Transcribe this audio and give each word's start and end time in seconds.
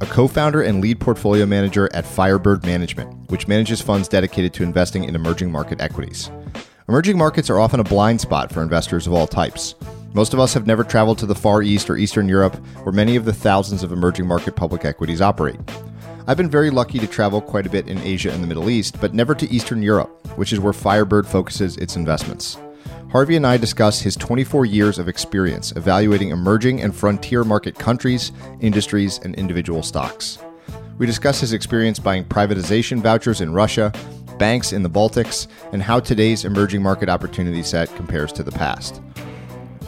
a 0.00 0.06
co 0.06 0.26
founder 0.26 0.62
and 0.62 0.80
lead 0.80 1.00
portfolio 1.00 1.46
manager 1.46 1.88
at 1.94 2.04
Firebird 2.04 2.64
Management, 2.64 3.30
which 3.30 3.48
manages 3.48 3.80
funds 3.80 4.08
dedicated 4.08 4.52
to 4.54 4.62
investing 4.62 5.04
in 5.04 5.14
emerging 5.14 5.50
market 5.50 5.80
equities. 5.80 6.30
Emerging 6.88 7.16
markets 7.16 7.48
are 7.48 7.60
often 7.60 7.80
a 7.80 7.84
blind 7.84 8.20
spot 8.20 8.52
for 8.52 8.62
investors 8.62 9.06
of 9.06 9.12
all 9.12 9.26
types. 9.26 9.74
Most 10.12 10.34
of 10.34 10.40
us 10.40 10.54
have 10.54 10.66
never 10.66 10.84
traveled 10.84 11.18
to 11.18 11.26
the 11.26 11.34
Far 11.34 11.62
East 11.62 11.88
or 11.90 11.96
Eastern 11.96 12.28
Europe, 12.28 12.54
where 12.84 12.92
many 12.92 13.16
of 13.16 13.24
the 13.24 13.32
thousands 13.32 13.82
of 13.82 13.90
emerging 13.90 14.26
market 14.26 14.54
public 14.54 14.84
equities 14.84 15.20
operate. 15.20 15.58
I've 16.26 16.36
been 16.36 16.50
very 16.50 16.70
lucky 16.70 16.98
to 16.98 17.06
travel 17.06 17.40
quite 17.40 17.66
a 17.66 17.70
bit 17.70 17.88
in 17.88 17.98
Asia 17.98 18.32
and 18.32 18.42
the 18.42 18.46
Middle 18.46 18.70
East, 18.70 19.00
but 19.00 19.14
never 19.14 19.34
to 19.34 19.50
Eastern 19.50 19.82
Europe, 19.82 20.26
which 20.36 20.52
is 20.52 20.60
where 20.60 20.72
Firebird 20.72 21.26
focuses 21.26 21.76
its 21.76 21.96
investments. 21.96 22.56
Harvey 23.14 23.36
and 23.36 23.46
I 23.46 23.58
discuss 23.58 24.00
his 24.00 24.16
24 24.16 24.66
years 24.66 24.98
of 24.98 25.06
experience 25.06 25.70
evaluating 25.76 26.30
emerging 26.30 26.82
and 26.82 26.92
frontier 26.92 27.44
market 27.44 27.78
countries, 27.78 28.32
industries, 28.58 29.20
and 29.22 29.36
individual 29.36 29.84
stocks. 29.84 30.38
We 30.98 31.06
discuss 31.06 31.38
his 31.38 31.52
experience 31.52 32.00
buying 32.00 32.24
privatization 32.24 33.00
vouchers 33.00 33.40
in 33.40 33.52
Russia, 33.52 33.92
banks 34.36 34.72
in 34.72 34.82
the 34.82 34.90
Baltics, 34.90 35.46
and 35.70 35.80
how 35.80 36.00
today's 36.00 36.44
emerging 36.44 36.82
market 36.82 37.08
opportunity 37.08 37.62
set 37.62 37.94
compares 37.94 38.32
to 38.32 38.42
the 38.42 38.50
past. 38.50 39.00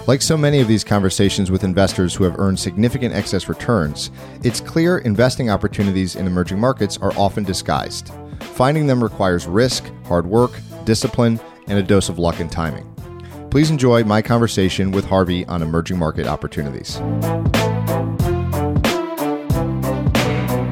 Like 0.06 0.22
so 0.22 0.36
many 0.36 0.60
of 0.60 0.68
these 0.68 0.84
conversations 0.84 1.50
with 1.50 1.64
investors 1.64 2.14
who 2.14 2.22
have 2.22 2.38
earned 2.38 2.60
significant 2.60 3.12
excess 3.12 3.48
returns, 3.48 4.12
it's 4.44 4.60
clear 4.60 4.98
investing 4.98 5.50
opportunities 5.50 6.14
in 6.14 6.28
emerging 6.28 6.60
markets 6.60 6.96
are 6.98 7.12
often 7.18 7.42
disguised. 7.42 8.12
Finding 8.38 8.86
them 8.86 9.02
requires 9.02 9.48
risk, 9.48 9.90
hard 10.04 10.26
work, 10.28 10.52
discipline, 10.84 11.40
and 11.66 11.76
a 11.76 11.82
dose 11.82 12.08
of 12.08 12.20
luck 12.20 12.38
and 12.38 12.52
timing. 12.52 12.95
Please 13.56 13.70
enjoy 13.70 14.04
my 14.04 14.20
conversation 14.20 14.90
with 14.90 15.06
Harvey 15.06 15.46
on 15.46 15.62
emerging 15.62 15.98
market 15.98 16.26
opportunities. 16.26 16.98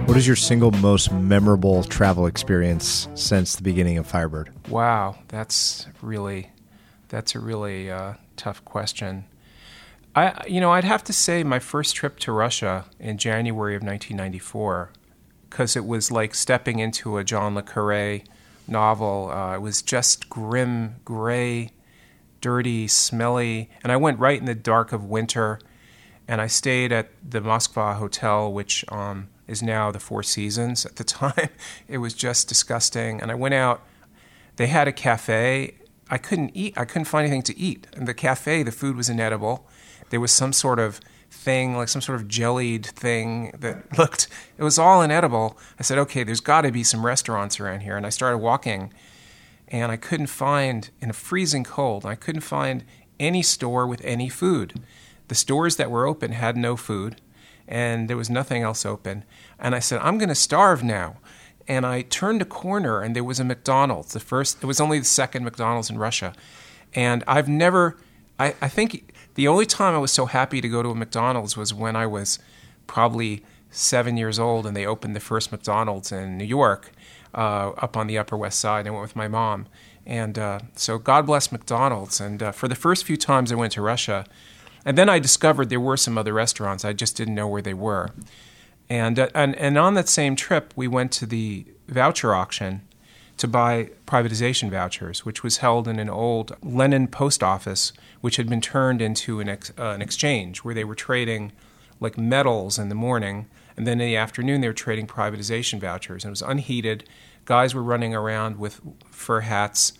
What 0.07 0.19
is 0.19 0.27
your 0.27 0.37
single 0.37 0.71
most 0.71 1.11
memorable 1.11 1.85
travel 1.85 2.27
experience 2.27 3.09
since 3.15 3.57
the 3.57 3.63
beginning 3.63 3.97
of 3.97 4.07
Firebird? 4.07 4.51
Wow, 4.69 5.17
that's 5.29 5.87
really 6.03 6.51
that's 7.09 7.35
a 7.35 7.41
really 7.41 7.91
uh, 7.91 8.17
tough 8.37 8.63
question. 8.67 9.25
I 10.15 10.45
you 10.47 10.61
know 10.61 10.73
I'd 10.73 10.85
have 10.85 11.05
to 11.05 11.13
say 11.15 11.43
my 11.43 11.61
first 11.61 11.97
trip 11.97 12.19
to 12.19 12.33
Russia 12.33 12.85
in 13.01 13.17
January 13.17 13.77
of 13.77 13.83
1994 13.83 14.91
because 15.49 15.75
it 15.75 15.87
was 15.87 16.11
like 16.11 16.35
stepping 16.35 16.81
into 16.81 17.17
a 17.17 17.25
John 17.25 17.55
le 17.55 17.63
Carre 17.63 18.21
novel. 18.69 19.31
Uh, 19.31 19.55
it 19.55 19.63
was 19.63 19.81
just 19.81 20.29
grim, 20.29 20.97
gray 21.07 21.71
dirty, 22.45 22.87
smelly. 22.87 23.71
And 23.83 23.91
I 23.91 23.97
went 23.97 24.19
right 24.19 24.39
in 24.39 24.45
the 24.45 24.55
dark 24.55 24.93
of 24.93 25.03
winter, 25.03 25.59
and 26.29 26.43
I 26.43 26.47
stayed 26.47 26.93
at 26.93 27.09
the 27.27 27.41
Moskva 27.41 27.97
hotel, 27.97 28.53
which 28.53 28.85
um, 28.93 29.29
is 29.49 29.63
now 29.63 29.91
the 29.91 29.99
Four 29.99 30.23
Seasons. 30.23 30.85
At 30.85 30.97
the 30.97 31.05
time, 31.23 31.49
it 31.89 31.99
was 31.99 32.13
just 32.13 32.47
disgusting. 32.47 33.23
And 33.23 33.31
I 33.31 33.35
went 33.35 33.55
out. 33.55 33.81
They 34.57 34.67
had 34.67 34.87
a 34.87 34.93
cafe. 34.93 35.77
I 36.11 36.19
couldn't 36.19 36.51
eat. 36.53 36.77
I 36.77 36.85
couldn't 36.85 37.07
find 37.07 37.27
anything 37.27 37.45
to 37.45 37.59
eat. 37.59 37.87
And 37.95 38.07
the 38.07 38.13
cafe, 38.13 38.63
the 38.63 38.73
food 38.73 38.95
was 38.95 39.09
inedible. 39.09 39.67
There 40.11 40.21
was 40.21 40.31
some 40.31 40.53
sort 40.53 40.79
of 40.79 41.01
thing, 41.31 41.79
like 41.79 41.89
some 41.89 42.03
sort 42.03 42.21
of 42.21 42.29
jellied 42.29 42.85
thing 42.85 43.55
that 43.59 43.97
looked. 43.99 44.29
It 44.59 44.65
was 44.65 44.79
all 44.79 45.01
inedible. 45.01 45.57
I 45.79 45.83
said, 45.83 45.97
okay, 45.97 46.25
there's 46.25 46.43
got 46.43 46.61
to 46.61 46.71
be 46.71 46.85
some 46.85 47.07
restaurants 47.07 47.59
around 47.59 47.81
here. 47.81 47.97
And 47.97 48.05
I 48.05 48.11
started 48.11 48.37
walking 48.37 48.93
and 49.69 49.91
I 49.91 49.97
couldn't 49.97 50.27
find, 50.27 50.91
in 51.01 51.11
a 51.11 51.15
freezing 51.15 51.65
cold, 51.65 52.05
I 52.05 52.15
couldn't 52.15 52.43
find 52.43 52.85
any 53.19 53.43
store 53.43 53.87
with 53.87 54.01
any 54.05 54.29
food. 54.29 54.81
The 55.29 55.35
stores 55.35 55.77
that 55.77 55.91
were 55.91 56.07
open 56.07 56.33
had 56.33 56.57
no 56.57 56.77
food, 56.77 57.21
and 57.67 58.09
there 58.09 58.17
was 58.17 58.29
nothing 58.29 58.63
else 58.63 58.85
open. 58.85 59.25
And 59.59 59.75
I 59.75 59.79
said, 59.79 60.01
I'm 60.03 60.19
going 60.19 60.29
to 60.29 60.35
starve 60.35 60.83
now. 60.83 61.17
And 61.67 61.87
I 61.87 62.03
turned 62.03 62.43
a 62.43 62.45
corner, 62.47 63.01
and 63.01 63.17
there 63.17 63.25
was 63.25 63.41
a 63.41 63.45
McDonald's. 63.45 64.13
The 64.13 64.21
first, 64.21 64.63
it 64.63 64.67
was 64.67 64.81
only 64.81 64.99
the 64.99 65.05
second 65.07 65.45
McDonald's 65.45 65.89
in 65.89 65.97
Russia. 65.97 66.35
And 66.95 67.25
I've 67.27 67.49
never, 67.49 67.97
I, 68.39 68.55
I 68.61 68.69
think 68.69 69.15
the 69.35 69.49
only 69.49 69.67
time 69.67 69.95
I 69.95 69.99
was 69.99 70.13
so 70.13 70.27
happy 70.27 70.61
to 70.61 70.69
go 70.69 70.83
to 70.83 70.91
a 70.91 70.95
McDonald's 70.95 71.57
was 71.57 71.73
when 71.73 71.97
I 71.97 72.07
was 72.07 72.39
probably 72.87 73.43
seven 73.71 74.17
years 74.17 74.39
old 74.39 74.67
and 74.67 74.77
they 74.77 74.87
opened 74.87 75.17
the 75.17 75.21
first 75.21 75.51
McDonald's 75.51 76.13
in 76.13 76.39
New 76.39 76.45
York 76.45 76.93
uh, 77.35 77.71
up 77.77 77.97
on 77.97 78.07
the 78.07 78.19
Upper 78.19 78.37
West 78.37 78.61
Side. 78.61 78.87
I 78.87 78.91
went 78.91 79.03
with 79.03 79.17
my 79.17 79.29
mom. 79.29 79.67
And 80.07 80.39
uh, 80.39 80.61
so 80.75 80.99
God 80.99 81.27
bless 81.27 81.51
McDonald's. 81.51 82.21
And 82.21 82.43
uh, 82.43 82.53
for 82.53 82.69
the 82.69 82.75
first 82.75 83.05
few 83.05 83.17
times 83.17 83.51
I 83.51 83.55
went 83.55 83.73
to 83.73 83.83
Russia, 83.83 84.27
and 84.85 84.99
then 84.99 85.09
I 85.09 85.19
discovered 85.19 85.71
there 85.71 85.81
were 85.81 85.97
some 85.97 86.19
other 86.19 86.33
restaurants. 86.33 86.85
I 86.85 86.93
just 86.93 87.17
didn't 87.17 87.35
know 87.35 87.49
where 87.49 87.63
they 87.63 87.75
were. 87.75 88.11
And, 88.89 89.19
uh, 89.19 89.29
and, 89.35 89.57
and 89.57 89.79
on 89.79 89.95
that 89.95 90.09
same 90.09 90.37
trip, 90.37 90.73
we 90.77 90.87
went 90.87 91.11
to 91.13 91.27
the 91.27 91.67
voucher 91.89 92.35
auction 92.35 92.83
to 93.37 93.49
buy 93.49 93.91
privatization 94.07 94.71
vouchers, 94.71 95.25
which 95.25 95.43
was 95.43 95.57
held 95.57 95.89
in 95.89 95.99
an 95.99 96.11
old 96.11 96.55
Lenin 96.63 97.09
post 97.09 97.43
office, 97.43 97.93
which 98.21 98.37
had 98.37 98.49
been 98.49 98.61
turned 98.61 99.03
into 99.03 99.41
an, 99.41 99.49
ex- 99.49 99.73
uh, 99.79 99.89
an 99.91 100.03
exchange 100.03 100.59
where 100.59 100.75
they 100.75 100.85
were 100.85 100.95
trading 100.95 101.53
like 101.99 102.19
metals 102.19 102.79
in 102.79 102.91
the 102.91 102.95
morning 102.95 103.47
and 103.77 103.87
then 103.87 104.01
in 104.01 104.07
the 104.07 104.17
afternoon, 104.17 104.61
they 104.61 104.69
were 104.69 104.75
trading 104.75 105.07
privatization 105.07 105.81
vouchers. 105.81 106.25
And 106.25 106.31
it 106.31 106.33
was 106.33 106.43
unheated. 106.43 107.09
Guys 107.45 107.75
were 107.75 107.83
running 107.83 108.15
around 108.15 108.59
with 108.59 108.81
fur 109.11 109.41
hats, 109.41 109.93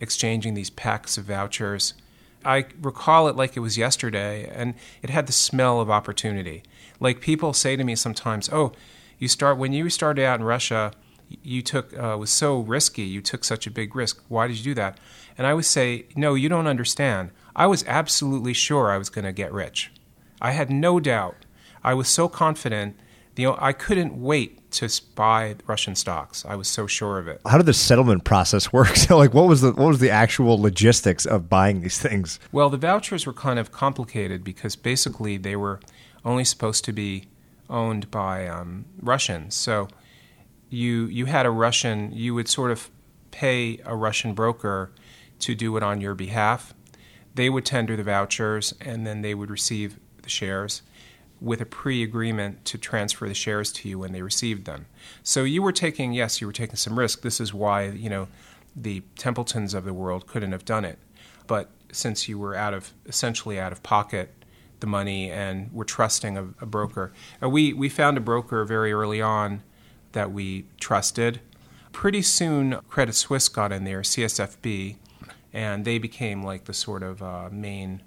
exchanging 0.00 0.54
these 0.54 0.70
packs 0.70 1.16
of 1.16 1.24
vouchers. 1.24 1.94
I 2.44 2.66
recall 2.80 3.28
it 3.28 3.36
like 3.36 3.56
it 3.56 3.60
was 3.60 3.78
yesterday, 3.78 4.50
and 4.54 4.74
it 5.02 5.08
had 5.08 5.26
the 5.26 5.32
smell 5.32 5.80
of 5.80 5.90
opportunity. 5.90 6.62
Like 7.00 7.20
people 7.20 7.54
say 7.54 7.74
to 7.76 7.84
me 7.84 7.96
sometimes, 7.96 8.50
"Oh, 8.52 8.72
you 9.18 9.28
start 9.28 9.56
when 9.56 9.72
you 9.72 9.88
started 9.88 10.24
out 10.24 10.40
in 10.40 10.44
Russia, 10.44 10.92
you 11.42 11.62
took 11.62 11.96
uh, 11.98 12.16
was 12.18 12.30
so 12.30 12.60
risky. 12.60 13.02
You 13.02 13.22
took 13.22 13.44
such 13.44 13.66
a 13.66 13.70
big 13.70 13.96
risk. 13.96 14.22
Why 14.28 14.46
did 14.46 14.58
you 14.58 14.64
do 14.64 14.74
that?" 14.74 14.98
And 15.38 15.46
I 15.46 15.54
would 15.54 15.64
say, 15.64 16.04
"No, 16.14 16.34
you 16.34 16.50
don't 16.50 16.66
understand. 16.66 17.30
I 17.56 17.66
was 17.66 17.84
absolutely 17.86 18.52
sure 18.52 18.90
I 18.90 18.98
was 18.98 19.08
going 19.08 19.24
to 19.24 19.32
get 19.32 19.52
rich. 19.52 19.90
I 20.42 20.50
had 20.50 20.68
no 20.70 21.00
doubt. 21.00 21.46
I 21.82 21.94
was 21.94 22.08
so 22.08 22.28
confident 22.28 22.96
know, 23.36 23.56
I 23.60 23.72
couldn't 23.72 24.20
wait 24.20 24.70
to 24.72 24.88
buy 25.14 25.56
Russian 25.66 25.94
stocks. 25.94 26.44
I 26.44 26.54
was 26.54 26.68
so 26.68 26.86
sure 26.86 27.18
of 27.18 27.28
it. 27.28 27.40
How 27.46 27.56
did 27.56 27.66
the 27.66 27.74
settlement 27.74 28.24
process 28.24 28.72
work? 28.72 28.96
So, 29.04 29.18
like, 29.18 29.34
what 29.34 29.48
was 29.48 29.60
the 29.60 29.72
what 29.72 29.88
was 29.88 29.98
the 29.98 30.10
actual 30.10 30.60
logistics 30.60 31.26
of 31.26 31.48
buying 31.48 31.80
these 31.80 31.98
things? 31.98 32.38
Well, 32.52 32.70
the 32.70 32.78
vouchers 32.78 33.26
were 33.26 33.32
kind 33.32 33.58
of 33.58 33.70
complicated 33.70 34.44
because 34.44 34.76
basically 34.76 35.36
they 35.36 35.56
were 35.56 35.80
only 36.24 36.44
supposed 36.44 36.84
to 36.86 36.92
be 36.92 37.26
owned 37.68 38.10
by 38.10 38.46
um, 38.46 38.86
Russians. 39.00 39.54
So, 39.54 39.88
you 40.70 41.06
you 41.06 41.26
had 41.26 41.44
a 41.44 41.50
Russian. 41.50 42.12
You 42.12 42.34
would 42.34 42.48
sort 42.48 42.70
of 42.70 42.90
pay 43.30 43.78
a 43.84 43.94
Russian 43.94 44.32
broker 44.32 44.92
to 45.40 45.54
do 45.54 45.76
it 45.76 45.82
on 45.82 46.00
your 46.00 46.14
behalf. 46.14 46.72
They 47.34 47.50
would 47.50 47.66
tender 47.66 47.96
the 47.96 48.04
vouchers, 48.04 48.74
and 48.80 49.06
then 49.06 49.22
they 49.22 49.34
would 49.34 49.50
receive 49.50 49.98
the 50.22 50.30
shares 50.30 50.82
with 51.40 51.60
a 51.60 51.66
pre-agreement 51.66 52.64
to 52.64 52.78
transfer 52.78 53.28
the 53.28 53.34
shares 53.34 53.72
to 53.72 53.88
you 53.88 53.98
when 53.98 54.12
they 54.12 54.22
received 54.22 54.64
them. 54.64 54.86
So 55.22 55.44
you 55.44 55.62
were 55.62 55.72
taking, 55.72 56.12
yes, 56.12 56.40
you 56.40 56.46
were 56.46 56.52
taking 56.52 56.76
some 56.76 56.98
risk. 56.98 57.22
This 57.22 57.40
is 57.40 57.52
why 57.52 57.84
you 57.84 58.08
know 58.08 58.28
the 58.76 59.02
Templetons 59.16 59.74
of 59.74 59.84
the 59.84 59.94
world 59.94 60.26
couldn't 60.26 60.52
have 60.52 60.64
done 60.64 60.84
it. 60.84 60.98
But 61.46 61.70
since 61.92 62.28
you 62.28 62.38
were 62.38 62.54
out 62.54 62.74
of 62.74 62.92
essentially 63.06 63.58
out 63.58 63.72
of 63.72 63.82
pocket 63.82 64.32
the 64.80 64.86
money 64.86 65.30
and 65.30 65.72
were 65.72 65.84
trusting 65.84 66.36
a, 66.36 66.42
a 66.60 66.66
broker, 66.66 67.12
uh, 67.42 67.48
we 67.48 67.72
we 67.72 67.88
found 67.88 68.16
a 68.16 68.20
broker 68.20 68.64
very 68.64 68.92
early 68.92 69.20
on 69.20 69.62
that 70.12 70.32
we 70.32 70.66
trusted. 70.80 71.40
Pretty 71.92 72.22
soon, 72.22 72.80
Credit 72.88 73.14
Suisse 73.14 73.48
got 73.48 73.70
in 73.70 73.84
there, 73.84 74.00
CSFB, 74.00 74.96
and 75.52 75.84
they 75.84 75.98
became 75.98 76.42
like 76.42 76.64
the 76.64 76.74
sort 76.74 77.02
of 77.04 77.22
uh, 77.22 77.48
main 77.52 78.02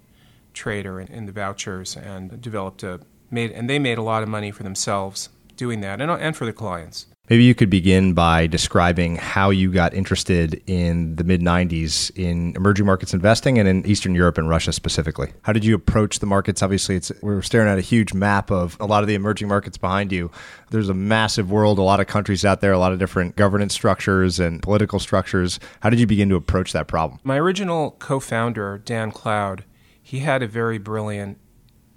trader 0.52 1.00
in, 1.00 1.08
in, 1.08 1.26
the 1.26 1.32
vouchers 1.32 1.96
and 1.96 2.40
developed 2.42 2.82
a 2.82 3.00
made 3.30 3.50
and 3.52 3.68
they 3.68 3.78
made 3.78 3.98
a 3.98 4.02
lot 4.02 4.22
of 4.22 4.28
money 4.28 4.50
for 4.50 4.62
themselves 4.62 5.28
doing 5.56 5.80
that 5.80 6.00
and, 6.00 6.10
and 6.10 6.36
for 6.36 6.46
the 6.46 6.52
clients. 6.52 7.06
Maybe 7.28 7.44
you 7.44 7.54
could 7.54 7.68
begin 7.68 8.14
by 8.14 8.46
describing 8.46 9.16
how 9.16 9.50
you 9.50 9.70
got 9.70 9.92
interested 9.92 10.62
in 10.66 11.16
the 11.16 11.24
mid 11.24 11.42
90s 11.42 12.10
in 12.16 12.56
emerging 12.56 12.86
markets 12.86 13.12
investing 13.12 13.58
and 13.58 13.68
in 13.68 13.84
Eastern 13.84 14.14
Europe 14.14 14.38
and 14.38 14.48
Russia 14.48 14.72
specifically. 14.72 15.32
How 15.42 15.52
did 15.52 15.62
you 15.62 15.74
approach 15.74 16.20
the 16.20 16.26
markets? 16.26 16.62
Obviously, 16.62 16.96
it's, 16.96 17.12
we're 17.20 17.42
staring 17.42 17.68
at 17.68 17.76
a 17.76 17.82
huge 17.82 18.14
map 18.14 18.50
of 18.50 18.78
a 18.80 18.86
lot 18.86 19.02
of 19.02 19.08
the 19.08 19.14
emerging 19.14 19.46
markets 19.46 19.76
behind 19.76 20.10
you. 20.10 20.30
There's 20.70 20.88
a 20.88 20.94
massive 20.94 21.50
world, 21.50 21.78
a 21.78 21.82
lot 21.82 22.00
of 22.00 22.06
countries 22.06 22.46
out 22.46 22.62
there, 22.62 22.72
a 22.72 22.78
lot 22.78 22.92
of 22.92 22.98
different 22.98 23.36
governance 23.36 23.74
structures 23.74 24.40
and 24.40 24.62
political 24.62 24.98
structures. 24.98 25.60
How 25.80 25.90
did 25.90 26.00
you 26.00 26.06
begin 26.06 26.30
to 26.30 26.36
approach 26.36 26.72
that 26.72 26.88
problem? 26.88 27.20
My 27.24 27.38
original 27.38 27.90
co 27.98 28.20
founder, 28.20 28.78
Dan 28.78 29.12
Cloud, 29.12 29.64
he 30.02 30.20
had 30.20 30.42
a 30.42 30.46
very 30.46 30.78
brilliant 30.78 31.38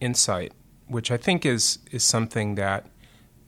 insight, 0.02 0.52
which 0.92 1.10
I 1.10 1.18
think 1.18 1.46
is, 1.46 1.80
is 1.92 2.04
something 2.04 2.56
that 2.56 2.88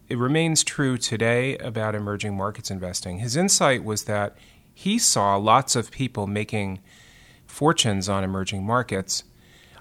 it 0.08 0.18
remains 0.18 0.64
true 0.64 0.98
today 0.98 1.58
about 1.58 1.94
emerging 1.94 2.38
markets 2.38 2.72
investing. 2.72 3.20
His 3.20 3.36
insight 3.36 3.84
was 3.84 4.06
that 4.06 4.38
he 4.74 4.98
saw 4.98 5.36
lots 5.36 5.76
of 5.76 5.92
people 5.92 6.26
making 6.26 6.80
fortunes 7.46 8.08
on 8.08 8.24
emerging 8.24 8.66
markets, 8.66 9.24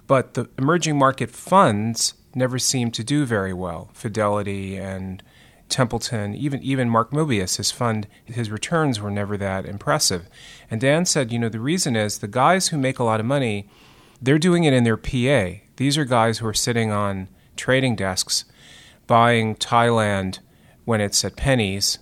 but 0.07 0.35
the 0.35 0.51
emerging 0.59 0.99
market 0.99 1.31
funds 1.31 2.15
never 2.35 2.59
seemed 2.59 2.95
to 2.95 3.05
do 3.05 3.25
very 3.25 3.53
well. 3.53 3.91
Fidelity 3.93 4.77
and 4.77 5.23
Templeton, 5.69 6.35
even 6.35 6.63
even 6.63 6.91
Mark 6.91 7.13
Mobius, 7.13 7.57
his 7.57 7.71
fund, 7.71 8.07
his 8.25 8.51
returns 8.51 9.01
were 9.01 9.11
never 9.11 9.37
that 9.39 9.65
impressive. 9.65 10.29
And 10.71 10.81
Dan 10.81 11.07
said, 11.07 11.33
you 11.33 11.39
know, 11.39 11.49
the 11.49 11.61
reason 11.61 11.97
is 11.97 12.19
the 12.19 12.29
guys 12.29 12.69
who 12.69 12.77
make 12.77 12.99
a 12.99 13.05
lot 13.05 13.21
of 13.21 13.27
money, 13.27 13.69
they're 14.21 14.39
doing 14.39 14.65
it 14.65 14.75
in 14.75 14.85
their 14.85 14.99
PA. 14.99 15.61
These 15.77 15.97
are 15.97 16.05
guys 16.05 16.39
who 16.39 16.47
are 16.47 16.55
sitting 16.55 16.91
on 16.91 17.29
trading 17.57 17.97
desks 17.97 18.45
buying 19.07 19.55
Thailand 19.57 20.39
when 20.85 21.01
it's 21.01 21.25
at 21.25 21.37
pennies, 21.37 21.99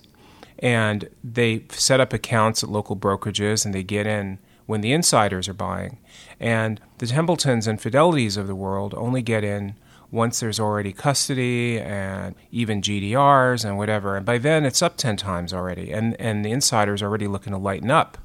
and 0.59 1.09
they 1.23 1.65
set 1.69 1.99
up 1.99 2.13
accounts 2.13 2.63
at 2.63 2.69
local 2.69 2.95
brokerages 2.95 3.65
and 3.65 3.73
they 3.73 3.83
get 3.83 4.07
in 4.07 4.39
when 4.65 4.81
the 4.81 4.93
insiders 4.93 5.49
are 5.49 5.53
buying. 5.53 5.97
And 6.39 6.79
the 6.99 7.07
Templetons 7.07 7.67
and 7.67 7.79
Fidelities 7.79 8.37
of 8.37 8.47
the 8.47 8.55
world 8.55 8.93
only 8.95 9.21
get 9.21 9.43
in 9.43 9.75
once 10.11 10.39
there's 10.39 10.59
already 10.59 10.91
custody 10.91 11.79
and 11.79 12.35
even 12.51 12.81
GDRs 12.81 13.65
and 13.65 13.77
whatever. 13.77 14.15
And 14.15 14.25
by 14.25 14.37
then 14.37 14.65
it's 14.65 14.81
up 14.81 14.97
10 14.97 15.17
times 15.17 15.53
already, 15.53 15.91
and, 15.91 16.19
and 16.19 16.45
the 16.45 16.51
insiders 16.51 17.01
are 17.01 17.07
already 17.07 17.27
looking 17.27 17.53
to 17.53 17.57
lighten 17.57 17.89
up. 17.89 18.17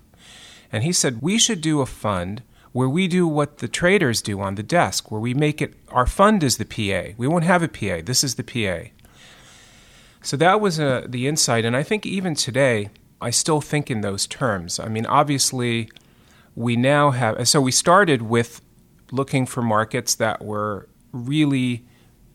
And 0.73 0.83
he 0.83 0.93
said, 0.93 1.23
We 1.23 1.39
should 1.39 1.61
do 1.61 1.81
a 1.81 1.87
fund 1.87 2.43
where 2.77 2.91
we 2.91 3.09
do 3.09 3.27
what 3.27 3.57
the 3.57 3.69
traders 3.69 4.21
do 4.21 4.39
on 4.39 4.55
the 4.57 4.63
desk, 4.63 5.11
where 5.11 5.19
we 5.19 5.33
make 5.33 5.63
it 5.63 5.73
our 5.89 6.05
fund 6.05 6.45
is 6.45 6.59
the 6.59 6.65
PA. 6.67 7.15
We 7.17 7.27
won't 7.27 7.45
have 7.45 7.63
a 7.63 7.69
PA. 7.69 8.03
This 8.05 8.23
is 8.23 8.35
the 8.35 8.45
PA. 8.45 8.91
So 10.21 10.37
that 10.37 10.61
was 10.61 10.79
uh, 10.79 11.07
the 11.09 11.27
insight, 11.27 11.65
and 11.65 11.75
I 11.75 11.83
think 11.83 12.05
even 12.05 12.35
today 12.35 12.91
I 13.19 13.31
still 13.31 13.63
think 13.63 13.91
in 13.91 14.03
those 14.03 14.27
terms. 14.27 14.79
I 14.79 14.89
mean, 14.89 15.07
obviously, 15.07 15.89
we 16.55 16.77
now 16.77 17.13
have. 17.13 17.49
So 17.49 17.63
we 17.63 17.73
started 17.73 18.21
with 18.21 18.61
looking 19.11 19.47
for 19.47 19.63
markets 19.63 20.15
that 20.17 20.45
were 20.45 20.87
really 21.13 21.83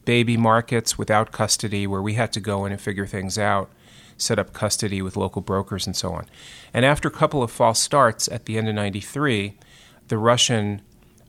baby 0.05 0.37
markets 0.37 0.97
without 0.97 1.31
custody, 1.31 1.85
where 1.85 2.01
we 2.01 2.15
had 2.15 2.33
to 2.33 2.39
go 2.39 2.65
in 2.65 2.71
and 2.71 2.81
figure 2.81 3.05
things 3.05 3.37
out, 3.37 3.69
set 4.17 4.39
up 4.39 4.53
custody 4.53 5.03
with 5.03 5.15
local 5.15 5.43
brokers, 5.43 5.85
and 5.85 5.95
so 5.95 6.13
on. 6.13 6.25
And 6.73 6.83
after 6.83 7.07
a 7.07 7.11
couple 7.11 7.43
of 7.43 7.51
false 7.51 7.79
starts 7.79 8.27
at 8.29 8.45
the 8.45 8.57
end 8.57 8.67
of 8.67 8.73
'93 8.73 9.53
the 10.07 10.17
Russian 10.17 10.81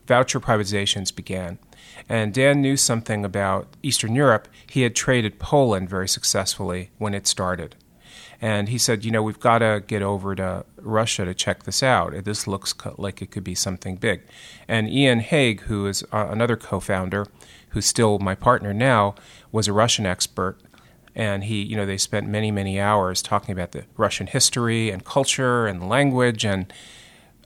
voucher 0.06 0.40
privatizations 0.40 1.14
began. 1.14 1.58
And 2.08 2.34
Dan 2.34 2.60
knew 2.60 2.76
something 2.76 3.24
about 3.24 3.68
Eastern 3.82 4.14
Europe. 4.14 4.48
He 4.68 4.82
had 4.82 4.94
traded 4.94 5.38
Poland 5.38 5.88
very 5.88 6.08
successfully 6.08 6.90
when 6.98 7.14
it 7.14 7.26
started. 7.26 7.76
And 8.40 8.68
he 8.68 8.76
said, 8.76 9.04
you 9.04 9.12
know, 9.12 9.22
we've 9.22 9.38
got 9.38 9.58
to 9.58 9.84
get 9.86 10.02
over 10.02 10.34
to 10.34 10.64
Russia 10.78 11.24
to 11.24 11.32
check 11.32 11.62
this 11.62 11.80
out. 11.80 12.24
This 12.24 12.48
looks 12.48 12.74
like 12.98 13.22
it 13.22 13.30
could 13.30 13.44
be 13.44 13.54
something 13.54 13.96
big. 13.96 14.22
And 14.66 14.90
Ian 14.90 15.20
Hague, 15.20 15.60
who 15.62 15.86
is 15.86 16.02
uh, 16.12 16.26
another 16.28 16.56
co 16.56 16.80
founder, 16.80 17.26
who's 17.68 17.86
still 17.86 18.18
my 18.18 18.34
partner 18.34 18.74
now, 18.74 19.14
was 19.52 19.68
a 19.68 19.72
Russian 19.72 20.06
expert. 20.06 20.58
And 21.14 21.44
he, 21.44 21.62
you 21.62 21.76
know, 21.76 21.86
they 21.86 21.98
spent 21.98 22.26
many, 22.26 22.50
many 22.50 22.80
hours 22.80 23.22
talking 23.22 23.52
about 23.52 23.72
the 23.72 23.84
Russian 23.96 24.26
history 24.26 24.90
and 24.90 25.04
culture 25.04 25.66
and 25.66 25.88
language 25.88 26.44
and 26.44 26.72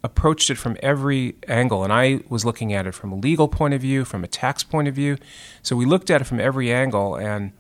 approached 0.07 0.51
it 0.51 0.57
from 0.57 0.77
every 0.83 1.35
angle. 1.49 1.83
And 1.83 1.93
I 1.93 2.21
was 2.29 2.45
looking 2.45 2.73
at 2.73 2.87
it 2.87 2.93
from 2.93 3.13
a 3.13 3.17
legal 3.17 3.49
point 3.49 3.75
of 3.75 3.81
view, 3.81 4.05
from 4.05 4.23
a 4.23 4.29
tax 4.29 4.63
point 4.63 4.87
of 4.87 4.95
view. 4.95 5.19
So 5.63 5.75
we 5.75 5.85
looked 5.85 6.11
at 6.11 6.21
it 6.21 6.25
from 6.25 6.39
every 6.39 6.73
angle 6.73 7.17
and 7.17 7.53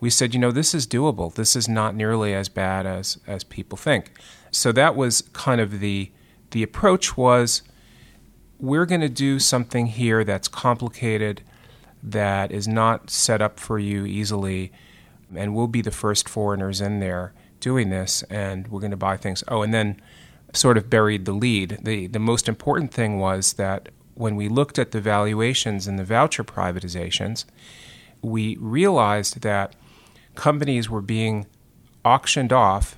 we 0.00 0.08
said, 0.08 0.32
you 0.32 0.40
know, 0.40 0.52
this 0.52 0.72
is 0.72 0.86
doable. 0.86 1.34
This 1.34 1.56
is 1.56 1.68
not 1.68 1.96
nearly 1.96 2.32
as 2.32 2.48
bad 2.48 2.86
as, 2.86 3.18
as 3.26 3.42
people 3.42 3.76
think. 3.76 4.12
So 4.52 4.70
that 4.72 4.94
was 4.94 5.22
kind 5.32 5.60
of 5.60 5.80
the 5.80 6.10
the 6.52 6.62
approach 6.64 7.16
was 7.16 7.62
we're 8.58 8.86
going 8.86 9.00
to 9.00 9.08
do 9.08 9.38
something 9.38 9.86
here 9.86 10.24
that's 10.24 10.48
complicated, 10.48 11.42
that 12.02 12.50
is 12.50 12.66
not 12.66 13.08
set 13.08 13.40
up 13.40 13.60
for 13.60 13.78
you 13.78 14.04
easily, 14.04 14.72
and 15.34 15.54
we'll 15.54 15.68
be 15.68 15.80
the 15.82 15.92
first 15.92 16.28
foreigners 16.28 16.80
in 16.80 16.98
there 16.98 17.32
doing 17.60 17.90
this, 17.90 18.24
and 18.24 18.66
we're 18.66 18.80
going 18.80 18.90
to 18.90 18.96
buy 18.96 19.16
things. 19.16 19.44
Oh, 19.46 19.62
and 19.62 19.72
then 19.72 20.00
sort 20.52 20.76
of 20.76 20.90
buried 20.90 21.24
the 21.24 21.32
lead. 21.32 21.78
The, 21.82 22.06
the 22.06 22.18
most 22.18 22.48
important 22.48 22.92
thing 22.92 23.18
was 23.18 23.54
that 23.54 23.88
when 24.14 24.36
we 24.36 24.48
looked 24.48 24.78
at 24.78 24.90
the 24.90 25.00
valuations 25.00 25.86
in 25.86 25.96
the 25.96 26.04
voucher 26.04 26.44
privatizations, 26.44 27.44
we 28.22 28.56
realized 28.56 29.42
that 29.42 29.74
companies 30.34 30.90
were 30.90 31.00
being 31.00 31.46
auctioned 32.04 32.52
off 32.52 32.96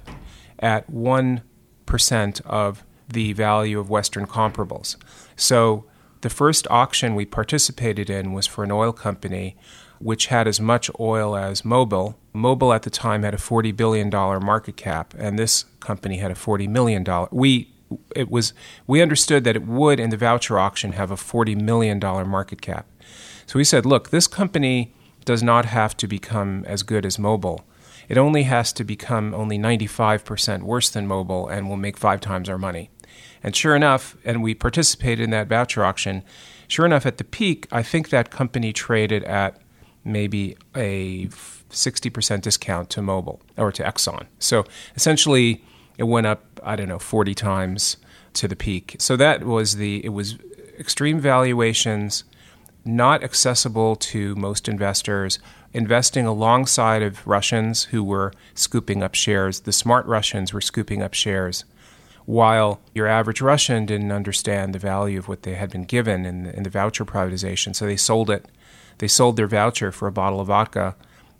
at 0.58 0.90
1% 0.90 2.40
of 2.46 2.84
the 3.08 3.32
value 3.32 3.78
of 3.78 3.90
Western 3.90 4.26
comparables. 4.26 4.96
So 5.36 5.84
the 6.22 6.30
first 6.30 6.66
auction 6.70 7.14
we 7.14 7.26
participated 7.26 8.08
in 8.08 8.32
was 8.32 8.46
for 8.46 8.64
an 8.64 8.70
oil 8.70 8.92
company 8.92 9.56
which 10.02 10.26
had 10.26 10.48
as 10.48 10.60
much 10.60 10.90
oil 10.98 11.36
as 11.36 11.62
Mobil. 11.62 12.16
Mobil 12.34 12.74
at 12.74 12.82
the 12.82 12.90
time 12.90 13.22
had 13.22 13.34
a 13.34 13.38
$40 13.38 13.76
billion 13.76 14.10
market 14.10 14.76
cap, 14.76 15.14
and 15.18 15.38
this 15.38 15.64
company 15.80 16.18
had 16.18 16.30
a 16.30 16.34
$40 16.34 16.68
million. 16.68 17.04
We 17.30 17.68
it 18.16 18.30
was 18.30 18.54
we 18.86 19.02
understood 19.02 19.44
that 19.44 19.54
it 19.54 19.66
would 19.66 20.00
in 20.00 20.08
the 20.08 20.16
voucher 20.16 20.58
auction 20.58 20.92
have 20.92 21.10
a 21.10 21.16
$40 21.16 21.60
million 21.60 21.98
market 21.98 22.62
cap. 22.62 22.86
So 23.46 23.58
we 23.58 23.64
said, 23.64 23.84
look, 23.84 24.10
this 24.10 24.26
company 24.26 24.94
does 25.24 25.42
not 25.42 25.66
have 25.66 25.96
to 25.98 26.06
become 26.06 26.64
as 26.66 26.82
good 26.82 27.04
as 27.04 27.16
Mobil. 27.16 27.60
It 28.08 28.18
only 28.18 28.44
has 28.44 28.72
to 28.74 28.84
become 28.84 29.34
only 29.34 29.58
95% 29.58 30.62
worse 30.62 30.90
than 30.90 31.06
Mobil 31.06 31.50
and 31.50 31.68
will 31.68 31.76
make 31.76 31.96
five 31.96 32.20
times 32.20 32.48
our 32.48 32.58
money. 32.58 32.90
And 33.42 33.54
sure 33.54 33.76
enough, 33.76 34.16
and 34.24 34.42
we 34.42 34.54
participated 34.54 35.24
in 35.24 35.30
that 35.30 35.48
voucher 35.48 35.84
auction. 35.84 36.22
Sure 36.68 36.86
enough, 36.86 37.06
at 37.06 37.18
the 37.18 37.24
peak, 37.24 37.66
I 37.70 37.82
think 37.82 38.08
that 38.08 38.30
company 38.30 38.72
traded 38.72 39.24
at 39.24 39.60
maybe 40.04 40.56
a 40.74 41.26
60% 41.70 42.42
discount 42.42 42.90
to 42.90 43.00
Mobil 43.00 43.40
or 43.56 43.72
to 43.72 43.82
Exxon. 43.82 44.26
So 44.38 44.64
essentially, 44.94 45.64
it 45.98 46.04
went 46.04 46.26
up, 46.26 46.60
I 46.62 46.76
don't 46.76 46.88
know, 46.88 46.98
40 46.98 47.34
times 47.34 47.96
to 48.34 48.48
the 48.48 48.56
peak. 48.56 48.96
So 48.98 49.16
that 49.16 49.44
was 49.44 49.76
the, 49.76 50.04
it 50.04 50.10
was 50.10 50.38
extreme 50.78 51.20
valuations, 51.20 52.24
not 52.84 53.22
accessible 53.22 53.96
to 53.96 54.34
most 54.34 54.68
investors, 54.68 55.38
investing 55.72 56.26
alongside 56.26 57.02
of 57.02 57.26
Russians 57.26 57.84
who 57.84 58.02
were 58.02 58.32
scooping 58.54 59.02
up 59.02 59.14
shares. 59.14 59.60
The 59.60 59.72
smart 59.72 60.06
Russians 60.06 60.52
were 60.52 60.60
scooping 60.60 61.02
up 61.02 61.14
shares 61.14 61.64
while 62.24 62.80
your 62.94 63.06
average 63.06 63.40
Russian 63.40 63.86
didn't 63.86 64.12
understand 64.12 64.74
the 64.74 64.78
value 64.78 65.18
of 65.18 65.28
what 65.28 65.42
they 65.42 65.54
had 65.54 65.70
been 65.70 65.84
given 65.84 66.24
in 66.24 66.44
the, 66.44 66.56
in 66.56 66.62
the 66.62 66.70
voucher 66.70 67.04
privatization. 67.04 67.74
So 67.74 67.86
they 67.86 67.96
sold 67.96 68.30
it 68.30 68.46
they 68.98 69.08
sold 69.08 69.36
their 69.36 69.46
voucher 69.46 69.92
for 69.92 70.08
a 70.08 70.12
bottle 70.12 70.40
of 70.40 70.48
vodka. 70.48 70.96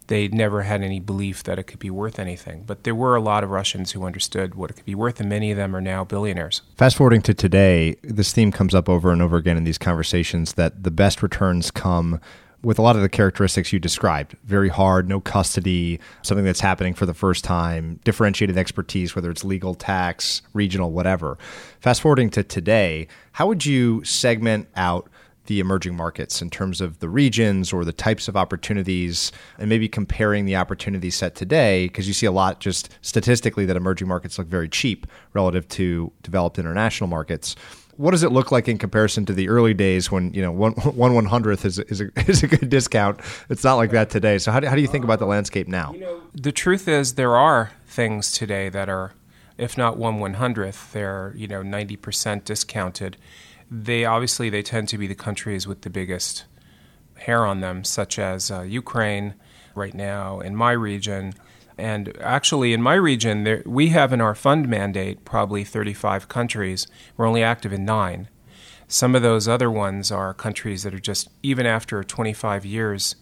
they 0.09 0.29
never 0.29 0.63
had 0.63 0.83
any 0.83 1.01
belief 1.01 1.43
that 1.45 1.59
it 1.59 1.63
could 1.63 1.79
be 1.79 1.89
worth 1.89 2.19
anything. 2.19 2.65
But 2.67 2.85
there 2.85 2.95
were 2.95 3.17
a 3.17 3.21
lot 3.21 3.45
of 3.45 3.51
Russians 3.51 3.93
who 3.93 4.05
understood 4.05 4.55
what 4.55 4.71
it 4.71 4.75
could 4.75 4.85
be 4.85 4.95
worth, 4.95 5.21
and 5.21 5.29
many 5.29 5.51
of 5.51 5.57
them 5.57 5.75
are 5.75 5.81
now 5.81 6.05
billionaires. 6.05 6.63
Fast 6.77 6.97
forwarding 6.97 7.23
to 7.23 7.33
today, 7.35 7.97
this 8.03 8.33
theme 8.33 8.53
comes 8.53 8.75
up 8.75 8.89
over 8.89 9.13
and 9.13 9.23
over 9.23 9.37
again 9.37 9.57
in 9.57 9.65
these 9.65 9.79
conversations 9.79 10.55
that 10.55 10.83
the 10.83 10.91
best 10.91 11.23
returns 11.23 11.71
come 11.71 12.21
with 12.63 12.79
a 12.79 12.83
lot 12.83 12.95
of 12.95 13.03
the 13.03 13.09
characteristics 13.09 13.73
you 13.73 13.79
described 13.81 14.37
very 14.45 14.69
hard, 14.69 15.09
no 15.09 15.21
custody, 15.21 15.99
something 16.23 16.45
that's 16.45 16.61
happening 16.61 16.95
for 16.95 17.07
the 17.07 17.15
first 17.15 17.43
time, 17.43 17.99
differentiated 18.05 18.57
expertise, 18.57 19.17
whether 19.17 19.31
it's 19.31 19.43
legal, 19.45 19.75
tax, 19.75 20.43
regional, 20.53 20.93
whatever. 20.93 21.39
Fast 21.81 22.01
forwarding 22.01 22.31
to 22.31 22.45
today, 22.45 23.09
how 23.33 23.49
would 23.49 23.67
you 23.67 24.05
segment 24.05 24.69
out 24.77 25.09
the 25.47 25.61
emerging 25.61 25.97
markets 25.97 26.41
in 26.41 26.51
terms 26.51 26.81
of 26.81 27.01
the 27.01 27.09
regions 27.09 27.73
or 27.73 27.85
the 27.85 27.93
types 27.93 28.29
of 28.29 28.37
opportunities 28.37 29.33
and 29.59 29.69
maybe 29.69 29.89
comparing 29.89 30.45
the 30.45 30.57
opportunity 30.57 31.11
set 31.11 31.35
today 31.35 31.87
because 31.87 32.07
you 32.07 32.15
see 32.15 32.27
a 32.27 32.33
lot 32.33 32.61
just 32.61 32.89
statistically 33.03 33.67
that 33.67 33.77
emerging 33.77 34.07
markets 34.07 34.39
look 34.39 34.47
very 34.47 34.69
cheap 34.69 35.07
relative 35.33 35.67
to 35.69 36.13
developed 36.23 36.59
international 36.59 37.09
markets 37.09 37.57
what 37.97 38.13
does 38.13 38.23
it 38.23 38.33
look 38.33 38.51
like 38.51 38.69
in 38.69 38.79
comparison 38.79 39.27
to 39.27 39.33
the 39.33 39.49
early 39.49 39.75
days 39.75 40.11
when 40.11 40.33
you 40.33 40.43
know 40.43 40.51
one 40.51 40.73
one 40.73 41.15
one 41.21 41.27
hundredth 41.27 41.65
is 41.65 41.79
is 41.79 42.01
a, 42.01 42.09
is 42.29 42.43
a 42.43 42.49
good 42.49 42.69
discount? 42.69 43.21
It's 43.49 43.65
not 43.65 43.75
like 43.75 43.91
that 43.91 44.11
today. 44.11 44.39
So 44.39 44.51
how 44.51 44.61
do, 44.61 44.67
how 44.67 44.75
do 44.75 44.81
you 44.81 44.89
think 44.89 45.05
about 45.05 45.19
the 45.19 45.27
landscape 45.27 45.69
now? 45.69 45.95
The 46.35 46.53
truth 46.53 46.89
is 46.89 47.15
there 47.15 47.37
are 47.37 47.73
things 47.87 48.33
today 48.33 48.69
that 48.71 48.89
are, 48.89 49.13
if 49.59 49.77
not 49.77 49.99
one 49.99 50.21
one 50.21 50.35
hundredth, 50.35 50.93
they're 50.93 51.35
you 51.37 51.47
know 51.47 51.63
ninety 51.63 51.97
percent 51.97 52.45
discounted 52.45 53.17
they 53.73 54.05
obviously 54.05 54.51
they 54.51 54.63
tend 54.63 54.89
to 54.89 54.99
be 54.99 55.07
the 55.07 55.15
countries 55.15 55.67
with 55.67 55.81
the 55.81 55.89
biggest 55.89 56.45
hair 57.17 57.47
on 57.47 57.61
them, 57.61 57.85
such 57.85 58.19
as 58.19 58.51
uh, 58.51 58.61
Ukraine 58.63 59.35
right 59.75 59.95
now 59.95 60.41
in 60.41 60.55
my 60.55 60.73
region. 60.73 61.33
And 61.79 62.15
actually, 62.21 62.75
in 62.75 62.83
my 62.83 62.95
region, 62.95 63.45
there, 63.45 63.63
we 63.65 63.89
have 63.89 64.13
in 64.13 64.21
our 64.21 64.35
fund 64.35 64.69
mandate 64.69 65.25
probably 65.25 65.65
35 65.65 66.29
countries. 66.29 66.87
We're 67.17 67.27
only 67.27 67.43
active 67.43 67.73
in 67.73 67.87
nine. 67.87 68.29
Some 68.89 69.15
of 69.15 69.23
those 69.23 69.49
other 69.49 69.71
ones 69.71 70.13
are 70.13 70.35
countries 70.35 70.83
that 70.83 70.93
are 70.93 71.01
just, 71.01 71.31
even 71.43 71.65
after 71.65 72.05
25 72.05 72.67
years 72.67 73.17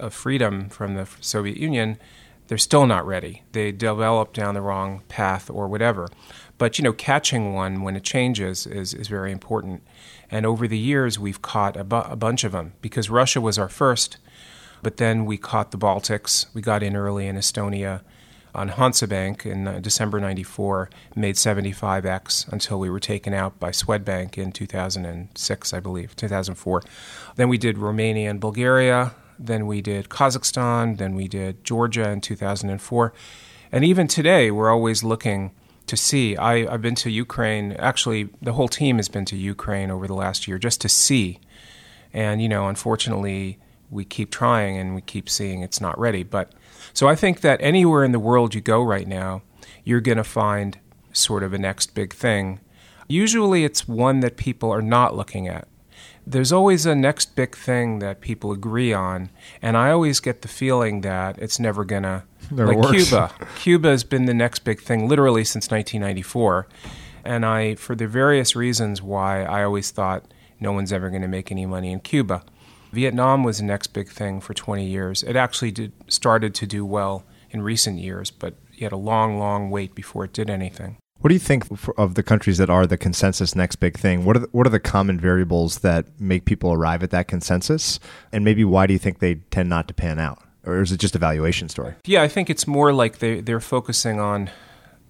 of 0.00 0.12
freedom 0.12 0.68
from 0.68 0.94
the 0.94 1.08
Soviet 1.20 1.58
Union, 1.58 1.96
they're 2.52 2.58
still 2.58 2.84
not 2.84 3.06
ready. 3.06 3.44
They 3.52 3.72
develop 3.72 4.34
down 4.34 4.52
the 4.52 4.60
wrong 4.60 5.04
path 5.08 5.48
or 5.48 5.68
whatever. 5.68 6.08
But 6.58 6.76
you 6.76 6.84
know, 6.84 6.92
catching 6.92 7.54
one 7.54 7.80
when 7.80 7.96
it 7.96 8.02
changes 8.02 8.66
is, 8.66 8.92
is 8.92 9.08
very 9.08 9.32
important. 9.32 9.82
And 10.30 10.44
over 10.44 10.68
the 10.68 10.76
years, 10.76 11.18
we've 11.18 11.40
caught 11.40 11.78
a, 11.78 11.84
bu- 11.84 12.10
a 12.10 12.14
bunch 12.14 12.44
of 12.44 12.52
them 12.52 12.74
because 12.82 13.08
Russia 13.08 13.40
was 13.40 13.58
our 13.58 13.70
first, 13.70 14.18
but 14.82 14.98
then 14.98 15.24
we 15.24 15.38
caught 15.38 15.70
the 15.70 15.78
Baltics. 15.78 16.44
We 16.52 16.60
got 16.60 16.82
in 16.82 16.94
early 16.94 17.26
in 17.26 17.36
Estonia 17.36 18.02
on 18.54 18.68
Hansa 18.68 19.06
Bank 19.08 19.46
in 19.46 19.66
uh, 19.66 19.78
December 19.80 20.20
94, 20.20 20.90
made 21.16 21.36
75x 21.36 22.52
until 22.52 22.78
we 22.78 22.90
were 22.90 23.00
taken 23.00 23.32
out 23.32 23.58
by 23.58 23.70
Swedbank 23.70 24.36
in 24.36 24.52
2006, 24.52 25.72
I 25.72 25.80
believe, 25.80 26.14
2004. 26.16 26.82
Then 27.36 27.48
we 27.48 27.56
did 27.56 27.78
Romania 27.78 28.28
and 28.28 28.42
Bulgaria. 28.42 29.14
Then 29.38 29.66
we 29.66 29.80
did 29.80 30.08
Kazakhstan. 30.08 30.98
Then 30.98 31.14
we 31.14 31.28
did 31.28 31.64
Georgia 31.64 32.10
in 32.10 32.20
2004. 32.20 33.12
And 33.70 33.84
even 33.84 34.06
today, 34.06 34.50
we're 34.50 34.70
always 34.70 35.02
looking 35.02 35.52
to 35.86 35.96
see. 35.96 36.36
I, 36.36 36.70
have 36.70 36.82
been 36.82 36.94
to 36.96 37.10
Ukraine. 37.10 37.72
Actually, 37.72 38.28
the 38.40 38.52
whole 38.52 38.68
team 38.68 38.96
has 38.96 39.08
been 39.08 39.24
to 39.26 39.36
Ukraine 39.36 39.90
over 39.90 40.06
the 40.06 40.14
last 40.14 40.46
year 40.46 40.58
just 40.58 40.80
to 40.82 40.88
see. 40.88 41.40
And 42.12 42.42
you 42.42 42.48
know, 42.48 42.68
unfortunately, 42.68 43.58
we 43.90 44.04
keep 44.04 44.30
trying 44.30 44.76
and 44.78 44.94
we 44.94 45.00
keep 45.00 45.28
seeing 45.28 45.62
it's 45.62 45.80
not 45.80 45.98
ready. 45.98 46.22
But 46.22 46.52
so 46.92 47.08
I 47.08 47.14
think 47.14 47.40
that 47.40 47.60
anywhere 47.60 48.04
in 48.04 48.12
the 48.12 48.18
world 48.18 48.54
you 48.54 48.60
go 48.60 48.82
right 48.82 49.06
now, 49.06 49.42
you're 49.84 50.00
going 50.00 50.18
to 50.18 50.24
find 50.24 50.78
sort 51.12 51.42
of 51.42 51.52
a 51.52 51.58
next 51.58 51.94
big 51.94 52.12
thing. 52.12 52.60
Usually, 53.08 53.64
it's 53.64 53.86
one 53.86 54.20
that 54.20 54.36
people 54.36 54.70
are 54.70 54.82
not 54.82 55.14
looking 55.14 55.46
at. 55.48 55.68
There's 56.26 56.52
always 56.52 56.86
a 56.86 56.94
next 56.94 57.34
big 57.34 57.56
thing 57.56 57.98
that 57.98 58.20
people 58.20 58.52
agree 58.52 58.92
on, 58.92 59.30
and 59.60 59.76
I 59.76 59.90
always 59.90 60.20
get 60.20 60.42
the 60.42 60.48
feeling 60.48 61.00
that 61.00 61.38
it's 61.38 61.58
never 61.58 61.84
going 61.84 62.04
to 62.04 62.22
like 62.50 62.76
worse. 62.76 63.08
Cuba. 63.08 63.32
Cuba 63.56 63.88
has 63.88 64.04
been 64.04 64.26
the 64.26 64.34
next 64.34 64.60
big 64.60 64.80
thing 64.80 65.08
literally 65.08 65.44
since 65.44 65.70
1994. 65.70 66.66
And 67.24 67.46
I, 67.46 67.76
for 67.76 67.94
the 67.94 68.06
various 68.06 68.56
reasons 68.56 69.00
why 69.00 69.44
I 69.44 69.62
always 69.62 69.90
thought 69.90 70.24
no 70.58 70.72
one's 70.72 70.92
ever 70.92 71.10
going 71.10 71.22
to 71.22 71.28
make 71.28 71.50
any 71.50 71.66
money 71.66 71.92
in 71.92 72.00
Cuba. 72.00 72.44
Vietnam 72.92 73.42
was 73.42 73.58
the 73.58 73.64
next 73.64 73.88
big 73.88 74.08
thing 74.08 74.40
for 74.40 74.54
20 74.54 74.84
years. 74.84 75.22
It 75.22 75.34
actually 75.34 75.70
did, 75.70 75.92
started 76.08 76.54
to 76.56 76.66
do 76.66 76.84
well 76.84 77.24
in 77.50 77.62
recent 77.62 77.98
years, 77.98 78.30
but 78.30 78.54
you 78.72 78.84
had 78.84 78.92
a 78.92 78.96
long, 78.96 79.38
long 79.38 79.70
wait 79.70 79.94
before 79.94 80.24
it 80.24 80.32
did 80.32 80.50
anything. 80.50 80.98
What 81.22 81.28
do 81.28 81.34
you 81.34 81.40
think 81.40 81.64
of 81.96 82.14
the 82.16 82.22
countries 82.22 82.58
that 82.58 82.68
are 82.68 82.86
the 82.86 82.98
consensus 82.98 83.54
next 83.54 83.76
big 83.76 83.96
thing? 83.96 84.24
What 84.24 84.36
are 84.36 84.40
the, 84.40 84.48
what 84.50 84.66
are 84.66 84.70
the 84.70 84.80
common 84.80 85.18
variables 85.18 85.78
that 85.78 86.06
make 86.20 86.44
people 86.44 86.72
arrive 86.72 87.02
at 87.02 87.10
that 87.10 87.28
consensus? 87.28 88.00
And 88.32 88.44
maybe 88.44 88.64
why 88.64 88.86
do 88.86 88.92
you 88.92 88.98
think 88.98 89.20
they 89.20 89.36
tend 89.36 89.68
not 89.68 89.88
to 89.88 89.94
pan 89.94 90.18
out? 90.18 90.42
or 90.64 90.80
is 90.80 90.92
it 90.92 91.00
just 91.00 91.14
a 91.14 91.18
valuation 91.18 91.68
story? 91.68 91.94
Yeah, 92.04 92.22
I 92.22 92.28
think 92.28 92.48
it's 92.50 92.66
more 92.66 92.92
like 92.92 93.18
they 93.18 93.40
they're 93.40 93.60
focusing 93.60 94.20
on 94.20 94.50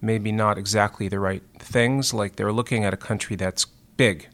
maybe 0.01 0.31
not 0.31 0.57
exactly 0.57 1.07
the 1.07 1.19
right 1.19 1.43
things. 1.59 2.13
Like 2.13 2.35
they're 2.35 2.51
looking 2.51 2.83
at 2.85 2.93
a 2.93 2.97
country 2.97 3.35
that's 3.35 3.65
big, 3.97 4.29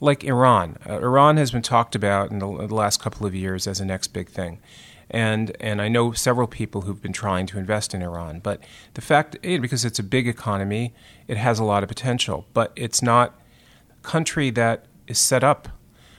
like 0.00 0.24
Iran. 0.24 0.76
Uh, 0.88 1.00
Iran 1.00 1.36
has 1.36 1.50
been 1.50 1.62
talked 1.62 1.94
about 1.94 2.30
in 2.30 2.38
the, 2.38 2.66
the, 2.66 2.74
last 2.74 3.00
couple 3.00 3.26
of 3.26 3.34
years 3.34 3.66
as 3.66 3.80
a 3.80 3.84
next 3.84 4.08
big 4.08 4.28
thing. 4.28 4.60
And, 5.10 5.56
and 5.58 5.80
I 5.80 5.88
know 5.88 6.12
several 6.12 6.46
people 6.46 6.82
who've 6.82 7.00
been 7.00 7.12
trying 7.12 7.46
to 7.46 7.58
invest 7.58 7.94
in 7.94 8.02
Iran. 8.02 8.40
But 8.40 8.62
the 8.94 9.00
fact, 9.00 9.40
because 9.42 9.84
it's 9.84 9.98
a 9.98 10.02
big 10.02 10.28
economy, 10.28 10.92
it 11.26 11.36
has 11.36 11.58
a 11.58 11.64
lot 11.64 11.82
of 11.82 11.88
potential. 11.88 12.46
But 12.52 12.72
it's 12.76 13.02
not 13.02 13.40
a 13.90 14.02
country 14.02 14.50
that 14.50 14.84
is 15.06 15.18
set 15.18 15.42
up 15.42 15.68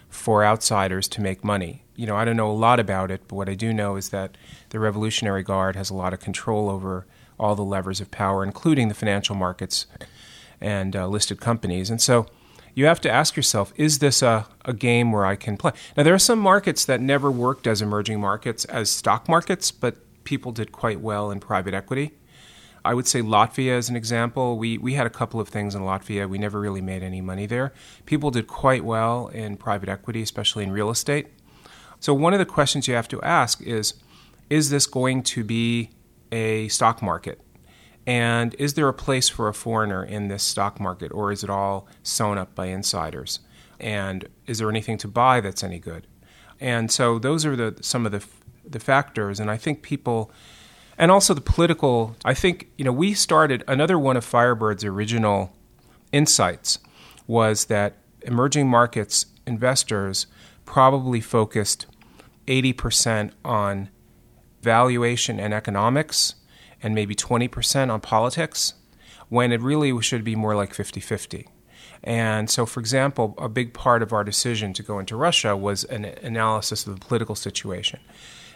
for 0.10 0.44
outsiders 0.44 1.08
to 1.10 1.22
make 1.22 1.44
money 1.44 1.84
you 2.00 2.06
know, 2.06 2.16
I 2.16 2.24
don't 2.24 2.38
know 2.38 2.50
a 2.50 2.54
lot 2.54 2.80
about 2.80 3.12
it, 3.12 3.24
but 3.28 3.36
what 3.36 3.50
I 3.50 3.56
do 3.56 3.74
know 3.74 3.98
is 3.98 4.08
that 4.08 4.38
the 4.70 4.80
Revolutionary 4.80 5.44
Guard 5.44 5.76
has 5.76 5.90
a 5.90 5.94
lot 5.94 6.14
of 6.14 6.22
control 6.22 6.70
over 6.70 7.06
all 7.38 7.56
the 7.56 7.64
levers 7.64 8.00
of 8.00 8.10
power, 8.10 8.42
including 8.42 8.88
the 8.88 8.94
financial 8.94 9.36
markets 9.36 9.86
and 10.62 10.96
uh, 10.96 11.10
listed 11.10 11.42
companies. 11.42 11.90
And 11.90 12.02
so 12.02 12.26
you 12.76 12.86
have 12.86 13.02
to 13.02 13.10
ask 13.10 13.36
yourself 13.36 13.74
is 13.76 14.00
this 14.00 14.22
a, 14.22 14.48
a 14.66 14.74
game 14.74 15.12
where 15.12 15.26
I 15.26 15.36
can 15.36 15.58
play? 15.58 15.72
Now, 15.96 16.04
there 16.04 16.14
are 16.14 16.20
some 16.20 16.40
markets 16.40 16.86
that 16.86 17.02
never 17.02 17.32
worked 17.32 17.68
as 17.68 17.82
emerging 17.82 18.20
markets, 18.20 18.66
as 18.66 18.90
stock 18.90 19.28
markets, 19.28 19.72
but 19.72 19.98
people 20.24 20.52
did 20.52 20.72
quite 20.72 21.02
well 21.02 21.32
in 21.32 21.40
private 21.40 21.74
equity. 21.74 22.12
I 22.86 22.94
would 22.94 23.08
say 23.08 23.22
Latvia 23.22 23.78
as 23.78 23.90
an 23.90 23.96
example. 23.96 24.58
We, 24.58 24.78
we 24.78 24.94
had 24.94 25.06
a 25.06 25.10
couple 25.10 25.40
of 25.40 25.50
things 25.50 25.76
in 25.76 25.82
Latvia. 25.82 26.30
We 26.30 26.38
never 26.38 26.60
really 26.60 26.82
made 26.82 27.04
any 27.04 27.22
money 27.22 27.46
there. 27.46 27.74
People 28.06 28.32
did 28.32 28.48
quite 28.48 28.86
well 28.86 29.28
in 29.28 29.58
private 29.58 29.90
equity, 29.90 30.22
especially 30.22 30.64
in 30.64 30.72
real 30.72 30.90
estate. 30.90 31.28
So, 32.00 32.14
one 32.14 32.34
of 32.34 32.40
the 32.40 32.46
questions 32.46 32.88
you 32.88 32.96
have 32.96 33.10
to 33.10 33.22
ask 33.22 33.62
is 33.62 33.96
Is 34.50 34.70
this 34.70 34.86
going 34.86 35.24
to 35.24 35.44
be 35.44 35.90
a 36.32 36.68
stock 36.70 37.02
market? 37.02 37.42
And 38.10 38.56
is 38.58 38.74
there 38.74 38.88
a 38.88 38.94
place 38.94 39.30
for 39.30 39.48
a 39.48 39.54
foreigner 39.54 40.04
in 40.04 40.30
this 40.30 40.42
stock 40.42 40.80
market, 40.80 41.12
or 41.12 41.32
is 41.32 41.44
it 41.44 41.50
all 41.52 41.86
sewn 42.02 42.40
up 42.40 42.56
by 42.56 42.66
insiders? 42.66 43.40
And 43.80 44.28
is 44.48 44.58
there 44.58 44.68
anything 44.68 44.98
to 44.98 45.08
buy 45.08 45.42
that's 45.42 45.64
any 45.64 45.78
good? 45.78 46.08
And 46.60 46.92
so, 46.92 47.20
those 47.20 47.46
are 47.46 47.56
the, 47.56 47.76
some 47.82 48.08
of 48.08 48.12
the, 48.12 48.26
the 48.68 48.80
factors. 48.80 49.40
And 49.40 49.52
I 49.52 49.58
think 49.58 49.84
people, 49.84 50.32
and 50.98 51.12
also 51.12 51.36
the 51.36 51.40
political, 51.40 52.16
I 52.26 52.34
think, 52.34 52.72
you 52.80 52.84
know, 52.84 52.92
we 52.92 53.14
started 53.14 53.64
another 53.68 54.00
one 54.00 54.18
of 54.18 54.26
Firebird's 54.26 54.84
original 54.84 55.54
insights 56.12 56.80
was 57.28 57.66
that 57.66 57.98
emerging 58.24 58.68
markets 58.68 59.28
investors 59.46 60.26
probably 60.66 61.22
focused 61.22 61.86
80% 62.48 63.34
on 63.46 63.90
valuation 64.64 65.40
and 65.40 65.54
economics 65.54 66.34
and 66.82 66.96
maybe 66.96 67.16
20% 67.16 67.92
on 67.92 68.02
politics 68.02 68.74
when 69.30 69.52
it 69.52 69.62
really 69.62 70.00
should 70.02 70.24
be 70.24 70.36
more 70.36 70.56
like 70.56 70.74
50 70.74 71.00
50. 71.00 71.48
And 72.04 72.50
so, 72.50 72.66
for 72.66 72.80
example, 72.80 73.36
a 73.38 73.50
big 73.50 73.74
part 73.74 74.02
of 74.02 74.14
our 74.14 74.24
decision 74.24 74.74
to 74.74 74.84
go 74.84 75.00
into 75.00 75.16
Russia 75.16 75.56
was 75.56 75.84
an 75.86 76.06
analysis 76.06 76.88
of 76.88 76.98
the 76.98 77.06
political 77.06 77.36
situation. 77.36 78.00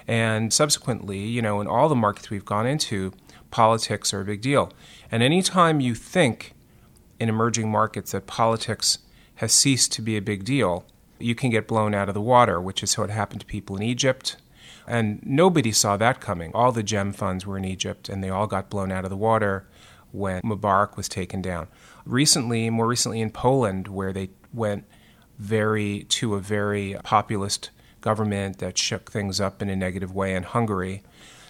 And 0.07 0.53
subsequently, 0.53 1.19
you 1.19 1.41
know, 1.41 1.61
in 1.61 1.67
all 1.67 1.89
the 1.89 1.95
markets 1.95 2.29
we've 2.29 2.45
gone 2.45 2.65
into, 2.65 3.13
politics 3.51 4.13
are 4.13 4.21
a 4.21 4.25
big 4.25 4.41
deal. 4.41 4.71
And 5.11 5.21
anytime 5.21 5.79
you 5.79 5.93
think 5.93 6.53
in 7.19 7.29
emerging 7.29 7.69
markets 7.69 8.11
that 8.11 8.27
politics 8.27 8.99
has 9.35 9.53
ceased 9.53 9.91
to 9.93 10.01
be 10.01 10.17
a 10.17 10.21
big 10.21 10.43
deal, 10.43 10.85
you 11.19 11.35
can 11.35 11.49
get 11.49 11.67
blown 11.67 11.93
out 11.93 12.09
of 12.09 12.13
the 12.13 12.21
water, 12.21 12.59
which 12.59 12.83
is 12.83 12.97
what 12.97 13.09
happened 13.09 13.41
to 13.41 13.47
people 13.47 13.75
in 13.75 13.83
Egypt. 13.83 14.37
And 14.87 15.21
nobody 15.23 15.71
saw 15.71 15.97
that 15.97 16.19
coming. 16.19 16.51
All 16.53 16.71
the 16.71 16.83
gem 16.83 17.13
funds 17.13 17.45
were 17.45 17.57
in 17.57 17.65
Egypt, 17.65 18.09
and 18.09 18.23
they 18.23 18.29
all 18.29 18.47
got 18.47 18.69
blown 18.69 18.91
out 18.91 19.03
of 19.03 19.09
the 19.09 19.17
water 19.17 19.65
when 20.11 20.41
Mubarak 20.41 20.97
was 20.97 21.09
taken 21.09 21.41
down. 21.41 21.67
Recently, 22.05 22.69
more 22.69 22.87
recently 22.87 23.21
in 23.21 23.31
Poland, 23.31 23.87
where 23.87 24.13
they 24.13 24.29
went 24.53 24.85
very 25.39 26.03
to 26.09 26.35
a 26.35 26.39
very 26.39 26.95
populist 27.03 27.69
government 28.01 28.59
that 28.59 28.77
shook 28.77 29.11
things 29.11 29.39
up 29.39 29.61
in 29.61 29.69
a 29.69 29.75
negative 29.75 30.13
way 30.13 30.35
in 30.35 30.43
Hungary. 30.43 31.01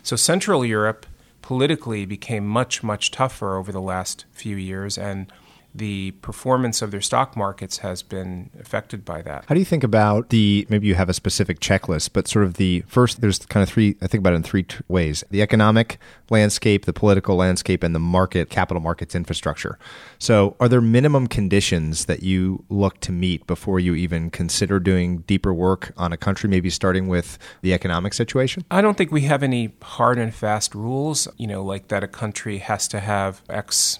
So 0.03 0.15
Central 0.15 0.63
Europe 0.63 1.05
politically 1.41 2.05
became 2.05 2.47
much, 2.47 2.83
much 2.83 3.11
tougher 3.11 3.57
over 3.57 3.71
the 3.71 3.81
last 3.81 4.25
few 4.31 4.55
years, 4.55 4.97
and 4.97 5.31
the 5.75 6.11
performance 6.21 6.81
of 6.81 6.91
their 6.91 7.01
stock 7.01 7.35
markets 7.35 7.79
has 7.79 8.03
been 8.03 8.49
affected 8.59 9.03
by 9.03 9.21
that. 9.23 9.45
How 9.47 9.55
do 9.55 9.59
you 9.59 9.65
think 9.65 9.83
about 9.83 10.29
the 10.29 10.67
maybe 10.69 10.87
you 10.87 10.95
have 10.95 11.09
a 11.09 11.13
specific 11.13 11.59
checklist, 11.59 12.11
but 12.13 12.27
sort 12.27 12.45
of 12.45 12.55
the 12.55 12.83
first 12.87 13.21
there's 13.21 13.39
kind 13.39 13.63
of 13.63 13.69
three 13.69 13.95
I 14.01 14.07
think 14.07 14.21
about 14.21 14.33
it 14.33 14.37
in 14.37 14.43
three 14.43 14.63
t- 14.63 14.77
ways. 14.87 15.23
The 15.31 15.41
economic 15.41 15.97
landscape, 16.29 16.85
the 16.85 16.93
political 16.93 17.35
landscape 17.35 17.83
and 17.83 17.95
the 17.95 17.99
market 17.99 18.49
capital 18.49 18.81
markets 18.81 19.15
infrastructure. 19.15 19.77
So, 20.19 20.55
are 20.59 20.67
there 20.69 20.81
minimum 20.81 21.27
conditions 21.27 22.05
that 22.05 22.23
you 22.23 22.63
look 22.69 22.99
to 23.01 23.11
meet 23.11 23.47
before 23.47 23.79
you 23.79 23.95
even 23.95 24.29
consider 24.29 24.79
doing 24.79 25.19
deeper 25.19 25.53
work 25.53 25.93
on 25.97 26.13
a 26.13 26.17
country 26.17 26.49
maybe 26.49 26.69
starting 26.69 27.07
with 27.07 27.37
the 27.61 27.73
economic 27.73 28.13
situation? 28.13 28.63
I 28.69 28.81
don't 28.81 28.97
think 28.97 29.11
we 29.11 29.21
have 29.21 29.43
any 29.43 29.73
hard 29.81 30.17
and 30.17 30.33
fast 30.33 30.75
rules, 30.75 31.27
you 31.37 31.47
know, 31.47 31.63
like 31.63 31.87
that 31.87 32.03
a 32.03 32.07
country 32.07 32.59
has 32.59 32.87
to 32.89 32.99
have 32.99 33.41
X 33.49 33.99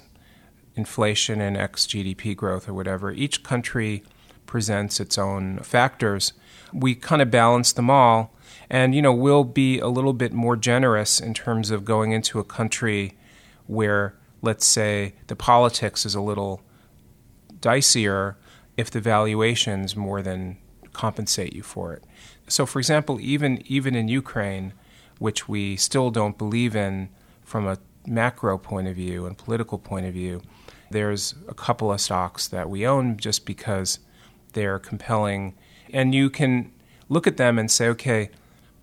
inflation 0.75 1.41
and 1.41 1.55
ex 1.57 1.85
GDP 1.85 2.35
growth 2.35 2.67
or 2.67 2.73
whatever. 2.73 3.11
Each 3.11 3.43
country 3.43 4.03
presents 4.45 4.99
its 4.99 5.17
own 5.17 5.59
factors. 5.59 6.33
We 6.71 6.95
kind 6.95 7.21
of 7.21 7.31
balance 7.31 7.71
them 7.73 7.89
all. 7.89 8.33
And, 8.69 8.95
you 8.95 9.01
know, 9.01 9.13
we'll 9.13 9.43
be 9.43 9.79
a 9.79 9.87
little 9.87 10.13
bit 10.13 10.33
more 10.33 10.55
generous 10.55 11.19
in 11.19 11.33
terms 11.33 11.69
of 11.71 11.85
going 11.85 12.11
into 12.11 12.39
a 12.39 12.43
country 12.43 13.15
where, 13.67 14.15
let's 14.41 14.65
say, 14.65 15.15
the 15.27 15.35
politics 15.35 16.05
is 16.05 16.15
a 16.15 16.21
little 16.21 16.61
dicier 17.59 18.35
if 18.75 18.89
the 18.89 18.99
valuations 18.99 19.95
more 19.95 20.21
than 20.21 20.57
compensate 20.91 21.53
you 21.53 21.63
for 21.63 21.93
it. 21.93 22.03
So, 22.47 22.65
for 22.65 22.79
example, 22.79 23.19
even, 23.21 23.63
even 23.65 23.95
in 23.95 24.07
Ukraine, 24.07 24.73
which 25.19 25.47
we 25.47 25.75
still 25.75 26.09
don't 26.11 26.37
believe 26.37 26.75
in 26.75 27.09
from 27.43 27.67
a 27.67 27.77
macro 28.05 28.57
point 28.57 28.87
of 28.87 28.95
view 28.95 29.25
and 29.25 29.37
political 29.37 29.77
point 29.77 30.05
of 30.05 30.13
view, 30.13 30.41
there's 30.93 31.35
a 31.47 31.53
couple 31.53 31.91
of 31.91 31.99
stocks 31.99 32.47
that 32.47 32.69
we 32.69 32.87
own 32.87 33.17
just 33.17 33.45
because 33.45 33.99
they're 34.53 34.79
compelling. 34.79 35.55
And 35.91 36.15
you 36.15 36.29
can 36.29 36.71
look 37.09 37.27
at 37.27 37.37
them 37.37 37.59
and 37.59 37.69
say, 37.69 37.87
okay, 37.89 38.29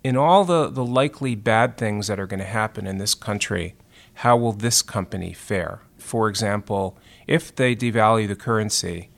in 0.05 0.17
all 0.17 0.45
the, 0.45 0.69
the 0.69 0.85
likely 0.85 1.35
bad 1.35 1.76
things 1.76 2.07
that 2.07 2.21
are 2.21 2.26
going 2.26 2.40
to 2.40 2.47
happen 2.47 2.87
in 2.87 2.99
this 2.99 3.14
country, 3.14 3.75
how 4.14 4.37
will 4.37 4.52
this 4.52 4.83
company 4.83 5.33
fare? 5.33 5.81
For 5.97 6.29
example, 6.29 6.99
if 7.26 7.55
they 7.55 7.75
devalue 7.75 8.29
the 8.29 8.37
currency, 8.37 9.09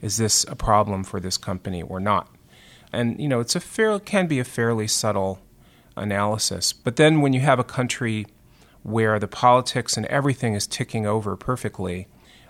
is 0.00 0.16
this 0.16 0.44
a 0.48 0.56
problem 0.56 1.04
for 1.04 1.20
this 1.20 1.36
company 1.36 1.82
or 1.82 2.00
not? 2.00 2.28
And 2.92 3.20
you 3.20 3.28
know, 3.28 3.40
it's 3.40 3.56
a 3.56 3.60
fair 3.60 3.98
can 3.98 4.26
be 4.26 4.38
a 4.38 4.44
fairly 4.44 4.86
subtle 4.86 5.40
analysis. 5.96 6.72
But 6.72 6.96
then 6.96 7.20
when 7.20 7.32
you 7.32 7.40
have 7.40 7.58
a 7.58 7.64
country 7.64 8.26
where 8.82 9.18
the 9.18 9.28
politics 9.28 9.96
and 9.96 10.06
everything 10.06 10.54
is 10.54 10.66
ticking 10.66 11.06
over 11.06 11.36
perfectly, 11.36 12.06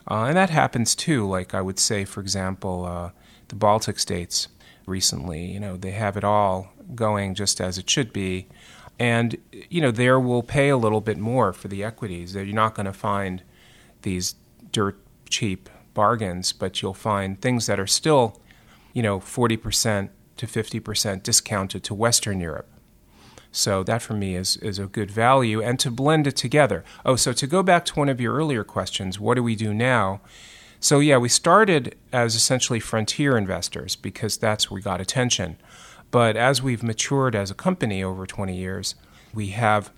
uh, 0.09 0.25
and 0.25 0.37
that 0.37 0.51
happens 0.51 0.95
too. 0.95 1.27
Like 1.27 1.55
I 1.55 1.61
would 1.61 1.79
say, 1.79 2.05
for 2.05 2.21
example, 2.21 2.85
uh, 2.85 3.11
the 3.49 3.57
Baltic 3.57 3.99
states 3.99 4.49
recently, 4.87 5.45
you 5.45 5.61
know, 5.61 5.77
they 5.77 5.93
have 5.93 6.17
it 6.17 6.25
all 6.25 6.73
going 6.95 7.35
just 7.35 7.61
as 7.61 7.79
it 7.79 7.91
should 7.91 8.13
be. 8.13 8.47
And, 8.99 9.37
you 9.69 9.81
know, 9.81 9.91
there 9.91 10.19
will 10.19 10.43
pay 10.43 10.69
a 10.69 10.77
little 10.77 11.01
bit 11.01 11.19
more 11.19 11.53
for 11.53 11.69
the 11.69 11.85
equities. 11.85 12.35
You're 12.35 12.47
not 12.47 12.75
going 12.75 12.87
to 12.87 12.93
find 12.93 13.43
these 14.03 14.37
dirt 14.73 14.99
cheap 15.29 15.69
bargains, 15.93 16.53
but 16.53 16.81
you'll 16.81 16.95
find 16.95 17.41
things 17.41 17.67
that 17.67 17.81
are 17.81 17.87
still, 17.87 18.41
you 18.93 19.03
know, 19.03 19.19
40% 19.19 20.11
to 20.37 20.47
50% 20.47 21.23
discounted 21.23 21.83
to 21.85 21.95
Western 21.95 22.41
Europe. 22.41 22.69
So 23.57 23.83
that 23.85 24.03
for 24.03 24.13
me 24.13 24.37
is, 24.37 24.59
is 24.59 24.79
a 24.79 24.87
good 24.87 25.11
value. 25.11 25.63
And 25.63 25.81
to 25.81 25.91
blend 25.91 26.27
it 26.27 26.37
together. 26.37 26.85
Oh, 27.07 27.17
so 27.17 27.33
to 27.33 27.47
go 27.47 27.63
back 27.63 27.87
to 27.87 27.95
one 27.95 28.11
of 28.11 28.21
your 28.21 28.35
earlier 28.35 28.65
questions, 28.65 29.19
what 29.19 29.35
do 29.35 29.43
we 29.43 29.57
do 29.57 29.73
now? 29.73 30.21
So, 30.79 31.01
yeah, 31.01 31.17
we 31.17 31.31
started 31.31 31.97
as 32.13 32.35
essentially 32.35 32.81
frontier 32.81 33.39
investors 33.39 33.97
because 33.97 34.37
that's 34.37 34.71
where 34.71 34.75
we 34.75 34.83
got 34.83 35.01
attention. 35.01 35.57
But 36.11 36.37
as 36.37 36.63
we've 36.63 36.83
matured 36.83 37.35
as 37.35 37.51
a 37.51 37.55
company 37.55 38.03
over 38.03 38.27
20 38.27 38.55
years, 38.55 38.95
we 39.33 39.49
have 39.49 39.91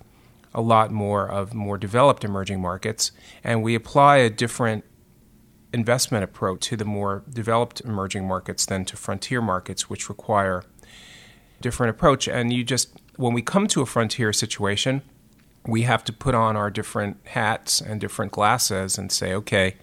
a 0.53 0.61
lot 0.61 0.89
more 0.89 1.29
of 1.29 1.53
more 1.53 1.77
developed 1.77 2.23
emerging 2.23 2.61
markets, 2.61 3.11
and 3.43 3.61
we 3.61 3.75
apply 3.75 4.17
a 4.17 4.29
different 4.29 4.85
investment 5.73 6.23
approach 6.23 6.61
to 6.61 6.77
the 6.77 6.85
more 6.85 7.23
developed 7.29 7.81
emerging 7.81 8.25
markets 8.25 8.65
than 8.65 8.85
to 8.85 8.95
frontier 8.95 9.41
markets, 9.41 9.89
which 9.89 10.07
require 10.07 10.63
different 11.61 11.89
approach. 11.89 12.27
And 12.27 12.53
you 12.53 12.63
just 12.63 12.89
when 13.19 13.33
we 13.33 13.41
come 13.41 13.67
to 13.67 13.81
a 13.81 13.85
frontier 13.85 14.31
situation, 14.31 15.01
we 15.67 15.81
have 15.81 16.05
to 16.05 16.13
put 16.13 16.33
on 16.33 16.55
our 16.55 16.69
different 16.71 17.17
hats 17.25 17.81
and 17.81 17.99
different 17.99 18.31
glasses 18.31 18.97
and 18.97 19.11
say, 19.11 19.33
okay, 19.33 19.75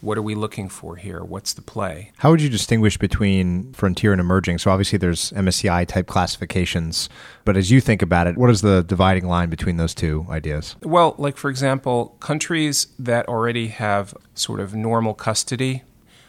what 0.00 0.16
are 0.16 0.22
we 0.22 0.34
looking 0.34 0.70
for 0.70 0.96
here? 0.96 1.22
What's 1.22 1.52
the 1.52 1.60
play? 1.60 2.10
How 2.16 2.30
would 2.30 2.40
you 2.40 2.48
distinguish 2.48 2.96
between 2.96 3.74
frontier 3.74 4.12
and 4.12 4.20
emerging? 4.20 4.58
So 4.58 4.70
obviously 4.70 4.96
there's 4.96 5.30
MSCI 5.32 5.86
type 5.86 6.06
classifications, 6.06 7.10
but 7.44 7.54
as 7.58 7.70
you 7.70 7.82
think 7.82 8.00
about 8.00 8.26
it, 8.26 8.38
what 8.38 8.48
is 8.48 8.62
the 8.62 8.82
dividing 8.82 9.26
line 9.26 9.50
between 9.50 9.76
those 9.76 9.94
two 9.94 10.24
ideas? 10.30 10.74
Well, 10.82 11.16
like 11.18 11.36
for 11.36 11.50
example, 11.50 12.16
countries 12.20 12.86
that 12.98 13.28
already 13.28 13.68
have 13.68 14.14
sort 14.32 14.60
of 14.60 14.74
normal 14.74 15.12
custody 15.12 15.82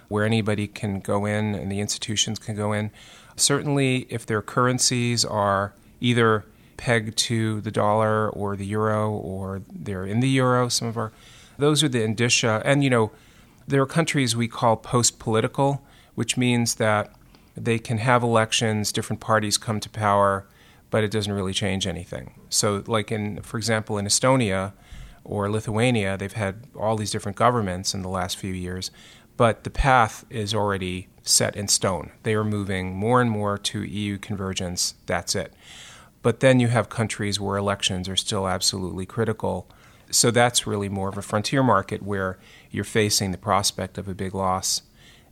where 0.10 0.26
anybody 0.26 0.68
can 0.68 1.00
go 1.00 1.26
in 1.26 1.56
and 1.56 1.72
the 1.72 1.80
institutions 1.80 2.40
can 2.40 2.58
go 2.58 2.74
in. 2.74 2.92
Certainly 3.38 4.08
if 4.10 4.26
their 4.26 4.42
currencies 4.42 5.24
are 5.24 5.74
either 6.00 6.46
pegged 6.80 7.18
to 7.18 7.60
the 7.60 7.72
dollar 7.72 8.30
or 8.30 8.56
the 8.56 8.66
euro 8.66 9.12
or 9.12 9.62
they're 9.70 10.06
in 10.06 10.22
the 10.22 10.30
euro 10.30 10.70
some 10.70 10.88
of 10.88 10.96
our 10.98 11.12
those 11.58 11.84
are 11.84 11.90
the 11.90 12.02
indicia. 12.02 12.62
And 12.64 12.86
you 12.86 12.90
know 12.90 13.12
there 13.68 13.82
are 13.82 13.86
countries 13.86 14.34
we 14.34 14.48
call 14.48 14.78
post-political 14.78 15.84
which 16.16 16.38
means 16.38 16.76
that 16.76 17.14
they 17.56 17.80
can 17.80 17.98
have 17.98 18.24
elections 18.24 18.94
different 18.94 19.20
parties 19.20 19.58
come 19.58 19.82
to 19.82 19.90
power 19.90 20.48
but 20.90 21.04
it 21.04 21.12
doesn't 21.12 21.34
really 21.34 21.54
change 21.54 21.86
anything. 21.86 22.34
So 22.50 22.82
like 22.88 23.12
in 23.12 23.42
for 23.42 23.58
example 23.58 23.98
in 23.98 24.06
Estonia 24.06 24.72
or 25.26 25.52
Lithuania 25.52 26.16
they've 26.18 26.32
had 26.32 26.64
all 26.80 26.96
these 26.96 27.12
different 27.12 27.38
governments 27.38 27.94
in 27.94 28.04
the 28.04 28.10
last 28.10 28.38
few 28.38 28.54
years 28.54 28.90
but 29.36 29.66
the 29.66 29.70
path 29.70 30.26
is 30.30 30.54
already 30.54 31.10
set 31.24 31.58
in 31.58 31.68
stone. 31.68 32.12
They 32.24 32.36
are 32.36 32.46
moving 32.46 32.96
more 32.96 33.22
and 33.22 33.30
more 33.30 33.58
to 33.58 33.84
EU 33.84 34.18
convergence. 34.18 34.96
That's 35.06 35.36
it 35.36 35.54
but 36.22 36.40
then 36.40 36.60
you 36.60 36.68
have 36.68 36.90
countries 36.90 37.40
where 37.40 37.58
elections 37.58 38.10
are 38.10 38.16
still 38.16 38.48
absolutely 38.48 39.06
critical. 39.06 39.68
So 40.12 40.32
that's 40.32 40.68
really 40.68 40.90
more 40.90 41.10
of 41.10 41.18
a 41.18 41.22
frontier 41.22 41.64
market 41.64 42.02
where 42.02 42.38
you're 42.72 42.84
facing 42.84 43.32
the 43.32 43.38
prospect 43.38 43.98
of 43.98 44.08
a 44.08 44.16
big 44.16 44.34
loss 44.34 44.82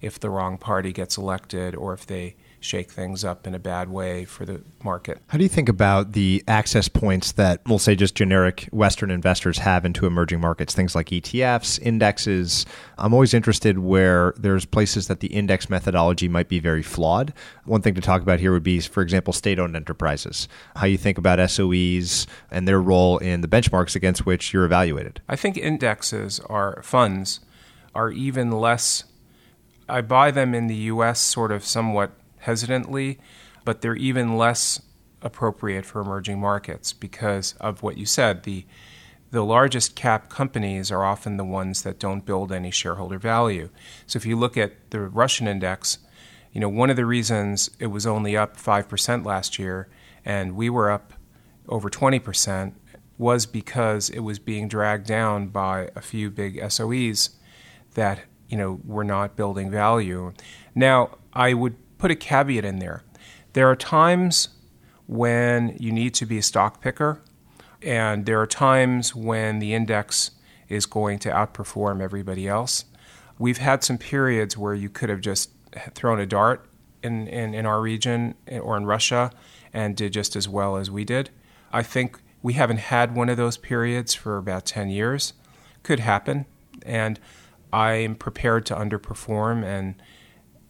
if 0.02 0.19
the 0.19 0.30
wrong 0.30 0.58
party 0.58 0.93
gets 0.93 1.17
elected 1.17 1.76
or 1.76 1.93
if 1.93 2.06
they 2.06 2.36
shake 2.60 2.91
things 2.91 3.24
up 3.24 3.46
in 3.46 3.54
a 3.54 3.60
bad 3.60 3.89
way 3.89 4.26
for 4.26 4.46
the 4.46 4.62
market. 4.84 5.22
How 5.28 5.38
do 5.38 5.43
you 5.43 5.50
think 5.50 5.70
about 5.70 6.13
the 6.13 6.43
access 6.48 6.88
points 6.88 7.34
that 7.34 7.62
we'll 7.65 7.80
say 7.80 7.96
just 7.96 8.15
generic 8.15 8.67
Western 8.72 9.12
investors 9.12 9.60
have 9.60 9.86
into 9.86 10.06
emerging 10.06 10.41
markets? 10.41 10.74
Things 10.74 10.96
like 10.96 11.08
ETFs, 11.08 11.80
indexes. 11.82 12.65
I'm 12.98 13.13
always 13.13 13.34
interested 13.34 13.80
where 13.80 14.34
there's 14.38 14.65
places 14.65 15.08
that 15.08 15.20
the 15.20 15.28
index 15.28 15.70
methodology 15.70 16.28
might 16.28 16.50
be 16.50 16.60
very 16.60 16.84
flawed. 16.84 17.34
One 17.65 17.82
thing 17.82 17.96
to 17.96 18.02
talk 18.02 18.22
about 18.22 18.39
here 18.39 18.52
would 18.52 18.63
be, 18.63 18.80
for 18.82 19.02
example, 19.02 19.34
state 19.34 19.60
owned 19.60 19.76
enterprises, 19.76 20.48
how 20.76 20.88
you 20.88 20.98
think 20.98 21.17
about 21.17 21.39
SOEs 21.39 22.28
and 22.52 22.67
their 22.67 22.82
role 22.82 23.17
in 23.20 23.41
the 23.41 23.48
benchmarks 23.48 23.96
against 23.96 24.26
which 24.26 24.54
you're 24.54 24.65
evaluated. 24.65 25.22
I 25.30 25.36
think 25.36 25.58
indexes 25.58 26.39
are 26.41 26.82
funds 26.84 27.39
are 27.93 28.12
even 28.12 28.52
less 28.52 29.04
I 29.89 30.02
buy 30.02 30.32
them 30.32 30.54
in 30.54 30.67
the 30.67 30.76
US 30.76 31.20
sort 31.20 31.52
of 31.52 31.65
somewhat 31.65 32.12
hesitantly, 32.48 33.20
but 33.64 33.82
they're 33.82 33.96
even 33.96 34.38
less 34.38 34.82
appropriate 35.22 35.86
for 35.86 36.02
emerging 36.02 36.40
markets 36.40 36.94
because 36.94 37.54
of 37.60 37.84
what 37.84 37.98
you 37.98 38.06
said. 38.06 38.44
The 38.44 38.66
the 39.30 39.44
largest 39.44 39.94
cap 39.94 40.30
companies 40.30 40.90
are 40.90 41.04
often 41.04 41.36
the 41.36 41.44
ones 41.44 41.84
that 41.84 42.00
don't 42.00 42.26
build 42.26 42.50
any 42.50 42.72
shareholder 42.72 43.20
value. 43.20 43.70
So 44.06 44.16
if 44.16 44.26
you 44.26 44.38
look 44.38 44.56
at 44.56 44.90
the 44.92 45.02
Russian 45.02 45.50
index, 45.50 45.98
you 46.54 46.62
know, 46.62 46.70
one 46.70 46.90
of 46.90 46.96
the 46.96 47.06
reasons 47.06 47.70
it 47.78 47.88
was 47.88 48.08
only 48.08 48.38
up 48.38 48.56
5% 48.56 49.26
last 49.26 49.60
year 49.60 49.90
and 50.24 50.56
we 50.56 50.70
were 50.70 50.90
up 50.90 51.12
over 51.68 51.90
20% 51.90 52.72
was 53.18 53.46
because 53.46 54.10
it 54.10 54.20
was 54.20 54.40
being 54.40 54.70
dragged 54.70 55.06
down 55.06 55.48
by 55.48 55.90
a 55.94 56.02
few 56.02 56.30
big 56.30 56.58
SOEs 56.62 57.32
that, 57.96 58.20
you 58.48 58.58
know, 58.58 58.80
were 58.86 59.04
not 59.04 59.36
building 59.36 59.70
value. 59.70 60.32
Now, 60.74 61.18
I 61.34 61.54
would 61.54 61.76
put 61.98 62.12
a 62.12 62.16
caveat 62.16 62.66
in 62.66 62.80
there. 62.80 63.04
There 63.54 63.70
are 63.70 63.76
times 63.76 64.50
when 65.08 65.76
you 65.80 65.92
need 65.92 66.14
to 66.16 66.26
be 66.26 66.38
a 66.38 66.44
stock 66.44 66.82
picker, 66.82 67.22
and 67.82 68.26
there 68.26 68.40
are 68.42 68.48
times 68.48 69.16
when 69.16 69.60
the 69.60 69.74
index 69.74 70.32
is 70.70 70.86
going 70.86 71.20
to 71.20 71.30
outperform 71.30 72.02
everybody 72.02 72.48
else. 72.48 72.86
We've 73.40 73.58
had 73.58 73.84
some 73.84 73.98
periods 73.98 74.58
where 74.58 74.74
you 74.74 74.90
could 74.90 75.10
have 75.10 75.22
just 75.22 75.52
thrown 75.94 76.20
a 76.20 76.26
dart 76.26 76.68
in, 77.04 77.28
in, 77.28 77.54
in 77.54 77.66
our 77.66 77.82
region 77.82 78.36
eh, 78.48 78.60
or 78.60 78.78
in 78.78 78.86
Russia 78.86 79.32
and 79.74 79.96
did 79.96 80.14
just 80.14 80.36
as 80.36 80.48
well 80.48 80.78
as 80.78 80.90
we 80.90 81.06
did. 81.06 81.30
I 81.72 81.84
think 81.84 82.20
we 82.42 82.54
haven't 82.54 82.80
had 82.80 83.16
one 83.16 83.30
of 83.30 83.38
those 83.38 83.58
periods 83.58 84.14
for 84.14 84.38
about 84.38 84.66
10 84.66 84.90
years. 84.90 85.34
Could 85.84 86.00
happen. 86.00 86.46
And 86.86 87.20
I 87.72 87.94
am 87.94 88.16
prepared 88.16 88.66
to 88.68 88.76
underperform. 88.76 89.64
And 89.64 89.96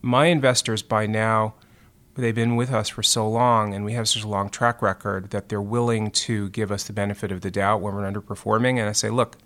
my 0.07 0.27
investors 0.27 0.81
by 0.81 1.05
now, 1.05 1.53
they've 2.15 2.33
been 2.33 2.55
with 2.55 2.71
us 2.71 2.87
for 2.87 3.03
so 3.03 3.29
long 3.29 3.73
and 3.73 3.83
we 3.83 3.91
have 3.91 4.07
such 4.07 4.23
a 4.23 4.27
long 4.27 4.49
track 4.49 4.81
record 4.81 5.31
that 5.31 5.49
they're 5.49 5.61
willing 5.61 6.09
to 6.09 6.47
give 6.49 6.71
us 6.71 6.85
the 6.85 6.93
benefit 6.93 7.29
of 7.29 7.41
the 7.41 7.51
doubt 7.51 7.81
when 7.81 7.93
we're 7.93 8.09
underperforming. 8.09 8.79
And 8.79 8.87
I 8.87 8.93
say, 8.93 9.09
look, 9.09 9.37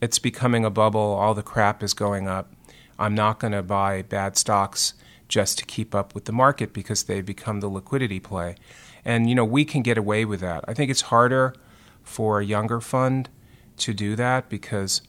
it's 0.00 0.18
becoming 0.18 0.64
a 0.64 0.70
bubble, 0.70 1.00
all 1.00 1.34
the 1.34 1.42
crap 1.42 1.84
is 1.84 1.94
going 1.94 2.26
up. 2.26 2.52
I'm 2.98 3.14
not 3.14 3.38
going 3.38 3.52
to 3.52 3.62
buy 3.62 4.02
bad 4.02 4.36
stocks 4.36 4.94
just 5.28 5.56
to 5.58 5.64
keep 5.64 5.94
up 5.94 6.16
with 6.16 6.24
the 6.24 6.32
market 6.32 6.72
because 6.72 7.04
they've 7.04 7.24
become 7.24 7.60
the 7.60 7.68
liquidity 7.68 8.18
play. 8.18 8.56
And 9.04 9.28
you 9.28 9.36
know, 9.36 9.44
we 9.44 9.64
can 9.64 9.82
get 9.82 9.96
away 9.96 10.24
with 10.24 10.40
that. 10.40 10.64
I 10.66 10.74
think 10.74 10.90
it's 10.90 11.02
harder 11.02 11.54
for 12.02 12.40
a 12.40 12.44
younger 12.44 12.80
fund 12.80 13.28
to 13.78 13.94
do 13.94 14.16
that 14.16 14.48
because 14.48 15.00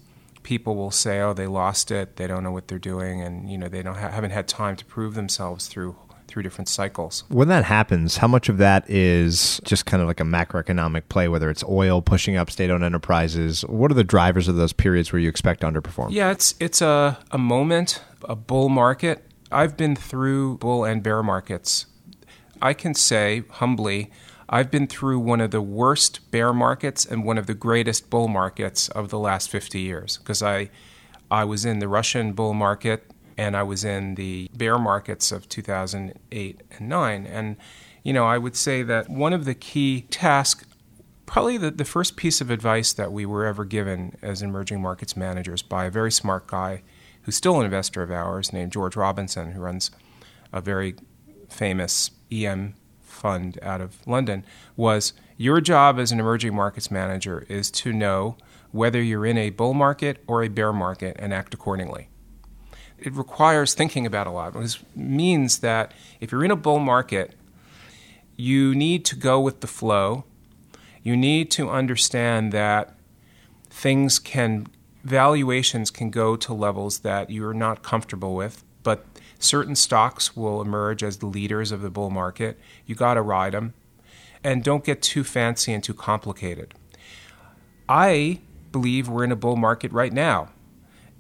people 0.48 0.78
will 0.78 0.92
say, 0.92 1.20
"Oh, 1.20 1.34
they 1.34 1.46
lost 1.46 1.92
it. 1.92 2.16
They 2.16 2.26
don't 2.26 2.42
know 2.42 2.54
what 2.54 2.70
they're 2.70 2.80
doing, 2.80 3.22
and 3.22 3.52
you 3.52 3.58
know, 3.58 3.68
they 3.68 3.84
don't 3.84 3.98
ha- 3.98 4.12
haven't 4.12 4.32
had 4.32 4.48
time 4.48 4.78
to 4.78 4.86
prove 4.86 5.14
themselves 5.14 5.68
through 5.68 5.98
through 6.30 6.44
different 6.44 6.70
cycles." 6.70 7.26
When 7.28 7.50
that 7.50 7.66
happens, 7.66 8.16
how 8.16 8.30
much 8.30 8.48
of 8.48 8.58
that 8.60 8.90
is 8.90 9.60
just 9.66 9.86
kind 9.86 10.02
of 10.02 10.08
like 10.08 10.22
a 10.22 10.24
macroeconomic 10.24 11.10
play, 11.10 11.28
whether 11.28 11.50
it's 11.50 11.66
oil 11.66 12.02
pushing 12.02 12.38
up 12.38 12.50
state-owned 12.50 12.82
enterprises? 12.82 13.64
What 13.64 13.92
are 13.92 13.94
the 13.94 14.06
drivers 14.06 14.48
of 14.48 14.56
those 14.56 14.72
periods 14.72 15.12
where 15.12 15.20
you 15.20 15.28
expect 15.28 15.60
to 15.62 15.68
underperform? 15.68 16.12
Yeah, 16.12 16.32
it's 16.32 16.56
it's 16.62 16.82
a 16.82 17.18
a 17.30 17.38
moment, 17.38 18.02
a 18.24 18.36
bull 18.38 18.70
market. 18.70 19.30
I've 19.52 19.76
been 19.76 19.98
through 19.98 20.60
bull 20.60 20.86
and 20.86 21.04
bear 21.04 21.22
markets. 21.24 21.88
I 22.62 22.74
can 22.74 22.94
say 22.94 23.44
humbly 23.50 24.12
I've 24.50 24.72
been 24.72 24.88
through 24.88 25.20
one 25.20 25.42
of 25.42 25.52
the 25.52 25.62
worst 25.62 26.32
bear 26.32 26.54
markets 26.54 27.06
and 27.06 27.26
one 27.26 27.38
of 27.38 27.48
the 27.48 27.54
greatest 27.54 28.10
bull 28.10 28.28
markets 28.28 28.88
of 28.90 29.10
the 29.10 29.20
last 29.20 29.50
50 29.50 29.80
years 29.80 30.18
because 30.18 30.42
I, 30.42 30.70
I 31.30 31.44
was 31.44 31.66
in 31.66 31.80
the 31.80 31.88
Russian 31.88 32.32
bull 32.32 32.54
market 32.54 33.12
and 33.38 33.58
I 33.58 33.64
was 33.64 33.84
in 33.84 34.16
the 34.16 34.50
bear 34.56 34.80
markets 34.80 35.32
of 35.32 35.50
2008 35.50 36.62
and 36.72 36.90
9. 36.90 37.26
And, 37.26 37.58
you 38.04 38.14
know, 38.14 38.26
I 38.26 38.38
would 38.38 38.56
say 38.56 38.84
that 38.84 39.10
one 39.10 39.34
of 39.34 39.44
the 39.44 39.54
key 39.54 40.06
tasks, 40.10 40.66
probably 41.26 41.58
the, 41.58 41.70
the 41.70 41.86
first 41.86 42.16
piece 42.16 42.40
of 42.40 42.50
advice 42.50 42.94
that 42.94 43.12
we 43.12 43.26
were 43.26 43.46
ever 43.46 43.66
given 43.66 44.18
as 44.22 44.42
emerging 44.42 44.82
markets 44.82 45.18
managers 45.18 45.62
by 45.62 45.86
a 45.86 45.92
very 45.92 46.12
smart 46.12 46.48
guy 46.48 46.84
who's 47.24 47.36
still 47.36 47.60
an 47.60 47.66
investor 47.66 48.02
of 48.02 48.12
ours 48.12 48.54
named 48.54 48.72
George 48.72 48.96
Robinson, 48.96 49.52
who 49.52 49.60
runs 49.60 49.92
a 50.54 50.62
very 50.62 50.96
famous 51.50 52.12
EM 52.32 52.76
fund 53.18 53.60
out 53.62 53.82
of 53.82 54.06
London 54.08 54.46
was 54.76 55.14
your 55.38 55.60
job 55.60 56.00
as 56.00 56.12
an 56.12 56.20
emerging 56.20 56.56
markets 56.56 56.90
manager 56.90 57.46
is 57.50 57.70
to 57.72 57.92
know 57.92 58.38
whether 58.72 59.02
you're 59.02 59.26
in 59.26 59.38
a 59.38 59.50
bull 59.50 59.74
market 59.74 60.24
or 60.28 60.44
a 60.44 60.48
bear 60.48 60.74
market 60.74 61.16
and 61.20 61.34
act 61.34 61.54
accordingly. 61.54 62.10
It 62.98 63.14
requires 63.14 63.74
thinking 63.74 64.06
about 64.06 64.28
a 64.28 64.32
lot. 64.32 64.54
This 64.54 64.80
means 64.96 65.60
that 65.60 65.94
if 66.20 66.32
you're 66.32 66.44
in 66.44 66.52
a 66.52 66.56
bull 66.56 66.80
market, 66.80 67.36
you 68.36 68.74
need 68.74 69.06
to 69.06 69.16
go 69.16 69.40
with 69.40 69.62
the 69.62 69.68
flow. 69.68 70.26
You 71.04 71.16
need 71.16 71.52
to 71.52 71.70
understand 71.70 72.52
that 72.54 72.96
things 73.70 74.18
can, 74.20 74.68
valuations 75.04 75.92
can 75.92 76.10
go 76.10 76.36
to 76.36 76.54
levels 76.54 77.00
that 77.00 77.30
you're 77.30 77.54
not 77.54 77.84
comfortable 77.84 78.36
with, 78.36 78.64
but 78.82 79.06
Certain 79.40 79.76
stocks 79.76 80.36
will 80.36 80.62
emerge 80.62 81.04
as 81.04 81.18
the 81.18 81.26
leaders 81.26 81.72
of 81.72 81.82
the 81.82 81.90
bull 81.90 82.10
market. 82.10 82.60
You 82.86 82.96
got 82.96 83.16
to 83.16 83.22
ride 83.22 83.54
them. 83.54 83.74
And 84.44 84.64
don't 84.64 84.84
get 84.84 85.02
too 85.02 85.24
fancy 85.24 85.74
and 85.74 85.84
too 85.84 85.94
complicated. 85.94 86.74
I 87.90 88.40
believe 88.72 89.08
we're 89.08 89.24
in 89.24 89.32
a 89.32 89.36
bull 89.36 89.56
market 89.56 89.92
right 89.92 90.14
now. 90.14 90.50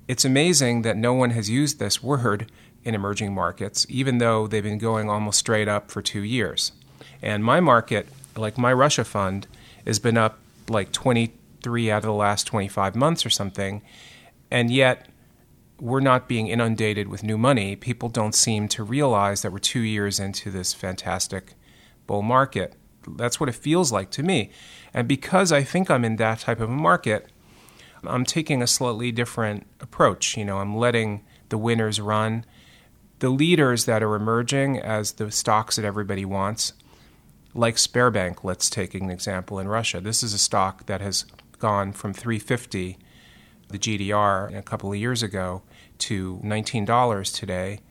It's 0.07 0.25
amazing 0.25 0.83
that 0.83 0.97
no 0.97 1.13
one 1.13 1.31
has 1.31 1.49
used 1.49 1.79
this 1.79 2.01
word 2.01 2.49
in 2.83 2.95
emerging 2.95 3.33
markets, 3.33 3.85
even 3.89 4.19
though 4.19 4.47
they've 4.47 4.63
been 4.63 4.77
going 4.77 5.09
almost 5.09 5.39
straight 5.39 5.67
up 5.67 5.91
for 5.91 6.01
two 6.01 6.21
years. 6.21 6.71
And 7.21 7.43
my 7.43 7.59
market, 7.59 8.07
like 8.35 8.57
my 8.57 8.71
Russia 8.71 9.03
fund, 9.03 9.47
has 9.85 9.99
been 9.99 10.17
up 10.17 10.39
like 10.69 10.91
23 10.91 11.91
out 11.91 11.97
of 11.97 12.03
the 12.03 12.13
last 12.13 12.45
25 12.45 12.95
months 12.95 13.25
or 13.25 13.29
something. 13.29 13.81
And 14.49 14.71
yet, 14.71 15.07
we're 15.79 15.99
not 15.99 16.27
being 16.27 16.47
inundated 16.47 17.07
with 17.07 17.23
new 17.23 17.37
money, 17.37 17.75
people 17.75 18.09
don't 18.09 18.35
seem 18.35 18.67
to 18.69 18.83
realize 18.83 19.41
that 19.41 19.51
we're 19.51 19.59
two 19.59 19.81
years 19.81 20.19
into 20.19 20.49
this 20.49 20.73
fantastic 20.73 21.53
bull 22.07 22.21
market. 22.21 22.75
That's 23.07 23.39
what 23.39 23.49
it 23.49 23.55
feels 23.55 23.91
like 23.91 24.09
to 24.11 24.23
me. 24.23 24.49
And 24.93 25.07
because 25.07 25.51
I 25.51 25.63
think 25.63 25.89
I'm 25.89 26.03
in 26.03 26.15
that 26.17 26.39
type 26.39 26.59
of 26.59 26.69
a 26.69 26.73
market, 26.73 27.27
I'm 28.03 28.25
taking 28.25 28.61
a 28.61 28.67
slightly 28.67 29.11
different 29.11 29.67
approach. 29.79 30.35
You 30.37 30.45
know, 30.45 30.57
I'm 30.57 30.75
letting 30.75 31.23
the 31.49 31.57
winners 31.57 31.99
run. 31.99 32.45
The 33.19 33.29
leaders 33.29 33.85
that 33.85 34.03
are 34.03 34.15
emerging 34.15 34.79
as 34.79 35.13
the 35.13 35.31
stocks 35.31 35.75
that 35.75 35.85
everybody 35.85 36.25
wants, 36.25 36.73
like 37.53 37.75
Sberbank, 37.75 38.43
let's 38.43 38.69
take 38.69 38.93
an 38.93 39.09
example 39.09 39.57
in 39.59 39.67
Russia. 39.67 39.99
This 39.99 40.21
is 40.21 40.33
a 40.33 40.37
stock 40.37 40.85
that 40.85 41.01
has 41.01 41.25
gone 41.59 41.93
from 41.93 42.13
350 42.13 42.97
the 43.69 43.79
GDR 43.79 44.55
a 44.55 44.61
couple 44.61 44.91
of 44.91 44.97
years 44.97 45.23
ago 45.23 45.61
to 45.99 46.39
$19 46.43 47.35
today. 47.35 47.81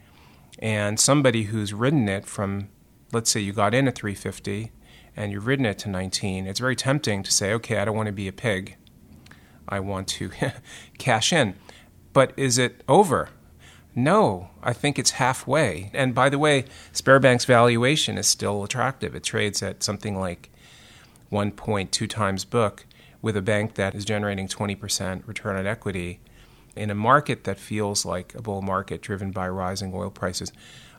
And 0.58 0.98
somebody 0.98 1.44
who's 1.44 1.72
ridden 1.72 2.08
it 2.08 2.26
from, 2.26 2.68
let's 3.12 3.30
say 3.30 3.40
you 3.40 3.52
got 3.52 3.74
in 3.74 3.88
at 3.88 3.96
350 3.96 4.72
and 5.16 5.32
you've 5.32 5.46
ridden 5.46 5.66
it 5.66 5.78
to 5.80 5.88
19, 5.88 6.46
it's 6.46 6.60
very 6.60 6.76
tempting 6.76 7.22
to 7.22 7.32
say, 7.32 7.52
okay, 7.54 7.78
I 7.78 7.84
don't 7.84 7.96
want 7.96 8.06
to 8.06 8.12
be 8.12 8.28
a 8.28 8.32
pig. 8.32 8.76
I 9.68 9.80
want 9.80 10.08
to 10.08 10.30
cash 10.98 11.32
in. 11.32 11.54
But 12.12 12.32
is 12.36 12.58
it 12.58 12.82
over? 12.88 13.30
No, 13.94 14.50
I 14.62 14.72
think 14.72 14.98
it's 14.98 15.12
halfway. 15.12 15.90
And 15.94 16.14
by 16.14 16.28
the 16.28 16.38
way, 16.38 16.64
Sberbank's 16.92 17.46
valuation 17.46 18.18
is 18.18 18.26
still 18.26 18.62
attractive. 18.62 19.14
It 19.14 19.24
trades 19.24 19.62
at 19.62 19.82
something 19.82 20.18
like 20.18 20.50
1.2 21.32 22.08
times 22.08 22.44
book 22.44 22.84
with 23.22 23.36
a 23.36 23.42
bank 23.42 23.74
that 23.74 23.94
is 23.94 24.04
generating 24.04 24.48
20% 24.48 25.26
return 25.26 25.56
on 25.56 25.66
equity 25.66 26.20
in 26.74 26.90
a 26.90 26.94
market 26.94 27.44
that 27.44 27.58
feels 27.58 28.04
like 28.04 28.34
a 28.34 28.42
bull 28.42 28.62
market 28.62 29.00
driven 29.00 29.30
by 29.30 29.48
rising 29.48 29.92
oil 29.94 30.10
prices. 30.10 30.52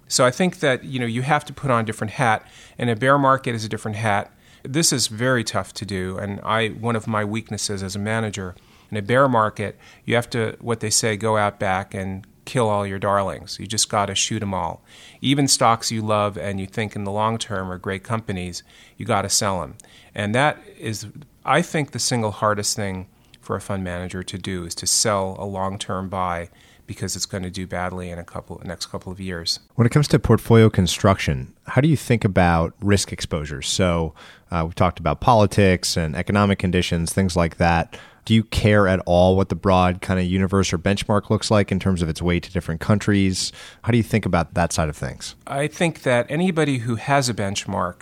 So 0.08 0.26
I 0.26 0.32
think 0.32 0.60
that 0.60 0.84
you 0.84 1.00
know 1.00 1.06
you 1.06 1.22
have 1.22 1.46
to 1.46 1.54
put 1.54 1.70
on 1.70 1.82
a 1.82 1.86
different 1.86 2.12
hat, 2.12 2.48
and 2.78 2.90
a 2.90 2.96
bear 2.96 3.18
market 3.18 3.54
is 3.54 3.66
a 3.66 3.70
different 3.70 3.98
hat. 3.98 4.32
This 4.64 4.92
is 4.92 5.08
very 5.08 5.44
tough 5.44 5.74
to 5.74 5.86
do, 5.86 6.18
and 6.18 6.40
I 6.42 6.70
one 6.70 6.96
of 6.96 7.08
my 7.08 7.24
weaknesses 7.26 7.84
as 7.84 7.96
a 7.96 8.00
manager 8.00 8.56
in 8.90 8.98
a 8.98 9.02
bear 9.02 9.28
market, 9.28 9.78
you 10.06 10.16
have 10.16 10.30
to 10.32 10.56
what 10.60 10.80
they 10.80 10.90
say 10.90 11.18
go 11.18 11.38
out 11.38 11.60
back 11.60 11.94
and 11.94 12.26
kill 12.46 12.70
all 12.70 12.88
your 12.88 13.00
darlings. 13.00 13.60
You 13.60 13.68
just 13.68 13.90
got 13.90 14.06
to 14.06 14.16
shoot 14.16 14.40
them 14.40 14.54
all. 14.54 14.82
Even 15.22 15.48
stocks 15.48 15.92
you 15.92 16.02
love 16.02 16.38
and 16.38 16.60
you 16.60 16.66
think 16.66 16.96
in 16.96 17.04
the 17.04 17.12
long 17.12 17.38
term 17.38 17.70
are 17.70 17.78
great 17.78 18.04
companies, 18.04 18.64
you 18.96 19.06
got 19.06 19.24
to 19.24 19.30
sell 19.30 19.60
them. 19.60 19.76
And 20.16 20.34
that 20.34 20.58
is 20.78 21.08
I 21.48 21.62
think 21.62 21.92
the 21.92 22.00
single 22.00 22.32
hardest 22.32 22.76
thing 22.76 23.08
for 23.40 23.56
a 23.56 23.62
fund 23.62 23.82
manager 23.82 24.22
to 24.22 24.38
do 24.38 24.66
is 24.66 24.76
to 24.76 24.86
sell 24.86 25.38
a 25.40 25.46
long-term 25.46 26.10
buy 26.10 26.50
because 26.86 27.16
it's 27.16 27.26
going 27.26 27.44
to 27.44 27.50
do 27.50 27.66
badly 27.66 28.10
in 28.10 28.20
a 28.20 28.24
couple 28.24 28.62
next 28.66 28.88
couple 28.88 29.14
of 29.14 29.20
years. 29.22 29.60
When 29.76 29.88
it 29.88 29.92
comes 29.92 30.10
to 30.10 30.20
portfolio 30.20 30.70
construction, 30.70 31.54
how 31.66 31.80
do 31.80 31.88
you 31.88 31.96
think 31.96 32.26
about 32.26 32.74
risk 32.82 33.14
exposure? 33.14 33.62
So 33.62 34.14
uh, 34.52 34.64
we've 34.66 34.76
talked 34.76 35.00
about 35.00 35.22
politics 35.22 35.96
and 35.96 36.18
economic 36.18 36.60
conditions, 36.60 37.14
things 37.14 37.38
like 37.38 37.56
that. 37.58 37.98
Do 38.26 38.34
you 38.34 38.44
care 38.44 38.90
at 38.90 39.00
all 39.06 39.38
what 39.38 39.48
the 39.48 39.56
broad 39.56 40.02
kind 40.02 40.20
of 40.20 40.26
universe 40.26 40.74
or 40.74 40.78
benchmark 40.78 41.30
looks 41.30 41.50
like 41.50 41.72
in 41.72 41.80
terms 41.80 42.02
of 42.02 42.10
its 42.10 42.22
weight 42.22 42.44
to 42.44 42.52
different 42.52 42.82
countries? 42.82 43.54
How 43.84 43.92
do 43.92 43.98
you 43.98 44.04
think 44.04 44.26
about 44.26 44.54
that 44.56 44.74
side 44.74 44.90
of 44.90 44.98
things? 44.98 45.36
I 45.46 45.68
think 45.68 46.04
that 46.04 46.30
anybody 46.30 46.80
who 46.80 46.96
has 46.96 47.30
a 47.30 47.34
benchmark 47.34 48.02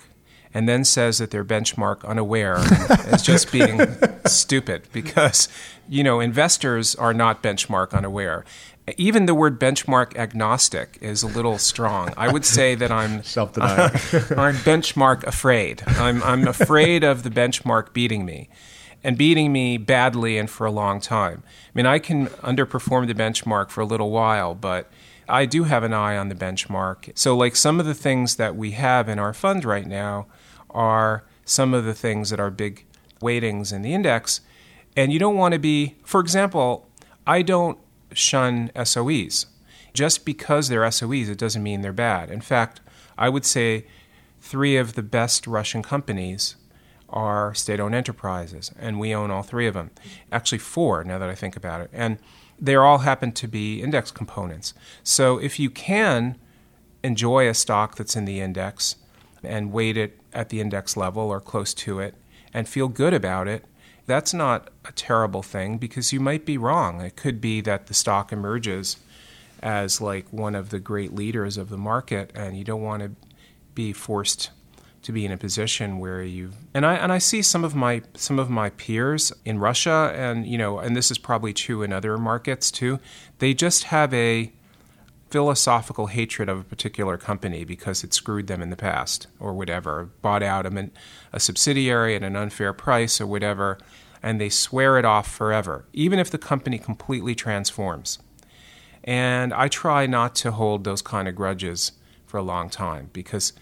and 0.56 0.66
then 0.66 0.86
says 0.86 1.18
that 1.18 1.30
they're 1.30 1.44
benchmark 1.44 2.02
unaware 2.02 2.56
is 3.12 3.20
just 3.30 3.52
being 3.52 3.78
stupid 4.24 4.88
because 4.90 5.50
you 5.86 6.02
know 6.02 6.18
investors 6.18 6.94
are 6.94 7.12
not 7.12 7.42
benchmark 7.42 7.92
unaware 7.92 8.42
even 8.96 9.26
the 9.26 9.34
word 9.34 9.60
benchmark 9.60 10.16
agnostic 10.16 10.96
is 11.00 11.24
a 11.24 11.26
little 11.26 11.58
strong. 11.58 12.14
I 12.16 12.32
would 12.32 12.44
say 12.44 12.76
that 12.76 12.92
I'm 12.92 13.22
self-denying. 13.36 13.90
I'm 13.92 14.54
benchmark 14.62 15.24
afraid. 15.24 15.82
I'm, 15.86 16.22
I'm 16.22 16.46
afraid 16.46 17.02
of 17.02 17.24
the 17.24 17.30
benchmark 17.30 17.92
beating 17.92 18.24
me, 18.24 18.48
and 19.02 19.18
beating 19.18 19.52
me 19.52 19.76
badly 19.76 20.38
and 20.38 20.48
for 20.48 20.66
a 20.66 20.70
long 20.70 21.00
time. 21.00 21.42
I 21.44 21.70
mean, 21.74 21.86
I 21.86 21.98
can 21.98 22.28
underperform 22.28 23.08
the 23.08 23.14
benchmark 23.14 23.70
for 23.70 23.80
a 23.80 23.84
little 23.86 24.12
while, 24.12 24.54
but 24.54 24.88
I 25.28 25.46
do 25.46 25.64
have 25.64 25.82
an 25.82 25.92
eye 25.92 26.16
on 26.16 26.28
the 26.28 26.36
benchmark. 26.36 27.10
So, 27.18 27.36
like 27.36 27.56
some 27.56 27.80
of 27.80 27.86
the 27.86 27.94
things 27.94 28.36
that 28.36 28.54
we 28.54 28.70
have 28.72 29.08
in 29.08 29.18
our 29.18 29.32
fund 29.32 29.64
right 29.64 29.86
now 29.86 30.28
are 30.76 31.24
some 31.44 31.74
of 31.74 31.84
the 31.84 31.94
things 31.94 32.30
that 32.30 32.38
are 32.38 32.50
big 32.50 32.84
weightings 33.20 33.72
in 33.72 33.82
the 33.82 33.94
index. 33.94 34.42
And 34.96 35.12
you 35.12 35.18
don't 35.18 35.36
want 35.36 35.54
to 35.54 35.58
be, 35.58 35.96
for 36.04 36.20
example, 36.20 36.88
I 37.26 37.42
don't 37.42 37.78
shun 38.12 38.70
SOEs. 38.76 39.46
just 39.92 40.26
because 40.26 40.68
they're 40.68 40.82
SOEs, 40.82 41.28
it 41.28 41.38
doesn't 41.38 41.62
mean 41.62 41.80
they're 41.80 41.92
bad. 41.92 42.30
In 42.30 42.42
fact, 42.42 42.80
I 43.16 43.30
would 43.30 43.46
say 43.46 43.86
three 44.40 44.76
of 44.76 44.94
the 44.94 45.02
best 45.02 45.46
Russian 45.46 45.82
companies 45.82 46.56
are 47.08 47.54
state 47.54 47.80
owned 47.80 47.94
enterprises, 47.94 48.70
and 48.78 49.00
we 49.00 49.14
own 49.14 49.30
all 49.30 49.42
three 49.42 49.66
of 49.66 49.74
them. 49.74 49.90
Actually, 50.30 50.58
four 50.58 51.02
now 51.02 51.18
that 51.18 51.30
I 51.30 51.34
think 51.34 51.56
about 51.56 51.80
it. 51.80 51.90
And 51.92 52.18
they 52.58 52.74
all 52.74 52.98
happen 52.98 53.32
to 53.32 53.48
be 53.48 53.82
index 53.82 54.10
components. 54.10 54.74
So 55.02 55.38
if 55.38 55.58
you 55.58 55.70
can 55.70 56.36
enjoy 57.02 57.48
a 57.48 57.54
stock 57.54 57.96
that's 57.96 58.16
in 58.16 58.26
the 58.26 58.40
index 58.40 58.96
and 59.42 59.72
weight 59.72 59.96
it 59.96 60.18
at 60.36 60.50
the 60.50 60.60
index 60.60 60.96
level 60.96 61.24
or 61.24 61.40
close 61.40 61.74
to 61.74 61.98
it 61.98 62.14
and 62.52 62.68
feel 62.68 62.86
good 62.86 63.14
about 63.14 63.48
it, 63.48 63.64
that's 64.06 64.32
not 64.32 64.68
a 64.84 64.92
terrible 64.92 65.42
thing 65.42 65.78
because 65.78 66.12
you 66.12 66.20
might 66.20 66.44
be 66.44 66.56
wrong. 66.56 67.00
It 67.00 67.16
could 67.16 67.40
be 67.40 67.60
that 67.62 67.88
the 67.88 67.94
stock 67.94 68.32
emerges 68.32 68.98
as 69.62 70.00
like 70.00 70.32
one 70.32 70.54
of 70.54 70.68
the 70.70 70.78
great 70.78 71.12
leaders 71.12 71.56
of 71.56 71.70
the 71.70 71.78
market 71.78 72.30
and 72.34 72.56
you 72.56 72.62
don't 72.62 72.82
want 72.82 73.02
to 73.02 73.10
be 73.74 73.92
forced 73.92 74.50
to 75.02 75.12
be 75.12 75.24
in 75.24 75.32
a 75.32 75.36
position 75.36 75.98
where 75.98 76.22
you 76.22 76.50
and 76.74 76.84
I 76.84 76.94
and 76.96 77.12
I 77.12 77.18
see 77.18 77.40
some 77.40 77.64
of 77.64 77.74
my 77.74 78.02
some 78.14 78.38
of 78.38 78.50
my 78.50 78.70
peers 78.70 79.32
in 79.44 79.58
Russia 79.58 80.12
and 80.14 80.46
you 80.46 80.58
know 80.58 80.78
and 80.78 80.94
this 80.94 81.10
is 81.10 81.16
probably 81.16 81.52
true 81.54 81.82
in 81.82 81.92
other 81.92 82.18
markets 82.18 82.70
too 82.70 82.98
they 83.38 83.54
just 83.54 83.84
have 83.84 84.12
a 84.12 84.52
philosophical 85.30 86.06
hatred 86.06 86.48
of 86.48 86.60
a 86.60 86.64
particular 86.64 87.16
company 87.16 87.64
because 87.64 88.04
it 88.04 88.14
screwed 88.14 88.46
them 88.46 88.62
in 88.62 88.70
the 88.70 88.76
past 88.76 89.26
or 89.40 89.52
whatever 89.52 90.10
bought 90.22 90.42
out 90.42 90.66
a, 90.66 90.90
a 91.32 91.40
subsidiary 91.40 92.14
at 92.14 92.22
an 92.22 92.36
unfair 92.36 92.72
price 92.72 93.20
or 93.20 93.26
whatever 93.26 93.78
and 94.22 94.40
they 94.40 94.48
swear 94.48 94.98
it 94.98 95.04
off 95.04 95.30
forever 95.30 95.84
even 95.92 96.18
if 96.18 96.30
the 96.30 96.38
company 96.38 96.78
completely 96.78 97.34
transforms. 97.34 98.18
And 99.02 99.54
I 99.54 99.68
try 99.68 100.06
not 100.06 100.34
to 100.36 100.52
hold 100.52 100.84
those 100.84 101.02
kind 101.02 101.28
of 101.28 101.36
grudges 101.36 101.92
for 102.26 102.38
a 102.38 102.42
long 102.42 102.68
time 102.68 103.10
because 103.12 103.52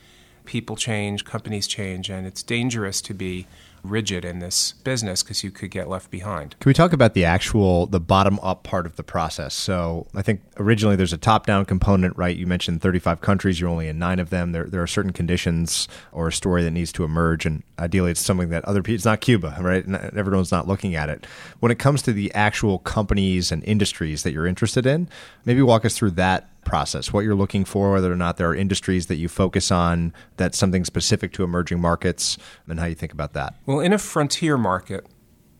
people 0.45 0.77
change, 0.77 1.25
companies 1.25 1.67
change, 1.67 2.11
and 2.11 2.27
it's 2.27 2.43
dangerous 2.43 3.01
to 3.03 3.15
be 3.15 3.47
rigid 3.85 4.25
in 4.25 4.39
this 4.39 4.73
business 4.73 5.23
because 5.23 5.45
you 5.45 5.51
could 5.51 5.71
get 5.71 5.89
left 5.89 6.11
behind. 6.11 6.57
Can 6.59 6.71
we 6.71 6.75
talk 6.75 6.93
about 6.93 7.15
the 7.15 7.25
actual 7.25 7.87
the 7.87 8.01
bottom 8.01 8.41
up 8.43 8.65
part 8.65 8.87
of 8.87 8.97
the 8.97 9.03
process? 9.03 9.55
So 9.55 10.07
I 10.15 10.23
think 10.23 10.41
originally 10.57 10.97
there's 10.97 11.13
a 11.13 11.19
top 11.19 11.47
down 11.47 11.65
component, 11.67 12.17
right? 12.17 12.37
You 12.37 12.47
mentioned 12.47 12.81
35 12.81 13.21
countries, 13.21 13.61
you're 13.61 13.71
only 13.71 13.89
in 13.89 13.99
nine 13.99 14.19
of 14.19 14.31
them. 14.31 14.53
There 14.53 14.65
there 14.65 14.83
are 14.83 14.87
certain 14.87 15.13
conditions 15.13 15.87
or 16.13 16.29
a 16.29 16.33
story 16.33 16.65
that 16.65 16.71
needs 16.71 16.93
to 16.93 17.05
emerge, 17.05 17.47
and 17.47 17.63
ideally 17.79 18.11
it's 18.11 18.21
something 18.21 18.49
that 18.49 18.65
other 18.65 18.83
people. 18.83 18.95
It's 18.97 19.05
not 19.05 19.21
Cuba, 19.21 19.57
right? 19.61 19.87
Everyone's 20.17 20.53
not 20.53 20.67
looking 20.67 20.95
at 20.95 21.09
it. 21.09 21.27
When 21.61 21.71
it 21.71 21.79
comes 21.79 22.03
to 22.03 22.13
the 22.13 22.33
actual 22.35 22.79
companies 22.79 23.53
and 23.53 23.63
industries 23.65 24.23
that 24.23 24.33
you're 24.33 24.47
interested 24.47 24.87
in, 24.87 25.09
maybe 25.45 25.63
walk 25.63 25.85
us 25.85 25.97
through 25.97 26.13
that 26.13 26.49
process, 26.65 27.13
what 27.13 27.25
you're 27.25 27.35
looking 27.35 27.65
for, 27.65 27.93
whether 27.93 28.13
or 28.13 28.17
not 28.17 28.37
there 28.37 28.49
are 28.49 28.55
industries 28.55 29.07
that 29.07 29.17
you 29.17 29.29
focus 29.29 29.71
on 29.71 30.13
that's 30.37 30.59
something 30.59 30.85
specific 30.85 31.33
to 31.35 31.45
emerging 31.45 31.81
markets, 31.81 32.39
and 32.67 32.81
how 32.81 32.87
you 32.87 32.95
think 32.95 33.13
about 33.13 33.33
that. 33.35 33.55
Well, 33.67 33.81
in 33.81 33.93
a 33.93 33.99
frontier 33.99 34.57
market, 34.57 35.07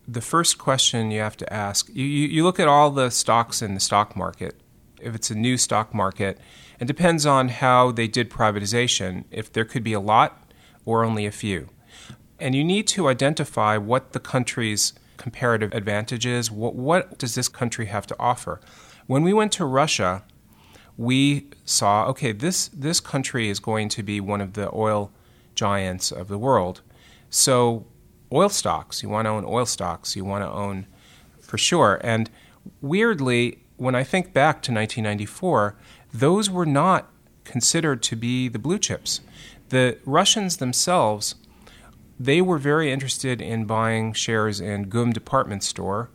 the 0.07 0.21
first 0.21 0.59
question 0.59 1.11
you 1.11 1.21
have 1.21 1.37
to 1.39 1.53
ask 1.53 1.89
you, 1.93 2.05
you 2.05 2.45
look 2.45 2.61
at 2.61 2.69
all 2.69 2.91
the 2.91 3.11
stocks 3.11 3.63
in 3.63 3.75
the 3.75 3.81
stock 3.81 4.17
market. 4.17 4.61
If 5.01 5.15
it's 5.15 5.31
a 5.31 5.35
new 5.35 5.57
stock 5.57 5.95
market, 5.95 6.39
it 6.81 6.87
depends 6.87 7.27
on 7.27 7.49
how 7.49 7.93
they 7.93 8.09
did 8.09 8.31
privatization, 8.31 9.25
if 9.31 9.53
there 9.53 9.65
could 9.65 9.85
be 9.85 9.93
a 9.93 10.01
lot 10.01 10.51
or 10.85 11.05
only 11.05 11.27
a 11.27 11.31
few. 11.31 11.69
And 12.39 12.55
you 12.55 12.65
need 12.65 12.87
to 12.89 13.09
identify 13.09 13.77
what 13.77 14.13
the 14.13 14.21
country's 14.21 14.93
comparative 15.17 15.73
advantage 15.73 16.27
is. 16.27 16.51
What, 16.51 16.75
what 16.75 17.19
does 17.19 17.35
this 17.35 17.49
country 17.49 17.87
have 17.87 18.07
to 18.09 18.17
offer? 18.19 18.61
When 19.07 19.23
we 19.23 19.33
went 19.33 19.53
to 19.53 19.65
Russia, 19.65 20.25
we 20.97 21.49
saw 21.65 22.07
okay, 22.07 22.33
this, 22.33 22.69
this 22.69 23.01
country 23.01 23.49
is 23.49 23.59
going 23.59 23.89
to 23.91 24.03
be 24.03 24.21
one 24.21 24.41
of 24.41 24.53
the 24.55 24.71
oil 24.75 25.11
giants 25.55 26.13
of 26.13 26.29
the 26.29 26.39
world. 26.39 26.81
So, 27.31 27.87
oil 28.33 28.49
stocks, 28.49 29.03
you 29.03 29.09
want 29.09 29.27
to 29.27 29.31
own 29.31 29.45
oil 29.45 29.67
stocks, 29.67 30.17
you 30.17 30.25
want 30.25 30.45
to 30.45 30.51
own 30.51 30.87
for 31.41 31.59
sure. 31.59 32.01
And 32.03 32.31
weirdly, 32.81 33.59
when 33.77 33.95
I 33.95 34.05
think 34.05 34.33
back 34.33 34.63
to 34.63 34.73
1994, 34.73 35.77
those 36.13 36.49
were 36.49 36.67
not 36.67 37.11
considered 37.45 38.03
to 38.05 38.17
be 38.17 38.49
the 38.49 38.59
blue 38.59 38.79
chips. 38.79 39.21
The 39.69 39.99
Russians 40.05 40.59
themselves, 40.59 41.35
they 42.19 42.41
were 42.41 42.59
very 42.59 42.93
interested 42.93 43.41
in 43.41 43.65
buying 43.65 44.13
shares 44.13 44.61
in 44.61 44.89
GUM 44.89 45.13
department 45.13 45.63
store 45.63 46.11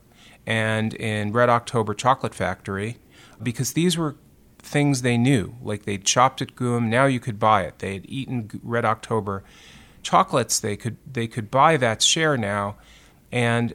and 0.46 0.94
in 0.94 1.32
Red 1.32 1.50
October 1.50 1.94
chocolate 1.94 2.34
factory 2.34 2.98
because 3.42 3.74
these 3.74 3.98
were 3.98 4.15
things 4.60 5.02
they 5.02 5.17
knew. 5.17 5.56
Like 5.62 5.84
they'd 5.84 6.06
chopped 6.06 6.41
at 6.41 6.56
GUM, 6.56 6.89
now 6.89 7.06
you 7.06 7.19
could 7.19 7.39
buy 7.39 7.63
it. 7.63 7.80
They 7.80 7.93
had 7.93 8.06
eaten 8.08 8.50
Red 8.63 8.86
October 8.86 9.43
chocolates. 10.04 10.60
They 10.60 10.76
could 10.76 10.98
they 11.12 11.28
could 11.28 11.50
buy 11.52 11.78
that 11.78 12.02
share 12.02 12.38
now, 12.38 12.76
and 13.32 13.74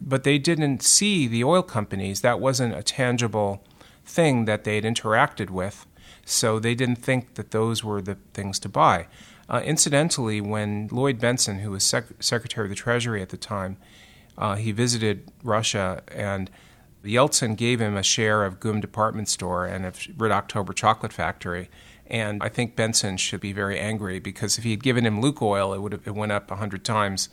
but 0.00 0.24
they 0.24 0.38
didn't 0.38 0.82
see 0.82 1.26
the 1.26 1.44
oil 1.44 1.62
companies. 1.62 2.20
That 2.20 2.40
wasn't 2.40 2.74
a 2.74 2.82
tangible 2.82 3.64
thing 4.04 4.46
that 4.46 4.64
they 4.64 4.76
had 4.76 4.84
interacted 4.84 5.50
with, 5.50 5.86
so 6.24 6.58
they 6.58 6.74
didn't 6.74 6.96
think 6.96 7.34
that 7.34 7.52
those 7.52 7.84
were 7.84 8.02
the 8.02 8.16
things 8.34 8.58
to 8.60 8.68
buy. 8.68 9.06
Uh, 9.48 9.60
incidentally, 9.64 10.40
when 10.40 10.88
Lloyd 10.90 11.20
Bentsen, 11.20 11.60
who 11.60 11.70
was 11.70 11.84
sec- 11.84 12.22
Secretary 12.22 12.66
of 12.66 12.70
the 12.70 12.76
Treasury 12.76 13.20
at 13.20 13.28
the 13.28 13.36
time, 13.36 13.76
uh, 14.38 14.56
he 14.56 14.72
visited 14.72 15.30
Russia 15.42 16.02
and 16.08 16.50
Yeltsin 17.02 17.56
gave 17.56 17.80
him 17.80 17.96
a 17.96 18.02
share 18.02 18.44
of 18.44 18.60
GUM 18.60 18.80
department 18.80 19.28
store 19.28 19.66
and 19.66 19.84
of 19.84 20.06
Red 20.16 20.32
October 20.32 20.72
chocolate 20.72 21.12
factory. 21.12 21.68
And 22.06 22.42
I 22.42 22.48
think 22.48 22.76
Bentsen 22.76 23.18
should 23.18 23.40
be 23.40 23.52
very 23.52 23.78
angry 23.78 24.18
because 24.18 24.58
if 24.58 24.64
he 24.64 24.70
had 24.70 24.82
given 24.82 25.06
him 25.06 25.22
Lukoil, 25.22 25.74
it 25.74 25.80
would 25.80 25.92
have 25.92 26.06
it 26.06 26.14
went 26.14 26.32
up 26.32 26.50
hundred 26.50 26.84
times, 26.84 27.28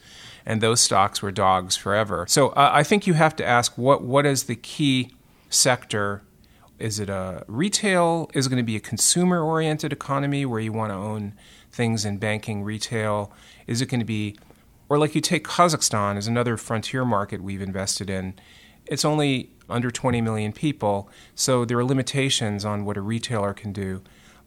and 0.45 0.61
those 0.61 0.79
stocks 0.79 1.21
were 1.21 1.31
dogs 1.31 1.75
forever. 1.75 2.25
So 2.29 2.49
uh, 2.49 2.69
I 2.71 2.83
think 2.83 3.05
you 3.05 3.13
have 3.13 3.35
to 3.37 3.45
ask 3.45 3.77
what 3.77 4.03
what 4.03 4.25
is 4.25 4.43
the 4.43 4.55
key 4.55 5.11
sector? 5.49 6.21
Is 6.77 6.97
it 6.97 7.09
a 7.09 7.43
retail? 7.47 8.31
Is 8.33 8.47
it 8.47 8.49
going 8.49 8.63
to 8.63 8.65
be 8.65 8.77
a 8.77 8.79
consumer 8.81 9.41
oriented 9.41 9.91
economy 9.91 10.45
where 10.45 10.61
you 10.61 10.71
want 10.71 10.91
to 10.91 10.95
own 10.95 11.33
things 11.71 12.05
in 12.05 12.17
banking, 12.17 12.63
retail? 12.63 13.33
Is 13.67 13.81
it 13.81 13.87
going 13.87 13.99
to 13.99 14.05
be, 14.05 14.37
or 14.87 14.97
like 14.97 15.13
you 15.13 15.19
take 15.19 15.45
Kazakhstan 15.45 16.15
as 16.15 16.25
another 16.25 16.55
frontier 16.55 17.03
market 17.03 17.43
we've 17.43 17.61
invested 17.61 18.09
in? 18.09 18.35
It's 18.89 19.05
only 19.05 19.51
under 19.69 19.91
20 19.91 20.19
million 20.19 20.51
people, 20.51 21.09
so 21.35 21.63
there 21.63 21.77
are 21.77 21.85
limitations 21.85 22.65
on 22.65 22.85
what 22.85 22.97
a 22.97 23.01
retailer 23.01 23.53
can 23.53 23.71
do, 23.71 24.01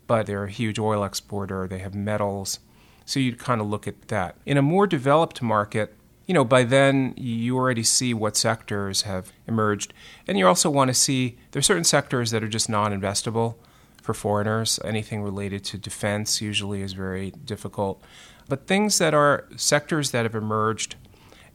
but 0.09 0.27
they're 0.27 0.45
a 0.45 0.51
huge 0.51 0.81
oil 0.81 1.05
exporter, 1.05 1.69
they 1.69 1.79
have 1.79 1.95
metals, 1.95 2.59
so 3.07 3.21
you'd 3.21 3.39
kind 3.39 3.61
of 3.61 3.69
look 3.69 3.87
at 3.87 4.09
that. 4.09 4.37
In 4.45 4.57
a 4.57 4.63
more 4.63 4.89
developed 4.89 5.43
market, 5.43 5.95
you 6.27 6.35
know, 6.35 6.45
by 6.45 6.65
then 6.65 7.15
you 7.17 7.57
already 7.57 7.85
see 7.85 8.13
what 8.13 8.37
sectors 8.37 9.03
have 9.03 9.33
emerged, 9.47 9.95
and 10.27 10.37
you 10.37 10.47
also 10.47 10.69
want 10.69 10.89
to 10.89 10.95
see 10.95 11.39
there 11.53 11.61
are 11.61 11.63
certain 11.63 11.85
sectors 11.85 12.33
that 12.33 12.43
are 12.43 12.49
just 12.49 12.69
non-investable 12.69 13.55
for 14.03 14.13
foreigners. 14.13 14.81
Anything 14.85 15.23
related 15.23 15.63
to 15.67 15.79
defense 15.79 16.41
usually 16.41 16.83
is 16.83 16.95
very 16.95 17.31
difficult, 17.31 18.03
but 18.49 18.67
things 18.67 18.99
that 18.99 19.15
are 19.15 19.47
sectors 19.57 20.11
that 20.11 20.25
have 20.25 20.35
emerged 20.35 20.97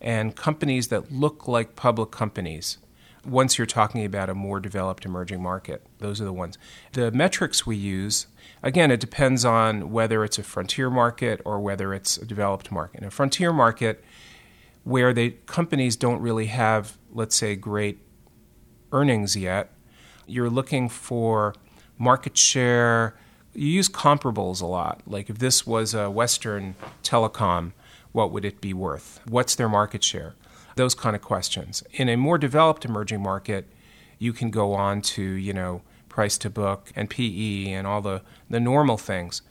and 0.02 0.36
companies 0.36 0.90
that 0.90 1.12
look 1.12 1.48
like 1.48 1.76
public 1.76 2.12
companies 2.12 2.78
once 3.26 3.58
you're 3.58 3.68
talking 3.68 4.06
about 4.06 4.30
a 4.30 4.34
more 4.34 4.60
developed 4.60 5.04
emerging 5.06 5.42
market. 5.42 5.86
Those 6.00 6.22
are 6.22 6.26
the 6.26 6.34
ones. 6.34 6.58
The 6.94 7.12
metrics 7.12 7.66
we 7.66 7.76
use, 7.76 8.28
again, 8.64 8.90
it 8.90 9.00
depends 9.00 9.44
on 9.44 9.92
whether 9.92 10.24
it's 10.24 10.40
a 10.40 10.44
frontier 10.44 10.90
market 10.90 11.42
or 11.44 11.60
whether 11.60 11.94
it's 11.94 12.18
a 12.18 12.26
developed 12.26 12.72
market. 12.72 13.02
In 13.02 13.08
a 13.08 13.12
frontier 13.12 13.52
market, 13.52 14.04
where 14.84 15.14
the 15.14 15.32
companies 15.46 15.98
don't 15.98 16.22
really 16.22 16.46
have, 16.46 16.98
let's 17.12 17.36
say, 17.36 17.58
great 17.58 18.00
earnings 18.94 19.36
yet, 19.36 19.74
you're 20.26 20.50
looking 20.50 20.88
for 20.88 21.54
market 21.98 22.38
share. 22.38 23.18
You 23.54 23.68
use 23.68 23.90
comparables 23.90 24.62
a 24.62 24.66
lot. 24.66 25.02
Like 25.06 25.30
if 25.30 25.40
this 25.40 25.68
was 25.68 25.94
a 25.94 26.10
Western 26.10 26.76
telecom, 27.04 27.74
what 28.18 28.32
would 28.32 28.46
it 28.46 28.60
be 28.60 28.74
worth? 28.74 29.22
What's 29.28 29.56
their 29.56 29.70
market 29.70 30.04
share? 30.04 30.34
those 30.78 30.96
kind 30.96 31.16
of 31.16 31.22
questions. 31.22 31.84
In 31.92 32.08
a 32.08 32.16
more 32.16 32.38
developed 32.38 32.86
emerging 32.86 33.22
market, 33.22 33.68
you 34.18 34.32
can 34.32 34.50
go 34.50 34.74
on 34.74 35.02
to, 35.02 35.22
you 35.22 35.54
know, 35.54 35.82
price 36.08 36.38
to 36.40 36.50
book 36.50 36.92
and 36.96 37.10
PE 37.10 37.72
and 37.72 37.86
all 37.86 38.02
the, 38.02 38.22
the 38.50 38.60
normal 38.60 38.98
things. 38.98 39.42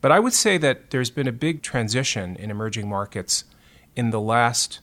But 0.00 0.12
I 0.12 0.20
would 0.20 0.32
say 0.32 0.56
that 0.58 0.90
there's 0.90 1.10
been 1.10 1.26
a 1.26 1.32
big 1.32 1.62
transition 1.62 2.36
in 2.36 2.50
emerging 2.50 2.88
markets 2.88 3.44
in 3.96 4.10
the 4.10 4.20
last 4.20 4.80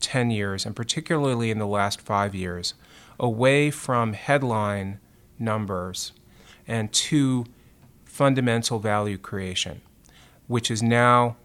10 0.00 0.30
years, 0.30 0.66
and 0.66 0.74
particularly 0.74 1.50
in 1.50 1.58
the 1.58 1.66
last 1.66 2.00
five 2.00 2.34
years, 2.34 2.74
away 3.20 3.70
from 3.70 4.14
headline 4.14 4.98
numbers 5.38 6.12
and 6.66 6.92
to 6.92 7.44
fundamental 8.04 8.78
value 8.78 9.18
creation, 9.18 9.80
which 10.46 10.70
is 10.70 10.82
now 10.82 11.36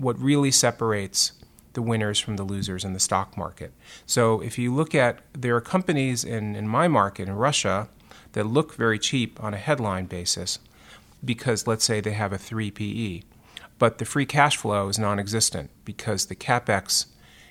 what 0.00 0.18
really 0.18 0.50
separates 0.50 1.32
the 1.74 1.82
winners 1.82 2.18
from 2.18 2.36
the 2.36 2.42
losers 2.42 2.84
in 2.84 2.92
the 2.94 3.00
stock 3.00 3.36
market. 3.36 3.72
So 4.06 4.40
if 4.40 4.58
you 4.58 4.74
look 4.74 4.94
at, 4.94 5.20
there 5.32 5.54
are 5.54 5.60
companies 5.60 6.24
in, 6.24 6.56
in 6.56 6.66
my 6.66 6.88
market 6.88 7.28
in 7.28 7.34
Russia 7.34 7.88
that 8.32 8.44
look 8.46 8.74
very 8.74 8.98
cheap 8.98 9.42
on 9.42 9.54
a 9.54 9.58
headline 9.58 10.06
basis 10.06 10.58
because, 11.24 11.66
let's 11.66 11.84
say, 11.84 12.00
they 12.00 12.12
have 12.12 12.32
a 12.32 12.38
3 12.38 12.70
PE, 12.70 13.22
but 13.78 13.98
the 13.98 14.04
free 14.04 14.26
cash 14.26 14.56
flow 14.56 14.88
is 14.88 14.98
non 14.98 15.18
existent 15.18 15.70
because 15.84 16.26
the 16.26 16.34
capex 16.34 17.06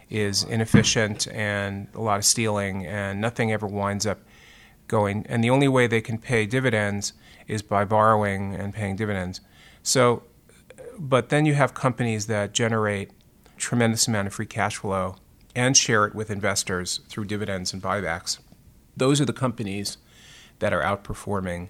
is 0.10 0.44
inefficient 0.44 1.28
and 1.28 1.88
a 1.94 2.02
lot 2.02 2.18
of 2.18 2.26
stealing, 2.26 2.86
and 2.86 3.22
nothing 3.22 3.52
ever 3.52 3.68
winds 3.68 4.08
up 4.08 4.20
going. 4.88 5.26
And 5.28 5.44
the 5.44 5.52
only 5.52 5.68
way 5.68 5.86
they 5.86 6.02
can 6.02 6.18
pay 6.18 6.46
dividends 6.48 7.14
is 7.48 7.62
by 7.62 7.86
borrowing 7.86 8.56
and 8.56 8.74
paying 8.74 8.96
dividends. 8.96 9.40
So, 9.84 10.24
but 11.00 11.30
then 11.30 11.46
you 11.46 11.54
have 11.54 11.74
companies 11.74 12.28
that 12.28 12.54
generate 12.54 13.12
tremendous 13.58 14.08
amount 14.08 14.28
of 14.28 14.34
free 14.34 14.46
cash 14.46 14.76
flow 14.78 15.16
and 15.56 15.76
share 15.76 16.06
it 16.06 16.14
with 16.14 16.30
investors 16.30 17.00
through 17.08 17.26
dividends 17.26 17.74
and 17.74 17.82
buybacks. 17.82 18.40
Those 18.96 19.22
are 19.22 19.26
the 19.26 19.34
companies 19.34 19.98
that 20.60 20.74
are 20.74 20.82
outperforming, 20.82 21.70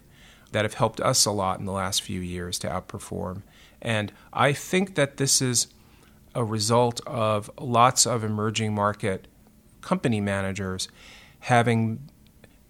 that 0.52 0.65
have 0.65 0.74
helped 0.74 1.00
us 1.02 1.26
a 1.26 1.32
lot 1.32 1.60
in 1.60 1.65
the 1.65 1.72
last 1.72 2.02
few 2.02 2.20
years 2.20 2.58
to 2.60 2.68
outperform. 2.68 3.44
And 3.82 4.12
I 4.34 4.52
think 4.52 4.96
that 4.96 5.18
this 5.18 5.42
is 5.42 5.68
a 6.34 6.44
result 6.44 7.02
of 7.06 7.50
lots 7.60 8.06
of 8.06 8.24
emerging 8.24 8.74
market 8.74 9.28
company 9.82 10.20
managers 10.20 10.89
having 11.42 12.10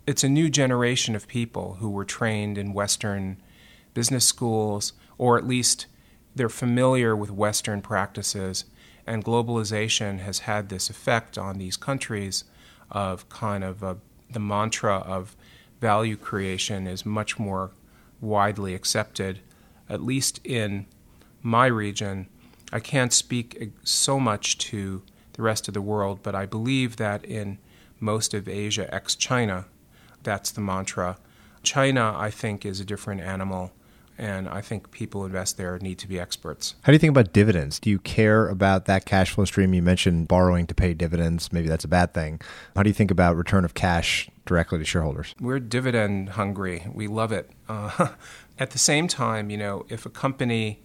it's 0.06 0.24
a 0.24 0.30
new 0.30 0.50
generation 0.50 1.16
of 1.16 1.28
people 1.28 1.76
who 1.76 1.90
were 1.90 2.06
trained 2.06 2.58
in 2.58 2.74
Western 2.74 3.42
business 3.94 4.26
schools, 4.26 4.94
or 5.18 5.38
at 5.38 5.46
least 5.46 5.86
they're 6.36 6.50
familiar 6.50 7.16
with 7.16 7.32
Western 7.32 7.82
practices. 7.82 8.66
And 9.06 9.26
globalization 9.26 10.20
has 10.20 10.40
had 10.40 10.70
this 10.70 10.90
effect 10.90 11.38
on 11.38 11.58
these 11.58 11.78
countries 11.78 12.44
of 12.92 13.28
kind 13.30 13.64
of 13.64 13.82
a, 13.82 13.98
the 14.30 14.40
mantra 14.40 14.98
of 14.98 15.36
value 15.82 16.16
creation 16.16 16.88
is 16.88 17.06
much 17.06 17.40
more 17.40 17.72
widely 18.22 18.76
accepted, 18.76 19.40
at 19.88 20.04
least 20.04 20.40
in 20.44 20.86
my 21.42 21.66
region. 21.66 22.28
I 22.72 22.80
can't 22.80 23.14
speak 23.14 23.72
so 23.84 24.20
much 24.20 24.58
to 24.60 25.02
the 25.34 25.42
rest 25.42 25.68
of 25.68 25.74
the 25.74 25.82
world, 25.82 26.20
but 26.22 26.36
I 26.36 26.46
believe 26.46 26.98
that 26.98 27.26
in 27.26 27.58
most 28.00 28.34
of 28.34 28.48
Asia, 28.48 28.94
ex 28.94 29.16
China, 29.16 29.66
that's 30.22 30.52
the 30.52 30.62
mantra. 30.62 31.18
China, 31.64 32.14
I 32.16 32.30
think, 32.30 32.66
is 32.66 32.80
a 32.80 32.86
different 32.86 33.22
animal, 33.22 33.72
and 34.20 34.50
I 34.50 34.60
think 34.60 34.92
people 34.92 35.24
invest 35.24 35.56
there 35.56 35.80
need 35.80 35.98
to 36.00 36.08
be 36.08 36.20
experts. 36.20 36.76
How 36.82 36.92
do 36.92 36.94
you 36.94 37.00
think 37.00 37.12
about 37.12 37.32
dividends? 37.32 37.80
Do 37.80 37.90
you 37.90 38.00
care 38.00 38.50
about 38.50 38.86
that 38.86 39.06
cash 39.06 39.32
flow 39.32 39.46
stream? 39.46 39.74
You 39.74 39.82
mentioned 39.82 40.28
borrowing 40.28 40.68
to 40.68 40.76
pay 40.76 40.94
dividends. 40.94 41.54
Maybe 41.54 41.70
that's 41.70 41.86
a 41.86 41.88
bad 41.88 42.14
thing. 42.14 42.42
How 42.76 42.84
do 42.84 42.90
you 42.90 42.94
think 42.94 43.12
about 43.12 43.38
return 43.38 43.64
of 43.64 43.74
cash 43.74 44.30
directly 44.46 44.78
to 44.78 44.84
shareholders? 44.84 45.34
We're 45.40 45.60
dividend 45.60 46.32
hungry. 46.32 46.86
We 46.94 47.08
love 47.08 47.32
it. 47.32 47.50
Uh, 47.70 48.10
at 48.60 48.72
the 48.72 48.78
same 48.78 49.08
time, 49.08 49.50
you 49.50 49.58
know, 49.58 49.86
if 49.88 50.06
a 50.06 50.10
company 50.10 50.82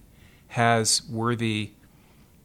has 0.47 1.01
worthy 1.09 1.73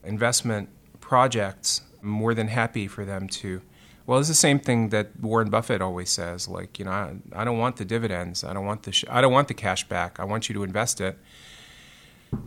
investment 0.03 0.71
projects, 1.01 1.83
I'm 2.03 2.09
more 2.09 2.35
than 2.35 2.49
happy 2.49 2.89
for 2.89 3.05
them 3.05 3.29
to. 3.29 3.63
Well, 4.11 4.19
it's 4.19 4.27
the 4.27 4.35
same 4.35 4.59
thing 4.59 4.89
that 4.89 5.21
Warren 5.21 5.51
Buffett 5.51 5.81
always 5.81 6.11
says. 6.11 6.49
Like, 6.49 6.81
you 6.81 6.85
know, 6.85 6.91
I, 6.91 7.15
I 7.33 7.45
don't 7.45 7.59
want 7.59 7.77
the 7.77 7.85
dividends. 7.85 8.43
I 8.43 8.53
don't 8.53 8.67
want 8.67 8.83
the. 8.83 8.91
Sh- 8.91 9.05
I 9.09 9.21
don't 9.21 9.33
want 9.33 9.47
the 9.47 9.55
cash 9.55 9.87
back. 9.89 10.19
I 10.19 10.25
want 10.25 10.49
you 10.49 10.53
to 10.57 10.65
invest 10.65 11.01
it. 11.01 11.17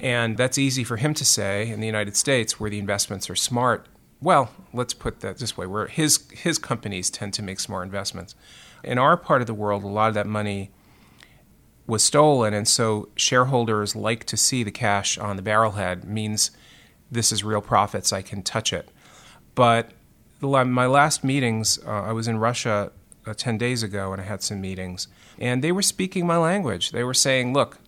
And 0.01 0.35
that's 0.35 0.57
easy 0.57 0.83
for 0.83 0.97
him 0.97 1.13
to 1.13 1.23
say 1.23 1.69
in 1.69 1.79
the 1.79 1.85
United 1.85 2.17
States, 2.17 2.59
where 2.59 2.69
the 2.69 2.79
investments 2.79 3.29
are 3.29 3.35
smart. 3.37 3.87
Well, 4.19 4.51
let's 4.73 4.93
put 4.93 5.21
that 5.21 5.37
this 5.37 5.55
way: 5.55 5.65
where 5.65 5.87
his 5.87 6.29
his 6.33 6.57
companies 6.57 7.09
tend 7.09 7.33
to 7.35 7.41
make 7.41 7.61
smart 7.61 7.85
investments. 7.85 8.35
In 8.83 8.97
our 8.97 9.15
part 9.15 9.39
of 9.39 9.47
the 9.47 9.53
world, 9.53 9.85
a 9.85 9.87
lot 9.87 10.09
of 10.09 10.15
that 10.15 10.27
money 10.27 10.69
was 11.87 12.03
stolen, 12.03 12.53
and 12.53 12.67
so 12.67 13.07
shareholders 13.15 13.95
like 13.95 14.25
to 14.25 14.35
see 14.35 14.63
the 14.63 14.71
cash 14.71 15.17
on 15.17 15.37
the 15.37 15.41
barrelhead. 15.41 16.03
Means 16.03 16.51
this 17.09 17.31
is 17.31 17.41
real 17.41 17.61
profits. 17.61 18.11
I 18.11 18.21
can 18.21 18.43
touch 18.43 18.73
it. 18.73 18.89
But 19.55 19.93
the, 20.51 20.65
my 20.65 20.85
last 20.85 21.23
meetings, 21.23 21.79
uh, 21.85 21.89
I 21.89 22.11
was 22.11 22.27
in 22.27 22.37
Russia 22.37 22.91
uh, 23.25 23.33
10 23.33 23.57
days 23.57 23.83
ago 23.83 24.11
and 24.11 24.21
I 24.21 24.25
had 24.25 24.43
some 24.43 24.61
meetings, 24.61 25.07
and 25.39 25.63
they 25.63 25.71
were 25.71 25.81
speaking 25.81 26.27
my 26.27 26.37
language. 26.37 26.91
They 26.91 27.03
were 27.03 27.13
saying, 27.13 27.53
look, 27.53 27.79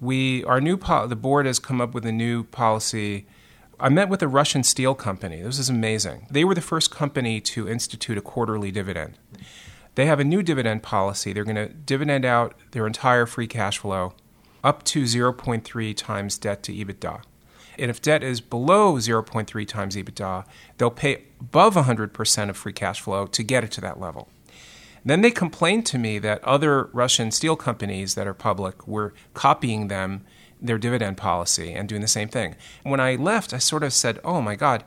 we, 0.00 0.44
our 0.44 0.60
new 0.60 0.76
po- 0.76 1.06
the 1.06 1.16
board 1.16 1.46
has 1.46 1.58
come 1.58 1.80
up 1.80 1.92
with 1.92 2.06
a 2.06 2.12
new 2.12 2.44
policy. 2.44 3.26
I 3.78 3.88
met 3.88 4.08
with 4.08 4.22
a 4.22 4.28
Russian 4.28 4.62
steel 4.62 4.94
company. 4.94 5.42
This 5.42 5.58
is 5.58 5.68
amazing. 5.68 6.26
They 6.30 6.44
were 6.44 6.54
the 6.54 6.60
first 6.60 6.90
company 6.90 7.40
to 7.42 7.68
institute 7.68 8.16
a 8.16 8.22
quarterly 8.22 8.70
dividend. 8.70 9.18
They 9.96 10.06
have 10.06 10.20
a 10.20 10.24
new 10.24 10.42
dividend 10.42 10.82
policy. 10.82 11.32
They're 11.32 11.44
going 11.44 11.56
to 11.56 11.68
dividend 11.68 12.24
out 12.24 12.54
their 12.70 12.86
entire 12.86 13.26
free 13.26 13.46
cash 13.46 13.78
flow 13.78 14.14
up 14.62 14.82
to 14.84 15.02
0.3 15.02 15.96
times 15.96 16.38
debt 16.38 16.62
to 16.62 16.72
EBITDA. 16.72 17.22
And 17.80 17.90
if 17.90 18.02
debt 18.02 18.22
is 18.22 18.40
below 18.40 18.94
0.3 18.94 19.66
times 19.66 19.96
EBITDA, 19.96 20.44
they'll 20.78 20.90
pay 20.90 21.24
above 21.40 21.74
100% 21.74 22.50
of 22.50 22.56
free 22.56 22.72
cash 22.72 23.00
flow 23.00 23.26
to 23.26 23.42
get 23.42 23.64
it 23.64 23.70
to 23.72 23.80
that 23.80 23.98
level. 23.98 24.28
Then 25.04 25.22
they 25.22 25.30
complained 25.30 25.86
to 25.86 25.98
me 25.98 26.18
that 26.18 26.44
other 26.44 26.90
Russian 26.92 27.30
steel 27.30 27.56
companies 27.56 28.14
that 28.14 28.26
are 28.26 28.34
public 28.34 28.86
were 28.86 29.14
copying 29.32 29.88
them 29.88 30.24
their 30.60 30.78
dividend 30.78 31.16
policy 31.16 31.72
and 31.72 31.88
doing 31.88 32.02
the 32.02 32.08
same 32.08 32.28
thing. 32.28 32.54
When 32.82 33.00
I 33.00 33.14
left, 33.14 33.54
I 33.54 33.58
sort 33.58 33.82
of 33.82 33.94
said, 33.94 34.20
"Oh 34.22 34.42
my 34.42 34.56
god, 34.56 34.84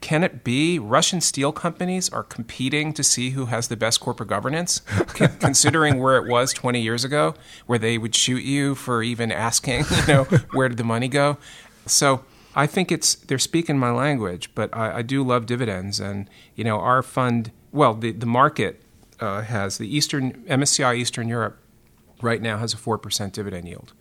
can 0.00 0.22
it 0.22 0.44
be 0.44 0.78
Russian 0.78 1.20
steel 1.20 1.50
companies 1.50 2.08
are 2.10 2.22
competing 2.22 2.92
to 2.92 3.02
see 3.02 3.30
who 3.30 3.46
has 3.46 3.68
the 3.68 3.76
best 3.76 4.00
corporate 4.00 4.28
governance, 4.28 4.80
considering 5.40 6.00
where 6.00 6.16
it 6.16 6.28
was 6.28 6.52
20 6.52 6.80
years 6.80 7.04
ago, 7.04 7.34
where 7.66 7.78
they 7.78 7.98
would 7.98 8.14
shoot 8.14 8.44
you 8.44 8.74
for 8.74 9.02
even 9.02 9.32
asking, 9.32 9.84
you 9.90 10.06
know, 10.06 10.24
where 10.52 10.68
did 10.68 10.78
the 10.78 10.84
money 10.84 11.08
go? 11.08 11.38
So 11.92 12.24
I 12.54 12.66
think 12.66 12.90
it's 12.90 13.14
they're 13.14 13.38
speaking 13.38 13.78
my 13.78 13.90
language, 13.90 14.50
but 14.54 14.74
I, 14.74 14.98
I 14.98 15.02
do 15.02 15.22
love 15.22 15.46
dividends, 15.46 16.00
and 16.00 16.28
you 16.54 16.64
know 16.64 16.78
our 16.78 17.02
fund. 17.02 17.52
Well, 17.72 17.94
the 17.94 18.12
the 18.12 18.26
market 18.26 18.82
uh, 19.20 19.42
has 19.42 19.78
the 19.78 19.94
Eastern 19.94 20.44
MSCI 20.44 20.96
Eastern 20.96 21.28
Europe 21.28 21.58
right 22.22 22.42
now 22.42 22.58
has 22.58 22.74
a 22.74 22.76
four 22.76 22.98
percent 22.98 23.32
dividend 23.32 23.68
yield, 23.68 23.92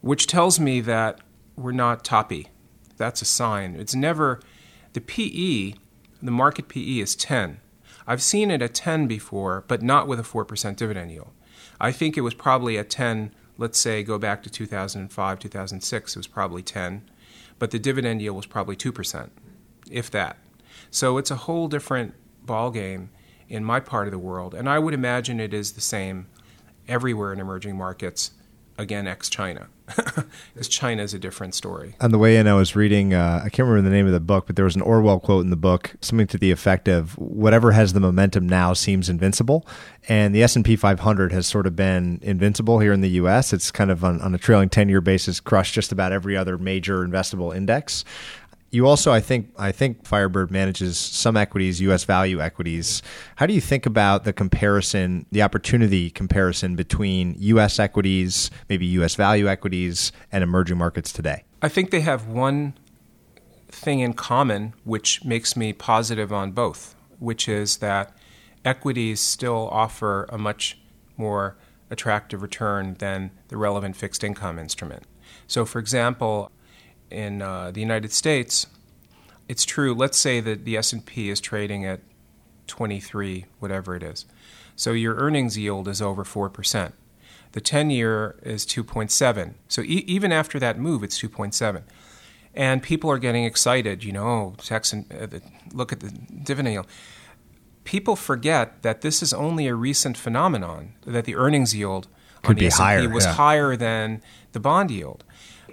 which 0.00 0.26
tells 0.26 0.60
me 0.60 0.80
that 0.82 1.20
we're 1.56 1.72
not 1.72 2.04
toppy. 2.04 2.48
That's 2.96 3.22
a 3.22 3.26
sign. 3.26 3.76
It's 3.76 3.94
never 3.94 4.40
the 4.92 5.00
PE. 5.00 5.78
The 6.22 6.30
market 6.30 6.68
PE 6.68 6.98
is 6.98 7.16
ten. 7.16 7.60
I've 8.06 8.22
seen 8.22 8.50
it 8.50 8.60
at 8.60 8.74
ten 8.74 9.06
before, 9.06 9.64
but 9.68 9.82
not 9.82 10.06
with 10.06 10.20
a 10.20 10.24
four 10.24 10.44
percent 10.44 10.76
dividend 10.76 11.10
yield. 11.10 11.30
I 11.80 11.92
think 11.92 12.16
it 12.16 12.22
was 12.22 12.34
probably 12.34 12.78
at 12.78 12.90
ten 12.90 13.34
let's 13.58 13.78
say 13.78 14.02
go 14.02 14.18
back 14.18 14.42
to 14.42 14.50
2005, 14.50 15.38
2006, 15.38 16.12
it 16.12 16.18
was 16.18 16.26
probably 16.26 16.62
10, 16.62 17.02
but 17.58 17.70
the 17.70 17.78
dividend 17.78 18.20
yield 18.20 18.36
was 18.36 18.46
probably 18.46 18.76
2%, 18.76 19.30
if 19.90 20.10
that. 20.10 20.38
So 20.90 21.18
it's 21.18 21.30
a 21.30 21.36
whole 21.36 21.68
different 21.68 22.14
ballgame 22.44 23.08
in 23.48 23.64
my 23.64 23.80
part 23.80 24.06
of 24.06 24.12
the 24.12 24.18
world, 24.18 24.54
and 24.54 24.68
I 24.68 24.78
would 24.78 24.94
imagine 24.94 25.40
it 25.40 25.54
is 25.54 25.72
the 25.72 25.80
same 25.80 26.26
everywhere 26.88 27.32
in 27.32 27.40
emerging 27.40 27.76
markets 27.76 28.32
again 28.78 29.06
ex 29.06 29.28
China, 29.28 29.68
because 30.52 30.68
China 30.68 31.02
is 31.02 31.14
a 31.14 31.18
different 31.18 31.54
story. 31.54 31.94
On 32.00 32.10
the 32.10 32.18
way 32.18 32.36
in, 32.36 32.46
I 32.46 32.54
was 32.54 32.74
reading. 32.74 33.14
Uh, 33.14 33.42
I 33.44 33.48
can't 33.48 33.68
remember 33.68 33.88
the 33.88 33.94
name 33.94 34.06
of 34.06 34.12
the 34.12 34.20
book, 34.20 34.46
but 34.46 34.56
there 34.56 34.64
was 34.64 34.76
an 34.76 34.82
Orwell 34.82 35.20
quote 35.20 35.44
in 35.44 35.50
the 35.50 35.56
book, 35.56 35.94
something 36.00 36.26
to 36.28 36.38
the 36.38 36.50
effect 36.50 36.88
of 36.88 37.16
"Whatever 37.18 37.72
has 37.72 37.92
the 37.92 38.00
momentum 38.00 38.48
now 38.48 38.72
seems 38.72 39.08
invincible." 39.08 39.66
And 40.08 40.34
the 40.34 40.42
S 40.42 40.56
and 40.56 40.64
P 40.64 40.76
500 40.76 41.32
has 41.32 41.46
sort 41.46 41.66
of 41.66 41.74
been 41.74 42.18
invincible 42.22 42.78
here 42.80 42.92
in 42.92 43.00
the 43.00 43.10
U.S. 43.10 43.52
It's 43.52 43.70
kind 43.70 43.90
of 43.90 44.04
on, 44.04 44.20
on 44.20 44.34
a 44.34 44.38
trailing 44.38 44.68
ten 44.68 44.88
year 44.88 45.00
basis, 45.00 45.40
crushed 45.40 45.74
just 45.74 45.92
about 45.92 46.12
every 46.12 46.36
other 46.36 46.58
major 46.58 47.06
investable 47.06 47.54
index 47.54 48.04
you 48.74 48.86
also, 48.88 49.12
I 49.12 49.20
think, 49.20 49.52
I 49.56 49.70
think 49.70 50.04
Firebird 50.04 50.50
manages 50.50 50.98
some 50.98 51.36
equities, 51.36 51.80
U.S. 51.82 52.02
value 52.04 52.40
equities. 52.40 53.02
How 53.36 53.46
do 53.46 53.54
you 53.54 53.60
think 53.60 53.86
about 53.86 54.24
the 54.24 54.32
comparison, 54.32 55.26
the 55.30 55.42
opportunity 55.42 56.10
comparison 56.10 56.74
between 56.74 57.36
U.S. 57.38 57.78
equities, 57.78 58.50
maybe 58.68 58.84
U.S. 58.86 59.14
value 59.14 59.48
equities, 59.48 60.10
and 60.32 60.42
emerging 60.42 60.76
markets 60.76 61.12
today? 61.12 61.44
I 61.62 61.68
think 61.68 61.90
they 61.90 62.00
have 62.00 62.26
one 62.26 62.74
thing 63.68 64.00
in 64.00 64.12
common, 64.12 64.74
which 64.82 65.24
makes 65.24 65.56
me 65.56 65.72
positive 65.72 66.32
on 66.32 66.50
both, 66.50 66.96
which 67.20 67.48
is 67.48 67.76
that 67.76 68.16
equities 68.64 69.20
still 69.20 69.68
offer 69.70 70.24
a 70.30 70.38
much 70.38 70.78
more 71.16 71.56
attractive 71.90 72.42
return 72.42 72.94
than 72.94 73.30
the 73.48 73.56
relevant 73.56 73.94
fixed 73.94 74.24
income 74.24 74.58
instrument. 74.58 75.04
So, 75.46 75.64
for 75.64 75.78
example, 75.78 76.50
in 77.10 77.42
uh, 77.42 77.70
the 77.70 77.80
United 77.80 78.12
States, 78.12 78.66
it's 79.48 79.64
true. 79.64 79.94
Let's 79.94 80.18
say 80.18 80.40
that 80.40 80.64
the 80.64 80.76
S 80.76 80.92
and 80.92 81.04
P 81.04 81.28
is 81.28 81.40
trading 81.40 81.84
at 81.84 82.00
23, 82.66 83.46
whatever 83.58 83.94
it 83.94 84.02
is. 84.02 84.24
So 84.76 84.92
your 84.92 85.14
earnings 85.16 85.56
yield 85.56 85.86
is 85.88 86.00
over 86.02 86.24
four 86.24 86.48
percent. 86.50 86.94
The 87.52 87.60
10-year 87.60 88.40
is 88.42 88.66
2.7. 88.66 89.54
So 89.68 89.82
e- 89.82 90.02
even 90.08 90.32
after 90.32 90.58
that 90.58 90.76
move, 90.76 91.04
it's 91.04 91.20
2.7. 91.22 91.84
And 92.52 92.82
people 92.82 93.08
are 93.12 93.18
getting 93.18 93.44
excited. 93.44 94.02
You 94.02 94.10
know, 94.10 94.26
oh, 94.26 94.56
uh, 94.58 94.78
the, 94.80 95.40
look 95.72 95.92
at 95.92 96.00
the 96.00 96.10
dividend 96.10 96.72
yield. 96.72 96.86
people 97.84 98.16
forget 98.16 98.82
that 98.82 99.02
this 99.02 99.22
is 99.22 99.32
only 99.32 99.68
a 99.68 99.74
recent 99.76 100.16
phenomenon, 100.16 100.94
that 101.06 101.26
the 101.26 101.36
earnings 101.36 101.76
yield 101.76 102.08
Could 102.42 102.56
on 102.56 102.56
the 102.56 102.66
S&P 102.66 102.82
higher, 102.82 103.08
was 103.08 103.24
yeah. 103.24 103.34
higher 103.34 103.76
than 103.76 104.20
the 104.50 104.58
bond 104.58 104.90
yield. 104.90 105.22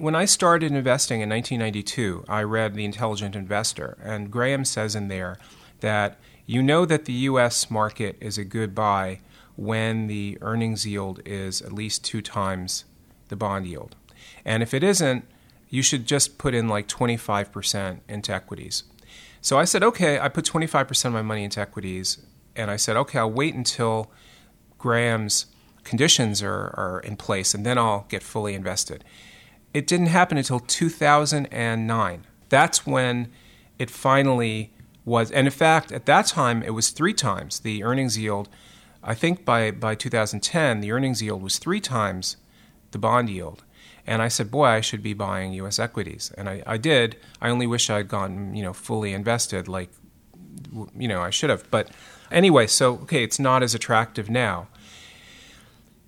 When 0.01 0.15
I 0.15 0.25
started 0.25 0.71
investing 0.71 1.21
in 1.21 1.29
1992, 1.29 2.25
I 2.27 2.41
read 2.41 2.73
The 2.73 2.85
Intelligent 2.85 3.35
Investor, 3.35 3.99
and 4.01 4.31
Graham 4.31 4.65
says 4.65 4.95
in 4.95 5.09
there 5.09 5.37
that 5.81 6.17
you 6.47 6.63
know 6.63 6.85
that 6.85 7.05
the 7.05 7.13
U.S. 7.29 7.69
market 7.69 8.17
is 8.19 8.35
a 8.39 8.43
good 8.43 8.73
buy 8.73 9.19
when 9.55 10.07
the 10.07 10.39
earnings 10.41 10.87
yield 10.87 11.21
is 11.23 11.61
at 11.61 11.71
least 11.71 12.03
two 12.03 12.23
times 12.23 12.85
the 13.27 13.35
bond 13.35 13.67
yield. 13.67 13.95
And 14.43 14.63
if 14.63 14.73
it 14.73 14.83
isn't, 14.83 15.23
you 15.69 15.83
should 15.83 16.07
just 16.07 16.39
put 16.39 16.55
in 16.55 16.67
like 16.67 16.87
25% 16.87 17.99
into 18.09 18.33
equities. 18.33 18.85
So 19.39 19.59
I 19.59 19.65
said, 19.65 19.83
okay, 19.83 20.19
I 20.19 20.29
put 20.29 20.45
25% 20.45 21.05
of 21.05 21.13
my 21.13 21.21
money 21.21 21.43
into 21.43 21.61
equities, 21.61 22.25
and 22.55 22.71
I 22.71 22.75
said, 22.75 22.97
okay, 22.97 23.19
I'll 23.19 23.29
wait 23.29 23.53
until 23.53 24.09
Graham's 24.79 25.45
conditions 25.83 26.41
are, 26.41 26.73
are 26.75 27.01
in 27.03 27.17
place, 27.17 27.53
and 27.53 27.63
then 27.63 27.77
I'll 27.77 28.07
get 28.09 28.23
fully 28.23 28.55
invested. 28.55 29.03
It 29.73 29.87
didn't 29.87 30.07
happen 30.07 30.37
until 30.37 30.59
2009. 30.59 32.27
That's 32.49 32.85
when 32.85 33.31
it 33.79 33.89
finally 33.89 34.73
was. 35.05 35.31
And 35.31 35.47
in 35.47 35.51
fact, 35.51 35.91
at 35.91 36.05
that 36.05 36.27
time, 36.27 36.61
it 36.63 36.71
was 36.71 36.89
three 36.89 37.13
times 37.13 37.59
the 37.59 37.83
earnings 37.83 38.17
yield. 38.17 38.49
I 39.03 39.15
think 39.15 39.45
by, 39.45 39.71
by 39.71 39.95
2010, 39.95 40.81
the 40.81 40.91
earnings 40.91 41.21
yield 41.21 41.41
was 41.41 41.57
three 41.57 41.79
times 41.79 42.37
the 42.91 42.97
bond 42.97 43.29
yield. 43.29 43.63
And 44.05 44.21
I 44.21 44.27
said, 44.27 44.51
boy, 44.51 44.65
I 44.65 44.81
should 44.81 45.03
be 45.03 45.13
buying 45.13 45.53
U.S. 45.53 45.79
equities. 45.79 46.31
And 46.37 46.49
I, 46.49 46.63
I 46.65 46.77
did. 46.77 47.17
I 47.41 47.49
only 47.49 47.67
wish 47.67 47.89
I'd 47.89 48.07
gotten, 48.07 48.55
you 48.55 48.63
know, 48.63 48.73
fully 48.73 49.13
invested 49.13 49.67
like, 49.67 49.89
you 50.97 51.07
know, 51.07 51.21
I 51.21 51.29
should 51.29 51.49
have. 51.49 51.69
But 51.71 51.89
anyway, 52.31 52.67
so, 52.67 52.93
okay, 53.03 53.23
it's 53.23 53.39
not 53.39 53.63
as 53.63 53.73
attractive 53.73 54.29
now. 54.29 54.67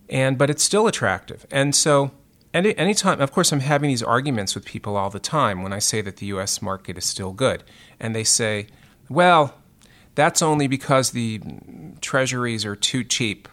And, 0.10 0.38
but 0.38 0.50
it's 0.50 0.64
still 0.64 0.88
attractive. 0.88 1.46
And 1.50 1.76
so, 1.76 2.12
any 2.54 2.78
anytime, 2.78 3.20
of 3.22 3.32
course, 3.32 3.52
I'm 3.52 3.62
having 3.62 3.90
these 3.90 4.04
arguments 4.04 4.56
with 4.56 4.66
people 4.66 4.96
all 4.96 5.10
the 5.10 5.20
time 5.20 5.64
when 5.64 5.74
I 5.74 5.80
say 5.80 6.02
that 6.02 6.18
the 6.18 6.28
U.S. 6.28 6.62
market 6.62 6.98
is 6.98 7.06
still 7.06 7.32
good, 7.32 7.64
and 8.00 8.16
they 8.16 8.24
say, 8.24 8.68
"Well, 9.10 9.56
that's 10.16 10.42
only 10.42 10.68
because 10.68 11.12
the 11.12 11.42
treasuries 12.02 12.66
are 12.66 12.76
too 12.76 13.04
cheap." 13.04 13.48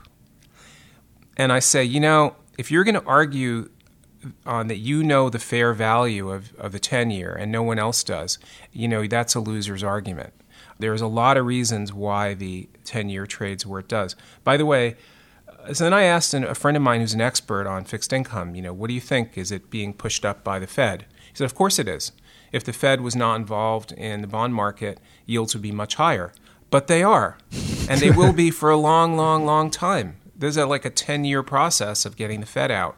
And 1.36 1.52
I 1.52 1.58
say, 1.60 1.82
you 1.84 2.00
know, 2.00 2.36
if 2.58 2.70
you're 2.70 2.84
going 2.84 2.96
to 2.96 3.04
argue 3.04 3.70
on 4.44 4.66
that 4.66 4.76
you 4.76 5.02
know 5.02 5.30
the 5.30 5.38
fair 5.38 5.72
value 5.72 6.30
of, 6.30 6.54
of 6.56 6.72
the 6.72 6.78
10 6.78 7.10
year 7.10 7.32
and 7.32 7.50
no 7.50 7.62
one 7.62 7.78
else 7.78 8.04
does, 8.04 8.38
you 8.72 8.86
know, 8.86 9.06
that's 9.06 9.34
a 9.34 9.40
loser's 9.40 9.82
argument. 9.82 10.34
There's 10.78 11.00
a 11.00 11.06
lot 11.06 11.36
of 11.36 11.46
reasons 11.46 11.92
why 11.92 12.34
the 12.34 12.68
10 12.84 13.08
year 13.08 13.26
trades 13.26 13.66
where 13.66 13.80
it 13.80 13.88
does. 13.88 14.16
By 14.44 14.56
the 14.56 14.66
way, 14.66 14.96
so 15.72 15.84
then 15.84 15.94
I 15.94 16.02
asked 16.02 16.34
a 16.34 16.54
friend 16.54 16.76
of 16.76 16.82
mine 16.82 17.00
who's 17.00 17.14
an 17.14 17.20
expert 17.20 17.66
on 17.66 17.84
fixed 17.84 18.12
income, 18.12 18.54
you 18.54 18.62
know, 18.62 18.72
what 18.72 18.88
do 18.88 18.94
you 18.94 19.00
think? 19.00 19.36
Is 19.36 19.52
it 19.52 19.70
being 19.70 19.92
pushed 19.92 20.24
up 20.24 20.42
by 20.44 20.58
the 20.58 20.66
Fed? 20.66 21.06
He 21.28 21.36
said, 21.36 21.44
of 21.44 21.54
course 21.54 21.78
it 21.78 21.88
is. 21.88 22.12
If 22.52 22.64
the 22.64 22.72
Fed 22.72 23.00
was 23.00 23.14
not 23.14 23.36
involved 23.36 23.92
in 23.92 24.20
the 24.20 24.26
bond 24.26 24.54
market, 24.54 24.98
yields 25.26 25.54
would 25.54 25.62
be 25.62 25.72
much 25.72 25.94
higher. 25.94 26.32
But 26.70 26.86
they 26.86 27.02
are, 27.02 27.38
and 27.88 28.00
they 28.00 28.10
will 28.10 28.32
be 28.32 28.50
for 28.50 28.70
a 28.70 28.76
long, 28.76 29.16
long, 29.16 29.44
long 29.44 29.70
time. 29.70 30.16
There's 30.36 30.56
a, 30.56 30.66
like 30.66 30.84
a 30.84 30.90
10 30.90 31.24
year 31.24 31.42
process 31.42 32.04
of 32.04 32.16
getting 32.16 32.40
the 32.40 32.46
Fed 32.46 32.70
out. 32.70 32.96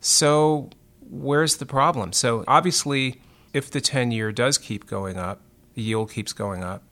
So, 0.00 0.70
where's 1.00 1.56
the 1.56 1.66
problem? 1.66 2.12
So, 2.12 2.44
obviously, 2.48 3.20
if 3.52 3.70
the 3.70 3.80
10 3.80 4.10
year 4.10 4.32
does 4.32 4.56
keep 4.56 4.86
going 4.86 5.16
up, 5.16 5.40
the 5.74 5.82
yield 5.82 6.12
keeps 6.12 6.32
going 6.32 6.62
up, 6.62 6.82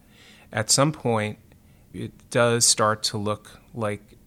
at 0.52 0.70
some 0.70 0.92
point, 0.92 1.38
it 1.92 2.12
does 2.30 2.66
start 2.66 3.02
to 3.04 3.16
look 3.16 3.60
like 3.74 4.18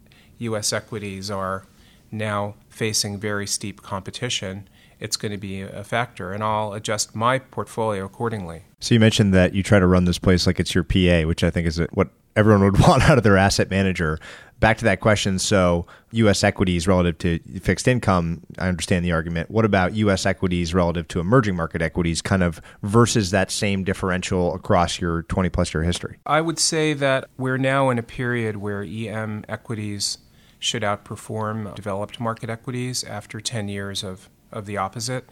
U.S. 0.44 0.74
equities 0.74 1.30
are 1.30 1.66
now 2.12 2.56
facing 2.70 3.20
very 3.20 3.48
steep 3.48 3.82
competition. 3.82 4.68
It's 5.00 5.18
going 5.18 5.32
to 5.32 5.38
be 5.38 5.62
a 5.62 5.84
factor, 5.84 6.32
and 6.32 6.44
I'll 6.44 6.74
adjust 6.74 7.16
my 7.16 7.40
portfolio 7.40 8.06
accordingly. 8.06 8.64
So 8.80 8.94
you 8.94 9.00
mentioned 9.00 9.34
that 9.34 9.54
you 9.54 9.64
try 9.64 9.80
to 9.80 9.88
run 9.88 10.06
this 10.06 10.20
place 10.20 10.48
like 10.48 10.60
it's 10.60 10.74
your 10.74 10.84
PA, 10.84 11.28
which 11.28 11.44
I 11.44 11.50
think 11.50 11.68
is 11.68 11.78
what 11.92 12.10
everyone 12.36 12.64
would 12.64 12.80
want 12.88 13.04
out 13.04 13.18
of 13.18 13.24
their 13.24 13.38
asset 13.38 13.70
manager. 13.70 14.20
Back 14.60 14.78
to 14.78 14.86
that 14.86 15.02
question. 15.02 15.40
So 15.40 15.86
U.S. 16.12 16.42
equities 16.42 16.88
relative 16.88 17.18
to 17.18 17.60
fixed 17.60 17.86
income, 17.86 18.44
I 18.58 18.70
understand 18.70 19.04
the 19.04 19.12
argument. 19.12 19.52
What 19.52 19.66
about 19.66 19.94
U.S. 19.96 20.26
equities 20.26 20.74
relative 20.74 21.08
to 21.10 21.20
emerging 21.20 21.58
market 21.58 21.82
equities, 21.82 22.22
kind 22.22 22.44
of 22.44 22.62
versus 22.82 23.32
that 23.32 23.52
same 23.52 23.84
differential 23.84 24.56
across 24.56 25.02
your 25.02 25.24
20 25.24 25.50
plus 25.50 25.74
year 25.74 25.84
history? 25.84 26.18
I 26.26 26.40
would 26.40 26.60
say 26.60 26.94
that 26.94 27.26
we're 27.38 27.58
now 27.58 27.90
in 27.90 28.00
a 28.00 28.04
period 28.04 28.58
where 28.58 28.84
EM 28.84 29.44
equities 29.50 30.20
should 30.64 30.82
outperform 30.82 31.76
developed 31.76 32.22
market 32.22 32.50
equities 32.50 33.04
after 33.04 33.42
10 33.42 33.68
years 33.68 34.02
of, 34.02 34.30
of 34.52 34.66
the 34.66 34.78
opposite. 34.78 35.26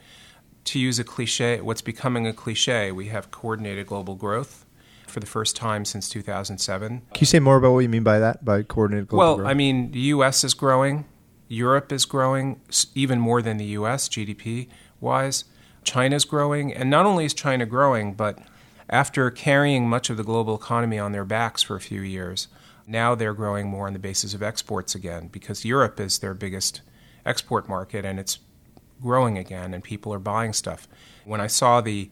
To 0.66 0.80
use 0.80 1.00
a 1.00 1.06
cliche, 1.06 1.62
what's 1.62 1.82
becoming 1.82 2.28
a 2.28 2.34
cliche, 2.34 2.92
we 2.92 3.08
have 3.08 3.32
coordinated 3.32 3.88
global 3.88 4.16
growth 4.16 4.66
for 5.08 5.22
the 5.22 5.26
first 5.26 5.56
time 5.56 5.86
since 5.86 6.10
2007. 6.10 7.02
Can 7.14 7.20
you 7.20 7.26
say 7.26 7.40
more 7.40 7.56
about 7.56 7.72
what 7.72 7.80
you 7.80 7.90
mean 7.90 8.04
by 8.04 8.20
that, 8.20 8.44
by 8.44 8.62
coordinated 8.62 9.08
global 9.08 9.20
well, 9.26 9.36
growth? 9.38 9.48
I 9.48 9.54
mean, 9.54 9.92
the 9.92 10.00
U.S. 10.00 10.44
is 10.44 10.54
growing, 10.54 11.06
Europe 11.48 11.94
is 11.94 12.04
growing 12.06 12.60
even 12.94 13.20
more 13.20 13.42
than 13.42 13.56
the 13.56 13.66
U.S. 13.66 14.10
GDP 14.10 14.68
wise. 15.00 15.46
China's 15.84 16.26
growing, 16.26 16.74
and 16.74 16.90
not 16.90 17.06
only 17.06 17.26
is 17.26 17.34
China 17.34 17.66
growing, 17.66 18.14
but 18.14 18.38
after 18.90 19.32
carrying 19.32 19.90
much 19.90 20.10
of 20.10 20.18
the 20.18 20.24
global 20.24 20.56
economy 20.56 21.00
on 21.00 21.14
their 21.14 21.26
backs 21.26 21.64
for 21.64 21.76
a 21.76 21.82
few 21.82 22.02
years, 22.02 22.50
now 22.92 23.16
they're 23.16 23.34
growing 23.34 23.68
more 23.68 23.88
on 23.88 23.94
the 23.94 24.00
basis 24.00 24.34
of 24.34 24.44
exports 24.44 24.94
again 24.94 25.28
because 25.28 25.66
Europe 25.66 26.00
is 26.00 26.20
their 26.20 26.34
biggest 26.34 26.82
export 27.26 27.68
market 27.70 28.06
and 28.06 28.20
it's 28.20 28.40
growing 29.02 29.38
again 29.38 29.74
and 29.74 29.84
people 29.84 30.14
are 30.14 30.20
buying 30.20 30.54
stuff. 30.54 30.88
When 31.26 31.42
I 31.42 31.48
saw 31.48 31.82
the 31.82 32.12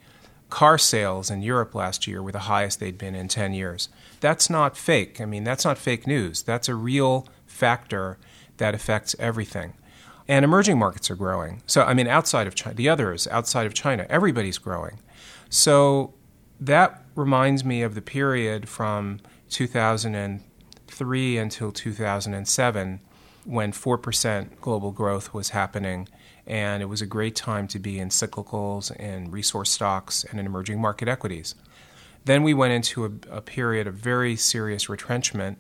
car 0.50 0.78
sales 0.78 1.30
in 1.30 1.42
Europe 1.42 1.76
last 1.76 2.08
year 2.08 2.24
were 2.24 2.32
the 2.32 2.40
highest 2.40 2.80
they'd 2.80 2.98
been 2.98 3.16
in 3.16 3.28
10 3.28 3.54
years. 3.54 3.90
That's 4.20 4.50
not 4.50 4.76
fake. 4.76 5.22
I 5.22 5.26
mean, 5.26 5.44
that's 5.44 5.66
not 5.66 5.78
fake 5.78 6.08
news. 6.08 6.42
That's 6.42 6.68
a 6.68 6.76
real 6.76 7.28
factor 7.46 8.18
that 8.58 8.74
affects 8.74 9.16
everything. 9.20 9.74
And 10.28 10.46
emerging 10.46 10.78
markets 10.78 11.10
are 11.10 11.16
growing. 11.16 11.64
So, 11.66 11.84
I 11.84 11.94
mean, 11.94 12.08
outside 12.08 12.48
of 12.48 12.56
China, 12.56 12.76
the 12.76 12.90
others, 12.90 13.28
outside 13.28 13.66
of 13.66 13.74
China, 13.74 14.06
everybody's 14.10 14.58
growing. 14.58 15.00
So, 15.50 16.14
that 16.60 17.04
reminds 17.16 17.64
me 17.64 17.82
of 17.82 17.96
the 17.96 18.02
period 18.02 18.68
from 18.68 19.22
2003 21.00 21.38
until 21.38 21.72
2007 21.72 23.00
when 23.46 23.72
4% 23.72 24.60
global 24.60 24.92
growth 24.92 25.34
was 25.34 25.50
happening 25.50 26.08
and 26.46 26.84
it 26.84 26.88
was 26.88 27.02
a 27.02 27.06
great 27.06 27.36
time 27.36 27.68
to 27.70 27.80
be 27.80 28.00
in 28.00 28.10
cyclicals 28.10 28.92
and 29.00 29.32
resource 29.32 29.70
stocks 29.70 30.26
and 30.26 30.40
in 30.40 30.46
emerging 30.46 30.82
market 30.82 31.08
equities. 31.08 31.56
Then 32.26 32.44
we 32.44 32.54
went 32.54 32.74
into 32.74 33.06
a, 33.06 33.38
a, 33.38 33.42
period 33.42 33.88
of 33.88 33.94
very 33.94 34.36
serious 34.36 34.90
retrenchment 34.90 35.58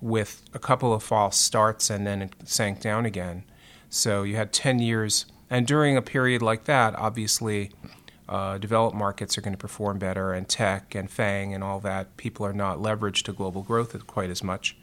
with 0.00 0.42
a 0.54 0.58
couple 0.58 0.94
of 0.94 1.02
false 1.02 1.36
starts 1.36 1.90
and 1.90 2.06
then 2.06 2.22
it 2.22 2.32
sank 2.44 2.80
down 2.80 3.04
again. 3.04 3.44
So 3.90 4.22
you 4.22 4.36
had 4.36 4.52
10 4.52 4.78
years, 4.78 5.26
and 5.50 5.66
during 5.66 5.96
a 5.96 6.02
period 6.02 6.42
like 6.42 6.64
that, 6.64 6.96
obviously, 6.96 7.70
uh, 8.34 8.58
developed 8.58 8.96
markets 8.96 9.38
are 9.38 9.40
going 9.40 9.54
to 9.54 9.58
perform 9.58 9.96
better, 10.00 10.32
and 10.32 10.48
tech 10.48 10.96
and 10.96 11.08
FANG 11.08 11.54
and 11.54 11.62
all 11.62 11.78
that, 11.78 12.16
people 12.16 12.44
are 12.44 12.52
not 12.52 12.78
leveraged 12.78 13.22
to 13.22 13.32
global 13.32 13.62
growth 13.62 14.06
quite 14.08 14.28
as 14.28 14.42
much. 14.42 14.76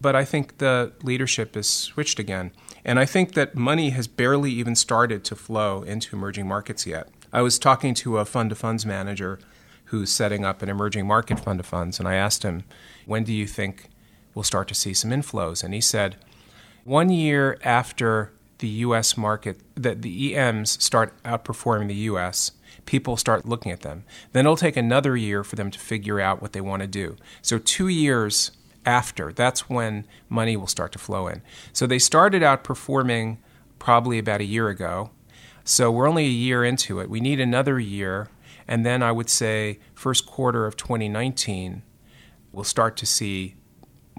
But 0.00 0.16
I 0.16 0.24
think 0.24 0.58
the 0.58 0.92
leadership 1.04 1.56
is 1.56 1.68
switched 1.68 2.18
again. 2.18 2.50
And 2.84 2.98
I 2.98 3.04
think 3.04 3.34
that 3.34 3.54
money 3.54 3.90
has 3.90 4.08
barely 4.08 4.50
even 4.50 4.74
started 4.74 5.22
to 5.26 5.36
flow 5.36 5.82
into 5.82 6.16
emerging 6.16 6.48
markets 6.48 6.84
yet. 6.84 7.08
I 7.32 7.40
was 7.42 7.56
talking 7.56 7.94
to 7.94 8.18
a 8.18 8.24
fund 8.24 8.50
of 8.50 8.58
funds 8.58 8.84
manager 8.84 9.38
who's 9.86 10.10
setting 10.10 10.44
up 10.44 10.60
an 10.60 10.68
emerging 10.68 11.06
market 11.06 11.38
fund 11.38 11.60
of 11.60 11.66
funds, 11.66 12.00
and 12.00 12.08
I 12.08 12.16
asked 12.16 12.42
him, 12.42 12.64
When 13.06 13.22
do 13.22 13.32
you 13.32 13.46
think 13.46 13.90
we'll 14.34 14.42
start 14.42 14.66
to 14.68 14.74
see 14.74 14.92
some 14.92 15.12
inflows? 15.12 15.62
And 15.62 15.72
he 15.72 15.80
said, 15.80 16.16
One 16.82 17.10
year 17.10 17.58
after 17.62 18.32
the 18.58 18.68
US 18.86 19.16
market, 19.16 19.60
that 19.76 20.02
the 20.02 20.34
EMs 20.34 20.82
start 20.82 21.12
outperforming 21.22 21.86
the 21.86 22.10
US, 22.10 22.50
people 22.86 23.16
start 23.16 23.46
looking 23.46 23.72
at 23.72 23.82
them. 23.82 24.04
Then 24.32 24.46
it'll 24.46 24.56
take 24.56 24.76
another 24.76 25.16
year 25.16 25.44
for 25.44 25.56
them 25.56 25.70
to 25.70 25.78
figure 25.78 26.20
out 26.20 26.42
what 26.42 26.52
they 26.52 26.60
want 26.60 26.82
to 26.82 26.88
do. 26.88 27.16
So, 27.40 27.58
two 27.58 27.88
years 27.88 28.50
after. 28.84 29.32
That's 29.32 29.68
when 29.68 30.06
money 30.28 30.56
will 30.56 30.66
start 30.66 30.92
to 30.92 30.98
flow 30.98 31.28
in. 31.28 31.42
So 31.72 31.86
they 31.86 31.98
started 31.98 32.42
out 32.42 32.64
performing 32.64 33.38
probably 33.78 34.18
about 34.18 34.40
a 34.40 34.44
year 34.44 34.68
ago. 34.68 35.10
So 35.64 35.90
we're 35.90 36.08
only 36.08 36.24
a 36.24 36.28
year 36.28 36.64
into 36.64 37.00
it. 37.00 37.08
We 37.08 37.20
need 37.20 37.40
another 37.40 37.78
year. 37.78 38.28
And 38.66 38.84
then 38.86 39.02
I 39.02 39.12
would 39.12 39.28
say, 39.28 39.78
first 39.94 40.26
quarter 40.26 40.66
of 40.66 40.76
2019, 40.76 41.82
we'll 42.52 42.64
start 42.64 42.96
to 42.98 43.06
see 43.06 43.56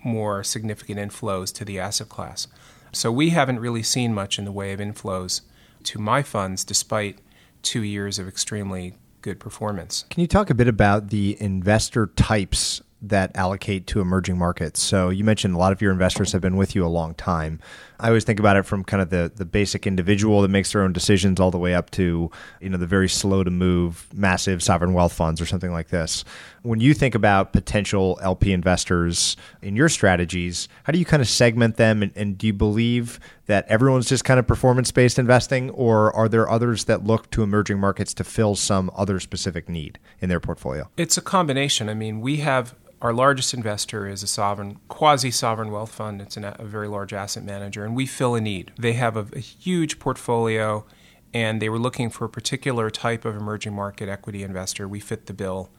more 0.03 0.43
significant 0.43 0.99
inflows 0.99 1.53
to 1.55 1.66
the 1.66 1.80
asset 1.80 2.09
class. 2.09 2.47
So 2.91 3.11
we 3.11 3.30
haven't 3.30 3.59
really 3.59 3.84
seen 3.84 4.14
much 4.14 4.38
in 4.38 4.45
the 4.45 4.51
way 4.51 4.74
of 4.74 4.80
inflows 4.80 5.41
to 5.84 5.99
my 5.99 6.24
funds 6.24 6.64
despite 6.64 7.20
two 7.64 7.82
years 7.82 8.20
of 8.20 8.28
extremely 8.28 8.93
good 9.22 9.39
performance. 9.39 10.05
Can 10.09 10.22
you 10.22 10.28
talk 10.28 10.49
a 10.49 10.53
bit 10.53 10.68
about 10.68 11.09
the 11.09 11.38
investor 11.41 12.07
types 12.07 12.82
that 13.03 13.36
allocate 13.36 13.86
to 13.86 13.99
emerging 13.99 14.38
markets. 14.38 14.82
So 14.82 15.09
you 15.09 15.24
mentioned 15.26 15.53
a 15.53 15.57
lot 15.57 15.74
of 15.74 15.82
your 15.82 15.91
investors 15.91 16.32
have 16.32 16.41
been 16.41 16.55
with 16.55 16.74
you 16.74 16.86
a 16.86 16.88
long 16.88 17.14
time. 17.14 17.59
I 18.04 18.08
always 18.08 18.26
think 18.26 18.38
about 18.38 18.58
it 18.58 18.64
from 18.64 18.84
kind 18.84 19.01
of 19.01 19.10
the, 19.10 19.32
the 19.34 19.45
basic 19.45 19.88
individual 19.88 20.41
that 20.41 20.49
makes 20.49 20.74
their 20.74 20.82
own 20.82 20.91
decisions 20.91 21.39
all 21.39 21.51
the 21.51 21.58
way 21.58 21.74
up 21.74 21.89
to, 21.91 22.30
you 22.60 22.70
know, 22.70 22.78
the 22.78 22.86
very 22.86 23.08
slow 23.08 23.45
to 23.45 23.49
move 23.49 24.08
massive 24.14 24.62
sovereign 24.62 24.93
wealth 24.93 25.14
funds 25.14 25.39
or 25.39 25.45
something 25.45 25.72
like 25.72 25.88
this. 25.88 26.26
When 26.64 26.82
you 26.82 26.93
think 26.93 27.16
about 27.16 27.54
potential 27.54 28.20
LP 28.22 28.51
investors 28.51 29.38
in 29.62 29.78
your 29.78 29.88
strategies, 29.88 30.68
how 30.84 30.91
do 30.91 30.99
you 30.99 31.06
kind 31.06 31.22
of 31.22 31.30
segment 31.30 31.78
them? 31.78 32.04
And, 32.04 32.12
and 32.18 32.38
do 32.38 32.45
you 32.45 32.54
believe 32.54 33.22
that 33.45 33.66
everyone's 33.70 34.10
just 34.10 34.26
kind 34.26 34.38
of 34.38 34.45
performance 34.45 34.91
based 34.91 35.18
investing, 35.18 35.70
or 35.70 36.14
are 36.14 36.28
there 36.28 36.49
others 36.49 36.84
that 36.86 37.06
look 37.06 37.32
to 37.32 37.41
emerging 37.41 37.80
markets 37.80 38.14
to 38.16 38.26
fill 38.26 38.58
some 38.58 38.91
other 38.95 39.18
specific 39.22 39.70
need 39.70 39.97
in 40.20 40.28
their 40.28 40.41
portfolio? 40.41 40.89
It's 40.97 41.18
a 41.18 41.22
combination. 41.22 41.88
I 41.88 41.93
mean, 41.93 42.20
we 42.20 42.38
have 42.38 42.76
our 43.04 43.14
largest 43.14 43.54
investor 43.54 44.08
is 44.08 44.24
a 44.24 44.28
sovereign, 44.28 44.80
quasi 44.88 45.30
sovereign 45.30 45.72
wealth 45.72 45.91
fund. 45.91 46.22
It's 46.22 46.38
an, 46.38 46.45
a 46.45 46.64
very 46.64 46.88
large 46.88 47.12
asset 47.12 47.43
manager, 47.43 47.84
and 47.84 47.97
we 47.97 48.06
fill 48.06 48.34
a 48.34 48.39
need. 48.39 48.72
They 48.80 48.93
have 48.93 49.18
a, 49.18 49.28
a 49.34 49.39
huge 49.39 49.99
portfolio, 49.99 50.86
and 51.34 51.62
they 51.62 51.68
were 51.68 51.78
looking 51.78 52.10
for 52.10 52.24
a 52.24 52.30
particular 52.30 52.89
type 52.89 53.26
of 53.26 53.36
emerging 53.36 53.74
market 53.74 54.08
equity 54.08 54.41
investor. 54.41 54.88
We 54.88 55.01
fit 55.01 55.26
the 55.26 55.34
bill, 55.34 55.70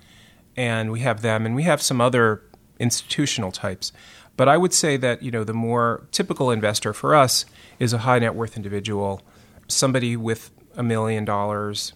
and 0.55 0.93
we 0.93 1.01
have 1.01 1.23
them, 1.23 1.47
and 1.47 1.57
we 1.57 1.63
have 1.63 1.81
some 1.81 1.99
other 1.99 2.43
institutional 2.79 3.53
types. 3.53 3.91
But 4.37 4.47
I 4.47 4.59
would 4.59 4.75
say 4.75 4.99
that 4.99 5.23
you 5.23 5.31
know 5.31 5.45
the 5.45 5.55
more 5.55 6.07
typical 6.13 6.51
investor 6.51 6.93
for 6.93 7.15
us 7.15 7.47
is 7.79 7.95
a 7.95 7.99
high 7.99 8.19
net 8.19 8.35
worth 8.35 8.55
individual, 8.55 9.23
somebody 9.67 10.15
with 10.15 10.51
a 10.77 10.83
million 10.83 11.25
dollars 11.25 11.95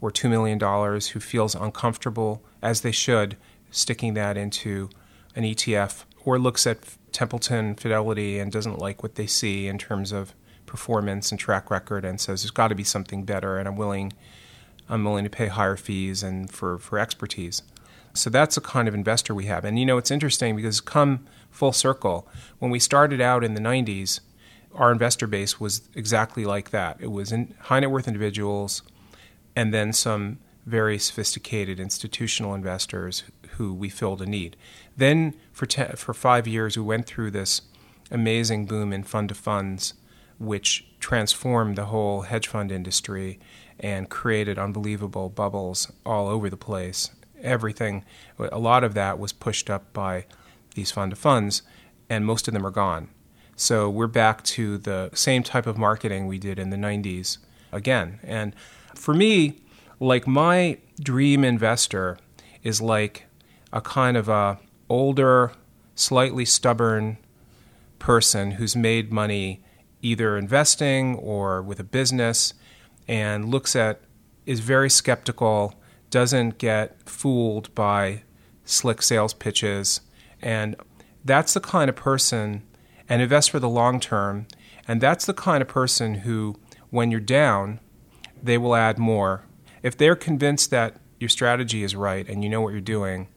or 0.00 0.12
two 0.12 0.28
million 0.28 0.58
dollars 0.58 1.08
who 1.08 1.18
feels 1.18 1.56
uncomfortable, 1.56 2.44
as 2.62 2.82
they 2.82 2.92
should, 2.92 3.36
sticking 3.70 4.14
that 4.14 4.36
into 4.36 4.90
an 5.34 5.44
ETF 5.44 6.04
or 6.24 6.38
looks 6.38 6.66
at 6.66 6.78
Templeton 7.12 7.74
Fidelity 7.74 8.38
and 8.38 8.52
doesn't 8.52 8.78
like 8.78 9.02
what 9.02 9.14
they 9.14 9.26
see 9.26 9.66
in 9.66 9.78
terms 9.78 10.12
of 10.12 10.34
performance 10.66 11.30
and 11.30 11.40
track 11.40 11.70
record 11.70 12.04
and 12.04 12.20
says 12.20 12.42
there's 12.42 12.50
got 12.50 12.68
to 12.68 12.74
be 12.74 12.84
something 12.84 13.24
better 13.24 13.58
and 13.58 13.66
I'm 13.66 13.76
willing 13.76 14.12
I'm 14.88 15.04
willing 15.04 15.24
to 15.24 15.30
pay 15.30 15.46
higher 15.46 15.76
fees 15.76 16.22
and 16.22 16.50
for, 16.50 16.76
for 16.78 16.98
expertise. 16.98 17.62
So 18.12 18.28
that's 18.28 18.56
the 18.56 18.60
kind 18.60 18.88
of 18.88 18.94
investor 18.94 19.32
we 19.32 19.44
have. 19.46 19.64
And 19.64 19.78
you 19.78 19.86
know 19.86 19.98
it's 19.98 20.10
interesting 20.10 20.56
because 20.56 20.80
come 20.80 21.26
full 21.50 21.72
circle, 21.72 22.28
when 22.58 22.72
we 22.72 22.80
started 22.80 23.20
out 23.20 23.44
in 23.44 23.54
the 23.54 23.60
90s, 23.60 24.20
our 24.74 24.90
investor 24.90 25.28
base 25.28 25.60
was 25.60 25.82
exactly 25.94 26.44
like 26.44 26.70
that. 26.70 26.96
It 27.00 27.10
was 27.10 27.30
in 27.30 27.54
high 27.60 27.80
net 27.80 27.90
worth 27.90 28.08
individuals 28.08 28.82
and 29.54 29.72
then 29.72 29.92
some 29.92 30.38
very 30.66 30.98
sophisticated 30.98 31.80
institutional 31.80 32.54
investors 32.54 33.24
who 33.56 33.72
we 33.74 33.88
filled 33.88 34.22
a 34.22 34.26
need. 34.26 34.56
Then 34.96 35.34
for 35.52 35.66
te- 35.66 35.96
for 35.96 36.14
five 36.14 36.46
years, 36.46 36.76
we 36.76 36.82
went 36.82 37.06
through 37.06 37.30
this 37.30 37.62
amazing 38.10 38.66
boom 38.66 38.92
in 38.92 39.02
fund 39.02 39.28
to 39.28 39.34
funds, 39.34 39.94
which 40.38 40.86
transformed 40.98 41.76
the 41.76 41.86
whole 41.86 42.22
hedge 42.22 42.48
fund 42.48 42.72
industry 42.72 43.38
and 43.78 44.10
created 44.10 44.58
unbelievable 44.58 45.28
bubbles 45.28 45.90
all 46.04 46.28
over 46.28 46.50
the 46.50 46.56
place. 46.56 47.10
Everything, 47.42 48.04
a 48.38 48.58
lot 48.58 48.84
of 48.84 48.94
that 48.94 49.18
was 49.18 49.32
pushed 49.32 49.70
up 49.70 49.92
by 49.92 50.26
these 50.74 50.90
fund 50.90 51.10
to 51.10 51.16
funds, 51.16 51.62
and 52.08 52.26
most 52.26 52.46
of 52.48 52.54
them 52.54 52.66
are 52.66 52.70
gone. 52.70 53.08
So 53.56 53.88
we're 53.88 54.06
back 54.06 54.42
to 54.44 54.78
the 54.78 55.10
same 55.14 55.42
type 55.42 55.66
of 55.66 55.76
marketing 55.76 56.26
we 56.26 56.38
did 56.38 56.58
in 56.58 56.70
the 56.70 56.76
90s 56.76 57.38
again. 57.72 58.18
And 58.22 58.54
for 58.94 59.14
me, 59.14 59.60
like 59.98 60.26
my 60.26 60.78
dream 61.02 61.44
investor 61.44 62.18
is 62.62 62.80
like 62.80 63.26
a 63.72 63.80
kind 63.80 64.16
of 64.16 64.28
a 64.28 64.58
older, 64.88 65.52
slightly 65.94 66.44
stubborn 66.44 67.16
person 67.98 68.52
who's 68.52 68.74
made 68.74 69.12
money 69.12 69.62
either 70.02 70.36
investing 70.36 71.14
or 71.16 71.62
with 71.62 71.78
a 71.78 71.84
business 71.84 72.54
and 73.06 73.50
looks 73.50 73.76
at 73.76 74.00
is 74.46 74.60
very 74.60 74.90
skeptical, 74.90 75.74
doesn't 76.10 76.58
get 76.58 77.08
fooled 77.08 77.72
by 77.74 78.22
slick 78.64 79.02
sales 79.02 79.34
pitches, 79.34 80.00
and 80.40 80.76
that's 81.24 81.54
the 81.54 81.60
kind 81.60 81.88
of 81.88 81.96
person 81.96 82.62
and 83.08 83.20
invest 83.20 83.50
for 83.50 83.58
the 83.58 83.68
long 83.68 84.00
term. 84.00 84.46
And 84.88 85.00
that's 85.00 85.26
the 85.26 85.34
kind 85.34 85.60
of 85.62 85.68
person 85.68 86.14
who, 86.14 86.58
when 86.90 87.10
you're 87.10 87.20
down, 87.20 87.80
they 88.42 88.58
will 88.58 88.74
add 88.74 88.98
more. 88.98 89.44
If 89.82 89.96
they're 89.96 90.16
convinced 90.16 90.70
that 90.70 90.96
your 91.18 91.28
strategy 91.28 91.82
is 91.82 91.94
right 91.94 92.26
and 92.28 92.42
you 92.42 92.48
know 92.48 92.60
what 92.60 92.72
you're 92.72 92.80
doing, 92.80 93.28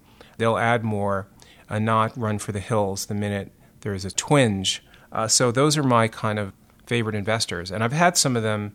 they'll 0.43 0.57
add 0.57 0.83
more 0.83 1.25
and 1.69 1.85
not 1.85 2.17
run 2.17 2.37
for 2.37 2.51
the 2.51 2.59
hills 2.59 3.05
the 3.05 3.13
minute 3.13 3.49
there's 3.79 4.03
a 4.03 4.11
twinge. 4.11 4.83
Uh, 5.09 5.25
so 5.25 5.53
those 5.53 5.77
are 5.77 5.83
my 5.83 6.09
kind 6.09 6.37
of 6.37 6.51
favorite 6.85 7.15
investors. 7.15 7.71
And 7.71 7.81
I've 7.81 7.93
had 7.93 8.17
some 8.17 8.35
of 8.35 8.43
them, 8.43 8.73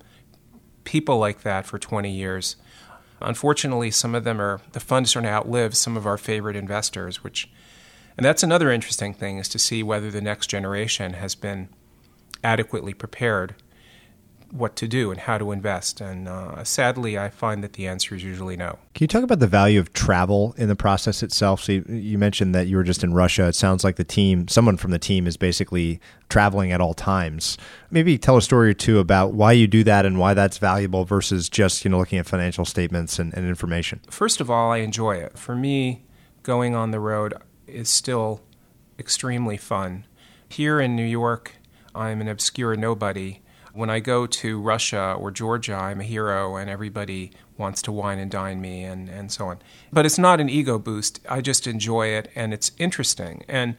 people 0.84 1.18
like 1.18 1.42
that, 1.42 1.66
for 1.66 1.78
20 1.78 2.10
years. 2.10 2.56
Unfortunately, 3.20 3.90
some 3.90 4.14
of 4.14 4.24
them 4.24 4.40
are, 4.40 4.62
the 4.72 4.80
funds 4.80 5.10
starting 5.10 5.28
to 5.28 5.34
outlive 5.34 5.76
some 5.76 5.94
of 5.94 6.06
our 6.06 6.16
favorite 6.16 6.56
investors, 6.56 7.22
which, 7.22 7.50
and 8.16 8.24
that's 8.24 8.42
another 8.42 8.70
interesting 8.70 9.12
thing 9.12 9.36
is 9.36 9.48
to 9.50 9.58
see 9.58 9.82
whether 9.82 10.10
the 10.10 10.22
next 10.22 10.46
generation 10.46 11.12
has 11.12 11.34
been 11.34 11.68
adequately 12.42 12.94
prepared 12.94 13.54
what 14.50 14.76
to 14.76 14.88
do 14.88 15.10
and 15.10 15.20
how 15.20 15.38
to 15.38 15.52
invest. 15.52 16.00
And 16.00 16.28
uh, 16.28 16.64
sadly, 16.64 17.18
I 17.18 17.28
find 17.28 17.62
that 17.62 17.74
the 17.74 17.86
answer 17.86 18.14
is 18.14 18.24
usually 18.24 18.56
no. 18.56 18.78
Can 18.94 19.04
you 19.04 19.08
talk 19.08 19.22
about 19.22 19.40
the 19.40 19.46
value 19.46 19.78
of 19.78 19.92
travel 19.92 20.54
in 20.56 20.68
the 20.68 20.76
process 20.76 21.22
itself? 21.22 21.62
So 21.62 21.72
you, 21.72 21.84
you, 21.88 22.18
mentioned 22.18 22.54
that 22.54 22.66
you 22.66 22.76
were 22.76 22.82
just 22.82 23.04
in 23.04 23.12
Russia. 23.12 23.48
It 23.48 23.54
sounds 23.54 23.84
like 23.84 23.96
the 23.96 24.04
team, 24.04 24.48
someone 24.48 24.76
from 24.76 24.90
the 24.90 24.98
team, 24.98 25.26
is 25.26 25.36
basically 25.36 26.00
traveling 26.28 26.72
at 26.72 26.80
all 26.80 26.94
times. 26.94 27.58
Maybe 27.90 28.18
tell 28.18 28.36
a 28.36 28.42
story 28.42 28.70
or 28.70 28.74
two 28.74 28.98
about 28.98 29.34
why 29.34 29.52
you 29.52 29.66
do 29.66 29.84
that 29.84 30.06
and 30.06 30.18
why 30.18 30.34
that's 30.34 30.58
valuable 30.58 31.04
versus 31.04 31.48
just 31.48 31.84
you 31.84 31.90
know 31.90 31.98
looking 31.98 32.18
at 32.18 32.26
financial 32.26 32.64
statements 32.64 33.18
and, 33.18 33.34
and 33.34 33.46
information. 33.46 34.00
First 34.10 34.40
of 34.40 34.50
all, 34.50 34.72
I 34.72 34.78
enjoy 34.78 35.16
it. 35.16 35.38
For 35.38 35.54
me, 35.54 36.04
going 36.42 36.74
on 36.74 36.90
the 36.90 37.00
road 37.00 37.34
is 37.66 37.88
still 37.88 38.40
extremely 38.98 39.56
fun. 39.56 40.06
Here 40.48 40.80
in 40.80 40.96
New 40.96 41.04
York, 41.04 41.56
I'm 41.94 42.20
an 42.20 42.28
obscure 42.28 42.74
nobody 42.74 43.42
when 43.72 43.90
I 43.90 44.00
go 44.00 44.26
to 44.26 44.60
Russia 44.60 45.14
or 45.18 45.30
Georgia, 45.30 45.74
I'm 45.74 46.00
a 46.00 46.04
hero 46.04 46.56
and 46.56 46.70
everybody 46.70 47.32
wants 47.56 47.82
to 47.82 47.92
wine 47.92 48.18
and 48.18 48.30
dine 48.30 48.60
me 48.60 48.84
and, 48.84 49.08
and 49.08 49.30
so 49.30 49.46
on. 49.48 49.58
But 49.92 50.06
it's 50.06 50.18
not 50.18 50.40
an 50.40 50.48
ego 50.48 50.78
boost. 50.78 51.20
I 51.28 51.40
just 51.40 51.66
enjoy 51.66 52.08
it 52.08 52.30
and 52.34 52.54
it's 52.54 52.72
interesting. 52.78 53.44
And 53.48 53.76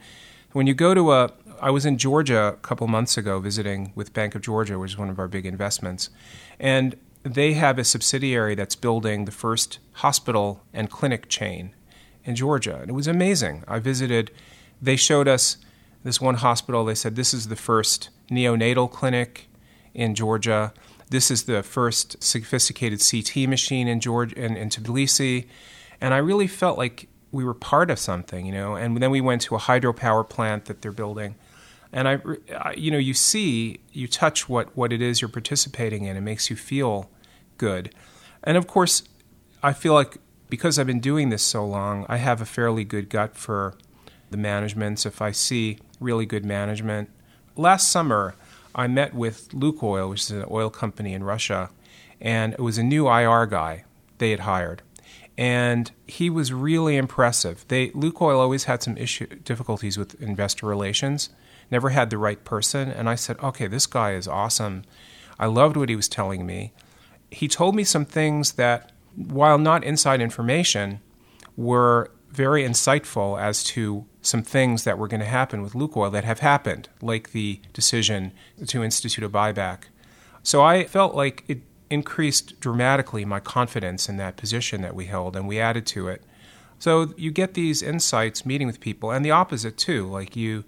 when 0.52 0.66
you 0.66 0.74
go 0.74 0.94
to 0.94 1.12
a, 1.12 1.32
I 1.60 1.70
was 1.70 1.86
in 1.86 1.98
Georgia 1.98 2.48
a 2.48 2.56
couple 2.56 2.86
months 2.88 3.16
ago 3.16 3.40
visiting 3.40 3.92
with 3.94 4.12
Bank 4.12 4.34
of 4.34 4.42
Georgia, 4.42 4.78
which 4.78 4.92
is 4.92 4.98
one 4.98 5.10
of 5.10 5.18
our 5.18 5.28
big 5.28 5.46
investments. 5.46 6.10
And 6.58 6.96
they 7.22 7.52
have 7.52 7.78
a 7.78 7.84
subsidiary 7.84 8.54
that's 8.54 8.74
building 8.74 9.24
the 9.24 9.32
first 9.32 9.78
hospital 9.94 10.62
and 10.72 10.90
clinic 10.90 11.28
chain 11.28 11.74
in 12.24 12.34
Georgia. 12.34 12.78
And 12.80 12.90
it 12.90 12.94
was 12.94 13.06
amazing. 13.06 13.64
I 13.68 13.78
visited, 13.78 14.30
they 14.80 14.96
showed 14.96 15.28
us 15.28 15.58
this 16.02 16.20
one 16.20 16.36
hospital. 16.36 16.84
They 16.84 16.94
said, 16.94 17.16
This 17.16 17.34
is 17.34 17.48
the 17.48 17.56
first 17.56 18.08
neonatal 18.30 18.90
clinic 18.90 19.49
in 19.94 20.14
Georgia. 20.14 20.72
This 21.10 21.30
is 21.30 21.44
the 21.44 21.62
first 21.62 22.22
sophisticated 22.22 23.02
CT 23.08 23.48
machine 23.48 23.88
in 23.88 24.00
Georgia 24.00 24.38
in, 24.38 24.56
in 24.56 24.68
Tbilisi, 24.68 25.46
and 26.00 26.14
I 26.14 26.18
really 26.18 26.46
felt 26.46 26.78
like 26.78 27.08
we 27.32 27.44
were 27.44 27.54
part 27.54 27.90
of 27.90 27.98
something, 27.98 28.46
you 28.46 28.52
know. 28.52 28.74
And 28.76 28.96
then 28.98 29.10
we 29.10 29.20
went 29.20 29.42
to 29.42 29.56
a 29.56 29.58
hydropower 29.58 30.28
plant 30.28 30.66
that 30.66 30.82
they're 30.82 30.92
building, 30.92 31.34
and 31.92 32.08
I, 32.08 32.20
you 32.76 32.90
know, 32.90 32.98
you 32.98 33.14
see, 33.14 33.80
you 33.92 34.06
touch 34.06 34.48
what 34.48 34.76
what 34.76 34.92
it 34.92 35.02
is 35.02 35.20
you're 35.20 35.28
participating 35.28 36.04
in. 36.04 36.16
It 36.16 36.20
makes 36.20 36.48
you 36.50 36.56
feel 36.56 37.10
good, 37.58 37.92
and 38.44 38.56
of 38.56 38.66
course, 38.66 39.02
I 39.62 39.72
feel 39.72 39.94
like 39.94 40.18
because 40.48 40.78
I've 40.78 40.86
been 40.86 41.00
doing 41.00 41.30
this 41.30 41.42
so 41.42 41.64
long, 41.64 42.04
I 42.08 42.16
have 42.16 42.40
a 42.40 42.46
fairly 42.46 42.84
good 42.84 43.08
gut 43.08 43.36
for 43.36 43.74
the 44.30 44.36
management. 44.36 45.00
So 45.00 45.08
If 45.08 45.22
I 45.22 45.32
see 45.32 45.78
really 45.98 46.26
good 46.26 46.44
management, 46.44 47.10
last 47.56 47.88
summer 47.88 48.34
I 48.74 48.86
met 48.86 49.14
with 49.14 49.48
Lukoil, 49.50 50.10
which 50.10 50.22
is 50.22 50.30
an 50.30 50.44
oil 50.50 50.70
company 50.70 51.12
in 51.14 51.24
Russia, 51.24 51.70
and 52.20 52.52
it 52.54 52.60
was 52.60 52.78
a 52.78 52.82
new 52.82 53.08
IR 53.08 53.46
guy 53.46 53.84
they 54.18 54.30
had 54.30 54.40
hired. 54.40 54.82
And 55.36 55.90
he 56.06 56.28
was 56.28 56.52
really 56.52 56.96
impressive. 56.96 57.64
They 57.68 57.88
Lukoil 57.90 58.38
always 58.38 58.64
had 58.64 58.82
some 58.82 58.96
issue 58.96 59.26
difficulties 59.26 59.96
with 59.96 60.20
investor 60.20 60.66
relations, 60.66 61.30
never 61.70 61.90
had 61.90 62.10
the 62.10 62.18
right 62.18 62.44
person. 62.44 62.90
And 62.90 63.08
I 63.08 63.14
said, 63.14 63.38
okay, 63.40 63.66
this 63.66 63.86
guy 63.86 64.12
is 64.12 64.28
awesome. 64.28 64.82
I 65.38 65.46
loved 65.46 65.76
what 65.76 65.88
he 65.88 65.96
was 65.96 66.08
telling 66.08 66.44
me. 66.44 66.72
He 67.30 67.48
told 67.48 67.74
me 67.74 67.84
some 67.84 68.04
things 68.04 68.52
that, 68.52 68.92
while 69.16 69.56
not 69.56 69.84
inside 69.84 70.20
information, 70.20 71.00
were 71.56 72.10
very 72.30 72.62
insightful 72.62 73.40
as 73.40 73.64
to 73.64 74.04
some 74.22 74.42
things 74.42 74.84
that 74.84 74.98
were 74.98 75.08
going 75.08 75.20
to 75.20 75.26
happen 75.26 75.62
with 75.62 75.72
Lukoil 75.72 76.12
that 76.12 76.24
have 76.24 76.40
happened, 76.40 76.88
like 77.00 77.32
the 77.32 77.60
decision 77.72 78.32
to 78.66 78.84
institute 78.84 79.24
a 79.24 79.28
buyback. 79.28 79.84
So 80.42 80.62
I 80.62 80.84
felt 80.84 81.14
like 81.14 81.44
it 81.48 81.60
increased 81.88 82.60
dramatically 82.60 83.24
my 83.24 83.40
confidence 83.40 84.08
in 84.08 84.16
that 84.18 84.36
position 84.36 84.82
that 84.82 84.94
we 84.94 85.06
held, 85.06 85.36
and 85.36 85.48
we 85.48 85.58
added 85.58 85.86
to 85.86 86.08
it. 86.08 86.22
So 86.78 87.12
you 87.16 87.30
get 87.30 87.54
these 87.54 87.82
insights 87.82 88.46
meeting 88.46 88.66
with 88.66 88.80
people, 88.80 89.10
and 89.10 89.24
the 89.24 89.30
opposite 89.30 89.76
too. 89.76 90.06
Like 90.06 90.36
you, 90.36 90.64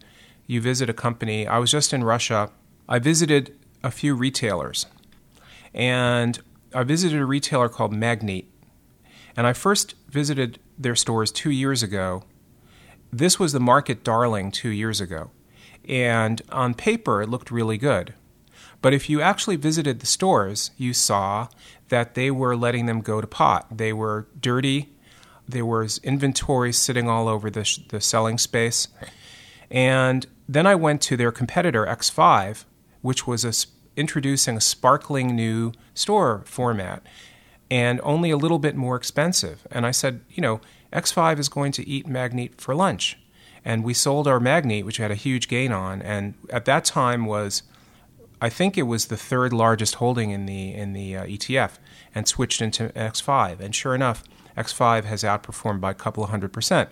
you 0.47 0.61
visit 0.61 0.91
a 0.91 0.95
company. 0.95 1.47
I 1.47 1.59
was 1.59 1.71
just 1.71 1.93
in 1.93 2.05
Russia. 2.05 2.51
I 2.89 2.99
visited 2.99 3.57
a 3.83 3.91
few 3.91 4.15
retailers, 4.15 4.87
and 5.73 6.41
I 6.75 6.83
visited 6.85 7.21
a 7.21 7.27
retailer 7.27 7.69
called 7.69 7.93
Magnit, 7.93 8.47
and 9.37 9.47
I 9.47 9.53
first 9.53 9.95
visited 10.09 10.59
their 10.79 10.97
stores 10.97 11.31
two 11.31 11.51
years 11.51 11.83
ago. 11.83 12.25
This 13.13 13.39
was 13.39 13.53
the 13.53 13.61
market 13.61 14.03
darling 14.03 14.51
two 14.51 14.71
years 14.71 15.01
ago, 15.01 15.31
and 15.87 16.41
on 16.51 16.75
paper 16.75 17.23
it 17.23 17.29
looked 17.29 17.51
really 17.51 17.79
good. 17.79 18.15
But 18.81 18.95
if 18.95 19.09
you 19.09 19.21
actually 19.21 19.57
visited 19.57 20.01
the 20.01 20.07
stores, 20.07 20.73
you 20.77 20.93
saw 20.93 21.49
that 21.89 22.15
they 22.15 22.31
were 22.31 22.57
letting 22.57 22.87
them 22.87 23.01
go 23.01 23.21
to 23.21 23.27
pot. 23.27 23.77
They 23.77 23.93
were 23.93 24.27
dirty 24.41 24.93
there 25.49 25.67
was 25.67 25.99
inventory 26.03 26.73
sitting 26.73 27.09
all 27.09 27.29
over 27.29 27.51
the, 27.51 27.65
sh- 27.65 27.81
the 27.89 28.01
selling 28.01 28.39
space. 28.39 28.89
And 29.71 30.27
then 30.49 30.67
I 30.67 30.75
went 30.75 31.01
to 31.03 31.17
their 31.17 31.33
competitor, 31.33 31.87
X5, 31.87 32.65
which 33.01 33.27
was 33.27 33.45
a, 33.45 33.53
introducing 33.99 34.57
a 34.57 34.61
sparkling 34.61 35.35
new 35.35 35.73
store 35.95 36.43
format 36.47 37.03
and 37.71 38.01
only 38.03 38.31
a 38.31 38.37
little 38.37 38.59
bit 38.59 38.77
more 38.77 38.97
expensive. 38.97 39.67
And 39.71 39.87
I 39.87 39.91
said, 39.91 40.23
you 40.31 40.43
know, 40.43 40.61
X5 40.93 41.39
is 41.39 41.49
going 41.49 41.73
to 41.73 41.89
eat 41.89 42.07
Magnit 42.07 42.61
for 42.61 42.75
lunch. 42.75 43.19
And 43.65 43.85
we 43.85 43.95
sold 43.95 44.27
our 44.27 44.41
Magnit, 44.41 44.85
which 44.85 44.97
had 44.97 45.11
a 45.11 45.17
huge 45.17 45.49
gain 45.49 45.73
on, 45.73 46.03
and 46.03 46.35
at 46.51 46.65
that 46.65 46.85
time 46.85 47.27
was, 47.27 47.63
I 48.41 48.49
think 48.49 48.77
it 48.77 48.83
was 48.83 49.07
the 49.07 49.17
third 49.17 49.53
largest 49.53 49.97
holding 49.97 50.31
in 50.31 50.47
the 50.47 50.75
in 50.75 50.95
the 50.95 51.17
uh, 51.17 51.25
ETF, 51.27 51.79
and 52.13 52.27
switched 52.27 52.61
into 52.61 52.89
X5. 52.89 53.61
And 53.61 53.73
sure 53.73 53.95
enough, 53.95 54.25
X5 54.57 55.05
has 55.05 55.23
outperformed 55.23 55.81
by 55.81 55.93
a 55.93 55.95
couple 55.95 56.25
of 56.25 56.31
hundred 56.31 56.53
percent. 56.53 56.89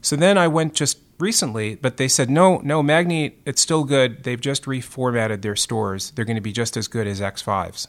So 0.00 0.14
then 0.14 0.38
I 0.38 0.46
went 0.46 0.74
just 0.74 0.98
recently, 1.18 1.74
but 1.74 1.96
they 1.96 2.08
said, 2.08 2.30
no, 2.30 2.58
no, 2.58 2.82
Magnit, 2.82 3.34
it's 3.44 3.60
still 3.60 3.84
good. 3.84 4.24
They've 4.24 4.40
just 4.40 4.64
reformatted 4.64 5.42
their 5.42 5.56
stores. 5.56 6.12
They're 6.12 6.24
going 6.24 6.36
to 6.36 6.40
be 6.40 6.52
just 6.52 6.76
as 6.76 6.88
good 6.88 7.06
as 7.06 7.20
X5s. 7.20 7.88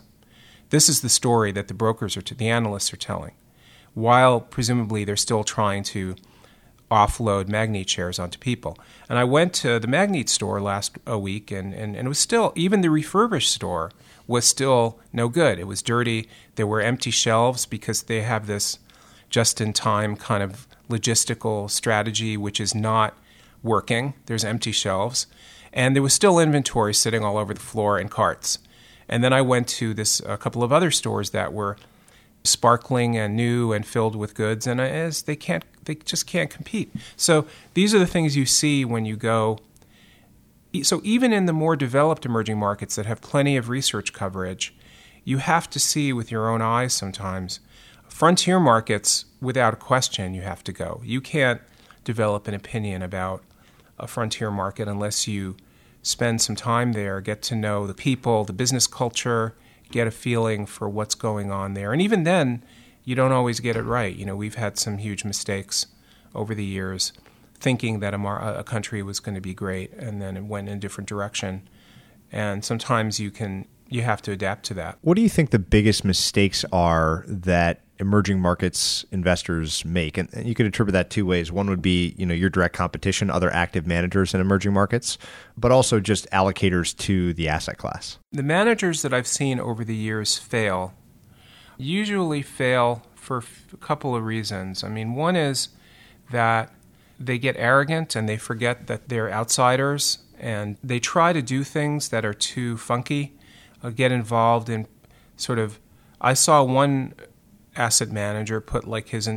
This 0.69 0.89
is 0.89 1.01
the 1.01 1.09
story 1.09 1.51
that 1.53 1.67
the 1.67 1.73
brokers 1.73 2.17
are, 2.17 2.21
the 2.21 2.49
analysts 2.49 2.93
are 2.93 2.97
telling, 2.97 3.31
while 3.93 4.39
presumably 4.39 5.03
they're 5.03 5.17
still 5.17 5.43
trying 5.43 5.83
to 5.83 6.15
offload 6.89 7.45
Magnit 7.45 7.87
shares 7.87 8.19
onto 8.19 8.37
people. 8.37 8.77
And 9.09 9.17
I 9.17 9.23
went 9.23 9.53
to 9.55 9.79
the 9.79 9.87
Magnit 9.87 10.27
store 10.27 10.61
last 10.61 10.97
a 11.07 11.17
week, 11.17 11.49
and, 11.49 11.73
and, 11.73 11.95
and 11.95 12.05
it 12.05 12.09
was 12.09 12.19
still, 12.19 12.51
even 12.55 12.81
the 12.81 12.89
refurbished 12.89 13.51
store 13.51 13.91
was 14.27 14.45
still 14.45 14.99
no 15.13 15.29
good. 15.29 15.57
It 15.57 15.67
was 15.67 15.81
dirty. 15.81 16.27
There 16.55 16.67
were 16.67 16.81
empty 16.81 17.11
shelves 17.11 17.65
because 17.65 18.03
they 18.03 18.21
have 18.21 18.45
this 18.45 18.77
just 19.29 19.61
in 19.61 19.71
time 19.71 20.17
kind 20.17 20.43
of 20.43 20.67
logistical 20.89 21.69
strategy, 21.69 22.35
which 22.35 22.59
is 22.59 22.75
not 22.75 23.17
working. 23.63 24.13
There's 24.25 24.43
empty 24.43 24.73
shelves. 24.73 25.27
And 25.71 25.95
there 25.95 26.03
was 26.03 26.13
still 26.13 26.39
inventory 26.39 26.93
sitting 26.93 27.23
all 27.23 27.37
over 27.37 27.53
the 27.53 27.61
floor 27.61 27.97
in 27.97 28.09
carts. 28.09 28.59
And 29.07 29.23
then 29.23 29.31
I 29.31 29.41
went 29.41 29.67
to 29.69 29.93
this 29.93 30.21
a 30.25 30.37
couple 30.37 30.63
of 30.63 30.73
other 30.73 30.91
stores 30.91 31.29
that 31.29 31.53
were 31.53 31.77
sparkling 32.43 33.17
and 33.17 33.35
new 33.35 33.71
and 33.71 33.85
filled 33.85 34.15
with 34.15 34.33
goods, 34.33 34.65
and 34.67 34.81
as 34.81 35.23
they 35.23 35.35
can't, 35.35 35.63
they 35.85 35.95
just 35.95 36.25
can't 36.27 36.49
compete. 36.49 36.93
So 37.15 37.45
these 37.73 37.93
are 37.93 37.99
the 37.99 38.07
things 38.07 38.35
you 38.35 38.45
see 38.45 38.85
when 38.85 39.05
you 39.05 39.15
go 39.15 39.59
so 40.83 41.01
even 41.03 41.33
in 41.33 41.45
the 41.45 41.53
more 41.53 41.75
developed 41.75 42.25
emerging 42.25 42.57
markets 42.57 42.95
that 42.95 43.05
have 43.05 43.21
plenty 43.21 43.57
of 43.57 43.69
research 43.69 44.13
coverage, 44.13 44.73
you 45.23 45.37
have 45.37 45.69
to 45.69 45.79
see 45.79 46.13
with 46.13 46.31
your 46.31 46.49
own 46.49 46.61
eyes 46.61 46.93
sometimes. 46.93 47.59
Frontier 48.07 48.59
markets, 48.59 49.25
without 49.41 49.73
a 49.73 49.77
question, 49.77 50.33
you 50.33 50.41
have 50.41 50.63
to 50.63 50.71
go. 50.71 51.01
You 51.03 51.21
can't 51.21 51.61
develop 52.03 52.47
an 52.47 52.53
opinion 52.53 53.01
about 53.01 53.43
a 53.99 54.07
frontier 54.07 54.49
market 54.49 54.87
unless 54.87 55.27
you 55.27 55.57
spend 56.01 56.41
some 56.41 56.55
time 56.55 56.93
there, 56.93 57.21
get 57.21 57.41
to 57.43 57.55
know 57.55 57.85
the 57.85 57.93
people, 57.93 58.43
the 58.43 58.53
business 58.53 58.87
culture, 58.87 59.53
get 59.91 60.07
a 60.07 60.11
feeling 60.11 60.65
for 60.65 60.89
what's 60.89 61.15
going 61.15 61.51
on 61.51 61.73
there. 61.73 61.93
And 61.93 62.01
even 62.01 62.23
then, 62.23 62.63
you 63.03 63.15
don't 63.15 63.31
always 63.31 63.59
get 63.59 63.75
it 63.75 63.83
right. 63.83 64.15
You 64.15 64.25
know, 64.25 64.35
we've 64.35 64.55
had 64.55 64.77
some 64.77 64.97
huge 64.97 65.23
mistakes 65.25 65.87
over 66.33 66.55
the 66.55 66.65
years 66.65 67.13
thinking 67.59 67.99
that 67.99 68.13
a, 68.13 68.59
a 68.59 68.63
country 68.63 69.03
was 69.03 69.19
going 69.19 69.35
to 69.35 69.41
be 69.41 69.53
great, 69.53 69.93
and 69.93 70.21
then 70.21 70.35
it 70.35 70.43
went 70.43 70.67
in 70.67 70.77
a 70.77 70.79
different 70.79 71.07
direction. 71.07 71.67
And 72.31 72.65
sometimes 72.65 73.19
you 73.19 73.31
can 73.31 73.67
you 73.89 74.03
have 74.03 74.21
to 74.21 74.31
adapt 74.31 74.65
to 74.65 74.73
that. 74.73 74.97
What 75.01 75.15
do 75.15 75.21
you 75.21 75.29
think 75.29 75.49
the 75.49 75.59
biggest 75.59 76.05
mistakes 76.05 76.63
are 76.71 77.25
that 77.27 77.81
emerging 78.01 78.41
markets 78.41 79.05
investors 79.11 79.85
make? 79.85 80.17
And, 80.17 80.27
and 80.33 80.45
you 80.45 80.53
could 80.53 80.65
interpret 80.65 80.91
that 80.93 81.09
two 81.09 81.25
ways. 81.25 81.51
One 81.51 81.69
would 81.69 81.81
be, 81.81 82.13
you 82.17 82.25
know, 82.25 82.33
your 82.33 82.49
direct 82.49 82.75
competition, 82.75 83.29
other 83.29 83.53
active 83.53 83.87
managers 83.87 84.33
in 84.33 84.41
emerging 84.41 84.73
markets, 84.73 85.17
but 85.55 85.71
also 85.71 85.99
just 86.01 86.29
allocators 86.31 86.97
to 86.97 87.33
the 87.33 87.47
asset 87.47 87.77
class. 87.77 88.17
The 88.31 88.43
managers 88.43 89.03
that 89.03 89.13
I've 89.13 89.27
seen 89.27 89.59
over 89.59 89.85
the 89.85 89.95
years 89.95 90.37
fail 90.37 90.93
usually 91.77 92.41
fail 92.41 93.03
for 93.15 93.43
a 93.71 93.77
couple 93.77 94.15
of 94.15 94.25
reasons. 94.25 94.83
I 94.83 94.89
mean, 94.89 95.13
one 95.13 95.35
is 95.35 95.69
that 96.31 96.73
they 97.19 97.37
get 97.37 97.55
arrogant 97.57 98.15
and 98.15 98.27
they 98.27 98.37
forget 98.37 98.87
that 98.87 99.09
they're 99.09 99.31
outsiders 99.31 100.19
and 100.39 100.77
they 100.83 100.99
try 100.99 101.33
to 101.33 101.41
do 101.41 101.63
things 101.63 102.09
that 102.09 102.25
are 102.25 102.33
too 102.33 102.77
funky, 102.77 103.33
uh, 103.83 103.91
get 103.91 104.11
involved 104.11 104.69
in 104.69 104.87
sort 105.37 105.59
of. 105.59 105.79
I 106.19 106.33
saw 106.33 106.63
one 106.63 107.13
asset 107.75 108.11
manager 108.11 108.59
put 108.61 108.87
like 108.87 109.09
his 109.09 109.29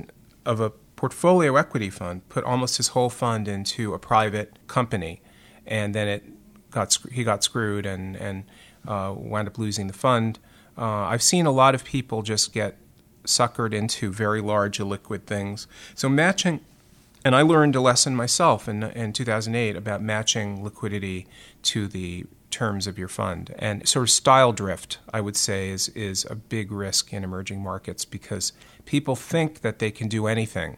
of 0.45 0.61
a 0.61 0.71
portfolio 0.97 1.57
equity 1.57 1.91
fund 1.91 2.27
put 2.29 2.45
almost 2.45 2.77
his 2.77 2.89
whole 2.89 3.11
fund 3.11 3.49
into 3.49 3.95
a 3.95 3.99
private 3.99 4.59
company, 4.67 5.21
and 5.67 5.95
then 5.95 6.09
it 6.09 6.25
got 6.71 6.99
he 7.13 7.25
got 7.25 7.43
screwed 7.45 7.87
and 7.87 8.17
and 8.17 8.45
uh, 8.87 9.15
wound 9.17 9.49
up 9.49 9.59
losing 9.59 9.87
the 9.87 9.93
fund. 9.93 10.39
Uh, 10.77 11.05
I've 11.05 11.23
seen 11.23 11.47
a 11.47 11.53
lot 11.53 11.75
of 11.75 11.85
people 11.85 12.23
just 12.23 12.53
get 12.53 12.77
suckered 13.25 13.73
into 13.73 14.13
very 14.13 14.41
large 14.41 14.79
illiquid 14.79 15.25
things. 15.25 15.67
So 15.95 16.09
matching 16.09 16.61
and 17.25 17.35
I 17.35 17.41
learned 17.41 17.75
a 17.75 17.81
lesson 17.81 18.15
myself 18.15 18.69
in, 18.69 18.83
in 18.83 19.15
2008 19.15 19.77
about 19.77 20.03
matching 20.03 20.63
liquidity 20.63 21.27
to 21.63 21.89
the 21.89 22.27
terms 22.55 22.87
of 22.87 22.99
your 22.99 23.09
fund. 23.09 23.55
And 23.59 23.87
sort 23.87 24.05
of 24.05 24.11
style 24.11 24.53
drift, 24.53 24.99
I 25.13 25.21
would 25.21 25.37
say, 25.37 25.71
is, 25.71 25.89
is 25.91 26.27
a 26.31 26.35
big 26.35 26.73
risk 26.73 27.13
in 27.13 27.25
emerging 27.25 27.63
markets 27.63 28.05
because 28.05 28.53
people 28.85 29.17
think 29.17 29.61
that 29.61 29.79
they 29.79 29.91
can 29.91 30.09
do 30.09 30.27
anything. 30.27 30.77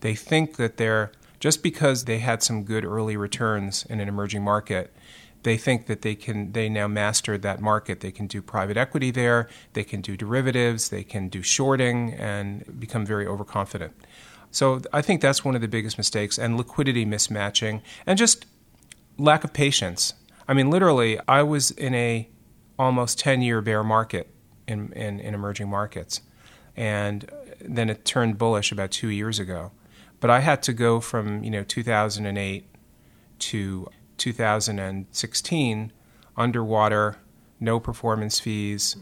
They 0.00 0.14
think 0.14 0.56
that 0.56 0.76
they're, 0.76 1.10
just 1.40 1.62
because 1.62 2.04
they 2.04 2.18
had 2.18 2.42
some 2.42 2.64
good 2.64 2.84
early 2.84 3.16
returns 3.16 3.84
in 3.86 4.00
an 4.00 4.08
emerging 4.08 4.42
market, 4.42 4.94
they 5.42 5.56
think 5.56 5.86
that 5.86 6.02
they 6.02 6.16
can 6.16 6.52
they 6.52 6.68
now 6.68 6.88
mastered 6.88 7.42
that 7.42 7.60
market 7.60 8.00
they 8.00 8.10
can 8.10 8.26
do 8.26 8.42
private 8.42 8.76
equity 8.76 9.12
there 9.12 9.48
they 9.74 9.84
can 9.84 10.00
do 10.00 10.16
derivatives 10.16 10.88
they 10.88 11.04
can 11.04 11.28
do 11.28 11.40
shorting 11.40 12.12
and 12.14 12.80
become 12.80 13.06
very 13.06 13.24
overconfident 13.28 13.92
so 14.56 14.80
I 14.90 15.02
think 15.02 15.20
that's 15.20 15.44
one 15.44 15.54
of 15.54 15.60
the 15.60 15.68
biggest 15.68 15.98
mistakes, 15.98 16.38
and 16.38 16.56
liquidity 16.56 17.04
mismatching, 17.04 17.82
and 18.06 18.18
just 18.18 18.46
lack 19.18 19.44
of 19.44 19.52
patience. 19.52 20.14
I 20.48 20.54
mean, 20.54 20.70
literally, 20.70 21.18
I 21.26 21.42
was 21.42 21.70
in 21.70 21.94
a 21.94 22.28
almost 22.78 23.18
10 23.18 23.42
year 23.42 23.60
bear 23.60 23.82
market 23.82 24.28
in, 24.66 24.92
in, 24.92 25.20
in 25.20 25.34
emerging 25.34 25.68
markets, 25.68 26.20
and 26.76 27.30
then 27.60 27.90
it 27.90 28.04
turned 28.04 28.38
bullish 28.38 28.70
about 28.70 28.90
two 28.90 29.08
years 29.08 29.38
ago. 29.38 29.72
But 30.20 30.30
I 30.30 30.40
had 30.40 30.62
to 30.64 30.72
go 30.72 31.00
from 31.00 31.42
you 31.42 31.50
know 31.50 31.62
2008 31.64 32.66
to 33.38 33.88
2016 34.16 35.92
underwater, 36.36 37.16
no 37.60 37.80
performance 37.80 38.40
fees 38.40 38.96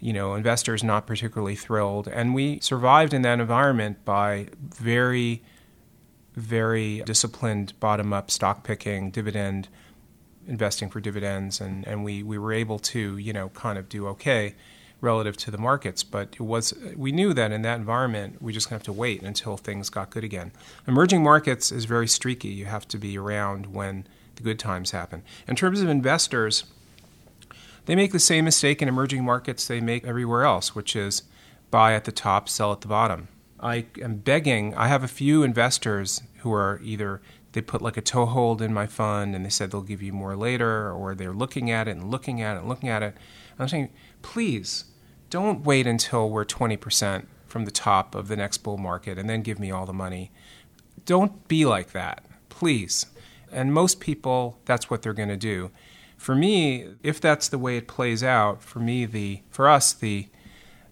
you 0.00 0.14
know, 0.14 0.34
investors 0.34 0.82
not 0.82 1.06
particularly 1.06 1.54
thrilled. 1.54 2.08
And 2.08 2.34
we 2.34 2.58
survived 2.60 3.12
in 3.12 3.22
that 3.22 3.38
environment 3.38 4.04
by 4.04 4.48
very, 4.58 5.42
very 6.34 7.02
disciplined 7.02 7.78
bottom 7.80 8.12
up 8.12 8.30
stock 8.30 8.64
picking, 8.64 9.10
dividend 9.10 9.68
investing 10.50 10.90
for 10.90 11.00
dividends. 11.00 11.60
And, 11.60 11.86
and 11.86 12.04
we, 12.04 12.22
we 12.22 12.36
were 12.36 12.52
able 12.52 12.78
to, 12.80 13.16
you 13.16 13.32
know, 13.32 13.48
kind 13.50 13.78
of 13.78 13.88
do 13.88 14.06
okay 14.08 14.54
relative 15.00 15.36
to 15.38 15.50
the 15.50 15.58
markets. 15.58 16.02
But 16.02 16.34
it 16.34 16.40
was, 16.40 16.74
we 16.94 17.12
knew 17.12 17.32
that 17.32 17.52
in 17.52 17.62
that 17.62 17.78
environment, 17.78 18.42
we 18.42 18.52
just 18.52 18.68
have 18.68 18.82
to 18.82 18.92
wait 18.92 19.22
until 19.22 19.56
things 19.56 19.88
got 19.88 20.10
good 20.10 20.24
again. 20.24 20.52
Emerging 20.86 21.22
markets 21.22 21.72
is 21.72 21.86
very 21.86 22.08
streaky. 22.08 22.48
You 22.48 22.66
have 22.66 22.86
to 22.88 22.98
be 22.98 23.16
around 23.16 23.72
when 23.72 24.06
the 24.36 24.42
good 24.42 24.58
times 24.58 24.90
happen. 24.90 25.22
In 25.48 25.56
terms 25.56 25.80
of 25.80 25.88
investors, 25.88 26.64
they 27.86 27.96
make 27.96 28.12
the 28.12 28.18
same 28.18 28.44
mistake 28.44 28.82
in 28.82 28.88
emerging 28.88 29.24
markets 29.24 29.66
they 29.66 29.80
make 29.80 30.04
everywhere 30.04 30.44
else, 30.44 30.74
which 30.74 30.94
is 30.94 31.22
buy 31.70 31.94
at 31.94 32.04
the 32.04 32.12
top, 32.12 32.48
sell 32.48 32.72
at 32.72 32.82
the 32.82 32.88
bottom. 32.88 33.28
I 33.58 33.86
am 34.00 34.16
begging, 34.16 34.74
I 34.74 34.88
have 34.88 35.04
a 35.04 35.08
few 35.08 35.42
investors 35.42 36.22
who 36.38 36.52
are 36.52 36.80
either 36.82 37.20
they 37.52 37.60
put 37.60 37.82
like 37.82 37.96
a 37.96 38.02
toehold 38.02 38.62
in 38.62 38.72
my 38.72 38.86
fund 38.86 39.34
and 39.34 39.44
they 39.44 39.50
said 39.50 39.70
they'll 39.70 39.82
give 39.82 40.02
you 40.02 40.12
more 40.12 40.36
later, 40.36 40.92
or 40.92 41.14
they're 41.14 41.32
looking 41.32 41.70
at 41.70 41.88
it 41.88 41.92
and 41.92 42.10
looking 42.10 42.40
at 42.40 42.56
it 42.56 42.60
and 42.60 42.68
looking 42.68 42.88
at 42.88 43.02
it. 43.02 43.16
I'm 43.58 43.68
saying, 43.68 43.90
please 44.22 44.84
don't 45.28 45.64
wait 45.64 45.86
until 45.86 46.30
we're 46.30 46.44
20% 46.44 47.26
from 47.46 47.64
the 47.64 47.70
top 47.70 48.14
of 48.14 48.28
the 48.28 48.36
next 48.36 48.58
bull 48.58 48.78
market 48.78 49.18
and 49.18 49.28
then 49.28 49.42
give 49.42 49.58
me 49.58 49.70
all 49.70 49.86
the 49.86 49.92
money. 49.92 50.30
Don't 51.04 51.46
be 51.48 51.64
like 51.64 51.92
that, 51.92 52.24
please. 52.48 53.06
And 53.52 53.74
most 53.74 54.00
people, 54.00 54.58
that's 54.64 54.88
what 54.88 55.02
they're 55.02 55.12
going 55.12 55.28
to 55.28 55.36
do. 55.36 55.70
For 56.16 56.34
me, 56.34 56.86
if 57.02 57.20
that's 57.20 57.48
the 57.48 57.58
way 57.58 57.76
it 57.76 57.88
plays 57.88 58.22
out, 58.22 58.62
for 58.62 58.78
me, 58.78 59.06
the 59.06 59.42
for 59.50 59.68
us, 59.68 59.92
the 59.92 60.28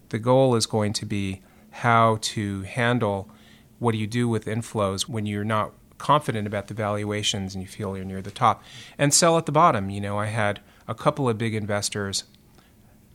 the 0.08 0.18
goal 0.18 0.54
is 0.56 0.64
going 0.64 0.94
to 0.94 1.06
be 1.06 1.42
how 1.70 2.18
to 2.22 2.62
handle 2.62 3.30
what 3.78 3.92
do 3.92 3.98
you 3.98 4.06
do 4.06 4.26
with 4.26 4.46
inflows 4.46 5.02
when 5.02 5.26
you're 5.26 5.44
not 5.44 5.72
confident 5.98 6.46
about 6.46 6.68
the 6.68 6.74
valuations 6.74 7.54
and 7.54 7.62
you 7.62 7.68
feel 7.68 7.96
you're 7.96 8.04
near 8.04 8.22
the 8.22 8.30
top 8.30 8.62
and 8.96 9.12
sell 9.12 9.36
at 9.36 9.46
the 9.46 9.52
bottom. 9.52 9.90
You 9.90 10.00
know, 10.00 10.18
I 10.18 10.26
had 10.26 10.60
a 10.86 10.94
couple 10.94 11.28
of 11.28 11.38
big 11.38 11.54
investors. 11.54 12.24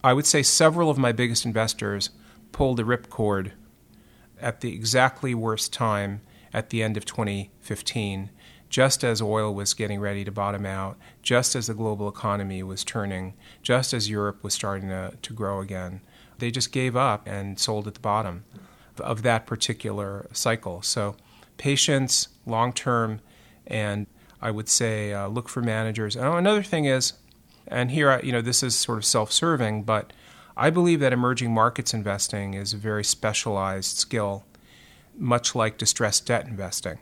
I 0.04 0.14
would 0.14 0.26
say 0.26 0.44
several 0.44 0.90
of 0.90 0.98
my 0.98 1.12
biggest 1.12 1.46
investors 1.46 2.10
pulled 2.52 2.78
the 2.78 2.84
ripcord 2.84 3.52
at 4.40 4.62
the 4.62 4.74
exactly 4.74 5.34
worst 5.34 5.74
time 5.74 6.22
at 6.54 6.70
the 6.70 6.84
end 6.84 6.98
of 6.98 7.06
2015, 7.06 8.30
just 8.70 9.04
as 9.04 9.22
oil 9.22 9.54
was 9.54 9.74
getting 9.74 10.00
ready 10.00 10.24
to 10.24 10.32
bottom 10.32 10.66
out, 10.66 10.98
just 11.22 11.56
as 11.56 11.68
the 11.68 11.74
global 11.74 12.08
economy 12.08 12.62
was 12.62 12.84
turning, 12.84 13.34
just 13.62 13.94
as 13.94 14.10
Europe 14.10 14.44
was 14.44 14.54
starting 14.54 14.90
to, 14.90 15.14
to 15.22 15.34
grow 15.34 15.62
again. 15.62 16.02
They 16.38 16.52
just 16.52 16.72
gave 16.72 16.96
up 16.96 17.28
and 17.28 17.60
sold 17.60 17.88
at 17.88 17.94
the 17.96 18.00
bottom 18.00 18.44
of 19.00 19.24
that 19.24 19.46
particular 19.46 20.28
cycle. 20.34 20.82
So, 20.82 21.16
patience, 21.58 22.30
long 22.46 22.74
term, 22.74 23.22
and 23.68 24.08
I 24.42 24.52
would 24.52 24.68
say 24.68 25.14
uh, 25.14 25.28
look 25.28 25.48
for 25.48 25.62
managers. 25.62 26.16
And 26.16 26.26
another 26.26 26.64
thing 26.64 26.86
is, 26.86 27.14
and 27.68 27.92
here, 27.92 28.12
I, 28.12 28.20
you 28.22 28.32
know, 28.32 28.42
this 28.42 28.62
is 28.62 28.76
sort 28.76 28.98
of 28.98 29.06
self 29.06 29.32
serving, 29.32 29.84
but 29.84 30.12
I 30.56 30.70
believe 30.70 31.00
that 31.00 31.14
emerging 31.14 31.54
markets 31.54 31.94
investing 31.94 32.54
is 32.54 32.74
a 32.74 32.78
very 32.78 33.04
specialized 33.04 33.98
skill, 33.98 34.46
much 35.18 35.56
like 35.56 35.78
distressed 35.78 36.28
debt 36.28 36.46
investing. 36.46 37.00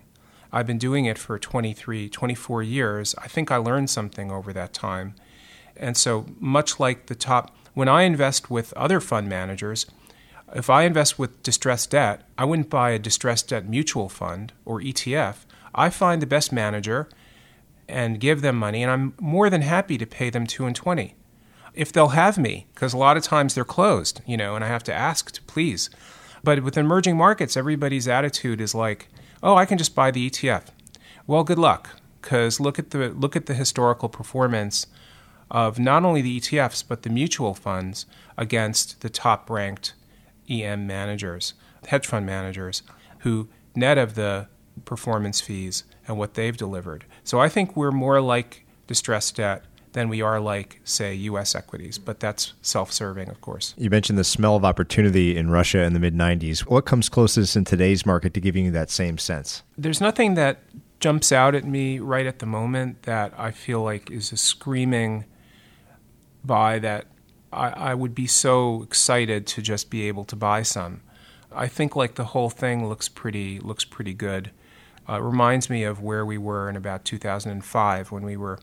I've 0.52 0.68
been 0.68 0.78
doing 0.78 1.06
it 1.06 1.18
for 1.18 1.40
23, 1.40 2.10
24 2.10 2.64
years. 2.64 3.16
I 3.18 3.28
think 3.28 3.52
I 3.52 3.58
learned 3.58 3.90
something 3.90 4.32
over 4.32 4.54
that 4.54 4.74
time. 4.74 5.16
And 5.76 5.98
so, 5.98 6.26
much 6.40 6.80
like 6.80 7.08
the 7.08 7.16
top, 7.16 7.56
when 7.74 7.88
I 7.88 8.04
invest 8.04 8.52
with 8.52 8.74
other 8.74 9.00
fund 9.00 9.28
managers, 9.30 9.86
if 10.56 10.70
I 10.70 10.84
invest 10.84 11.18
with 11.18 11.44
distressed 11.44 11.92
debt, 11.92 12.24
I 12.38 12.46
wouldn't 12.46 12.70
buy 12.70 12.92
a 12.92 13.00
distressed 13.00 13.50
debt 13.50 13.68
mutual 13.68 14.10
fund 14.10 14.54
or 14.66 14.82
ETF. 14.82 15.46
I 15.74 15.90
find 15.90 16.22
the 16.22 16.28
best 16.28 16.52
manager 16.52 17.08
and 17.88 18.20
give 18.20 18.42
them 18.42 18.56
money, 18.58 18.84
and 18.84 18.92
I'm 18.92 19.14
more 19.20 19.50
than 19.50 19.62
happy 19.62 19.98
to 19.98 20.06
pay 20.06 20.30
them 20.30 20.48
two 20.48 20.66
and 20.66 20.76
twenty 20.76 21.16
if 21.74 21.92
they'll 21.92 22.10
have 22.10 22.38
me, 22.38 22.68
because 22.74 22.94
a 22.94 22.98
lot 22.98 23.16
of 23.16 23.24
times 23.24 23.56
they're 23.56 23.64
closed, 23.64 24.22
you 24.26 24.36
know, 24.36 24.56
and 24.56 24.64
I 24.64 24.68
have 24.68 24.84
to 24.84 24.94
ask 24.94 25.32
to 25.32 25.42
please. 25.44 25.90
But 26.44 26.64
with 26.64 26.78
emerging 26.78 27.16
markets, 27.16 27.56
everybody's 27.56 28.08
attitude 28.08 28.60
is 28.60 28.76
like, 28.76 29.08
"Oh, 29.42 29.56
I 29.56 29.66
can 29.66 29.78
just 29.78 29.96
buy 29.96 30.12
the 30.12 30.30
ETF." 30.30 30.66
Well, 31.28 31.44
good 31.44 31.60
luck, 31.60 31.90
because 32.22 32.60
look 32.60 32.78
at 32.78 32.90
the 32.92 33.10
look 33.10 33.36
at 33.36 33.46
the 33.46 33.54
historical 33.54 34.10
performance 34.10 34.88
of 35.50 35.80
not 35.80 36.04
only 36.04 36.22
the 36.22 36.38
ETFs 36.38 36.84
but 36.88 37.04
the 37.04 37.10
mutual 37.10 37.54
funds 37.54 38.06
against 38.38 39.02
the 39.02 39.10
top-ranked 39.10 39.94
EM 40.52 40.86
managers, 40.86 41.54
hedge 41.88 42.06
fund 42.06 42.26
managers, 42.26 42.84
who 43.20 43.48
net 43.76 43.98
of 43.98 44.16
the 44.16 44.48
performance 44.86 45.40
fees 45.42 45.84
and 46.08 46.18
what 46.18 46.34
they've 46.34 46.58
delivered. 46.58 47.06
So 47.24 47.40
I 47.40 47.50
think 47.50 47.76
we're 47.76 47.92
more 47.92 48.22
like 48.22 48.66
distressed 48.88 49.38
debt 49.38 49.64
than 49.94 50.10
we 50.10 50.22
are 50.22 50.40
like, 50.40 50.80
say, 50.84 51.14
U.S. 51.14 51.54
equities. 51.54 51.98
But 51.98 52.20
that's 52.20 52.54
self-serving, 52.62 53.30
of 53.30 53.42
course. 53.42 53.74
You 53.78 53.90
mentioned 53.90 54.18
the 54.18 54.24
smell 54.24 54.56
of 54.56 54.64
opportunity 54.64 55.36
in 55.36 55.50
Russia 55.50 55.82
in 55.82 55.94
the 55.94 56.00
mid 56.00 56.16
'90s. 56.16 56.62
What 56.62 56.86
comes 56.86 57.10
closest 57.10 57.56
in 57.56 57.66
today's 57.66 58.06
market 58.06 58.34
to 58.36 58.40
giving 58.40 58.66
you 58.66 58.72
that 58.72 58.90
same 58.90 59.18
sense? 59.18 59.64
There's 59.78 60.02
nothing 60.02 60.36
that 60.36 60.60
jumps 61.00 61.32
out 61.32 61.56
at 61.56 61.66
me 61.66 62.00
right 62.00 62.26
at 62.26 62.40
the 62.40 62.46
moment 62.46 63.04
that 63.04 63.34
I 63.38 63.52
feel 63.52 63.82
like 63.82 64.12
is 64.12 64.32
a 64.32 64.38
screaming 64.38 65.26
buy 66.44 66.80
that 66.80 67.06
I, 67.52 67.70
I 67.70 67.94
would 67.94 68.16
be 68.16 68.28
so 68.28 68.84
excited 68.84 69.46
to 69.48 69.62
just 69.62 69.90
be 69.90 70.08
able 70.08 70.24
to 70.26 70.36
buy 70.36 70.64
some. 70.64 71.02
I 71.52 71.68
think 71.68 71.96
like 71.96 72.16
the 72.16 72.26
whole 72.26 72.50
thing 72.50 72.88
looks 72.88 73.10
pretty 73.10 73.60
looks 73.60 73.84
pretty 73.84 74.14
good. 74.14 74.52
Uh, 75.10 75.16
it 75.16 75.24
reminds 75.24 75.70
me 75.70 75.84
of 75.84 76.02
where 76.02 76.26
we 76.26 76.38
were 76.38 76.70
in 76.70 76.76
about 76.76 77.04
2005 77.04 78.12
when 78.12 78.24
we 78.24 78.38
were 78.38 78.60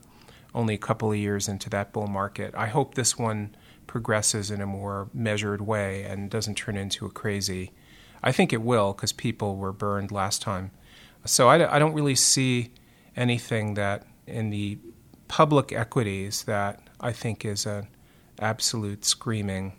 only 0.54 0.74
a 0.74 0.78
couple 0.78 1.10
of 1.10 1.18
years 1.18 1.48
into 1.48 1.68
that 1.70 1.92
bull 1.92 2.06
market. 2.06 2.54
I 2.56 2.68
hope 2.68 2.94
this 2.94 3.18
one 3.18 3.54
progresses 3.86 4.50
in 4.50 4.60
a 4.60 4.66
more 4.66 5.08
measured 5.12 5.60
way 5.60 6.04
and 6.04 6.30
doesn't 6.30 6.54
turn 6.54 6.76
into 6.76 7.04
a 7.06 7.10
crazy. 7.10 7.72
I 8.22 8.32
think 8.32 8.52
it 8.52 8.62
will 8.62 8.92
because 8.92 9.12
people 9.12 9.56
were 9.56 9.72
burned 9.72 10.10
last 10.10 10.40
time. 10.40 10.70
So 11.24 11.48
I, 11.48 11.76
I 11.76 11.78
don't 11.78 11.92
really 11.92 12.14
see 12.14 12.72
anything 13.16 13.74
that 13.74 14.06
in 14.26 14.50
the 14.50 14.78
public 15.26 15.72
equities 15.72 16.44
that 16.44 16.80
I 17.00 17.12
think 17.12 17.44
is 17.44 17.66
an 17.66 17.88
absolute 18.40 19.04
screaming 19.04 19.74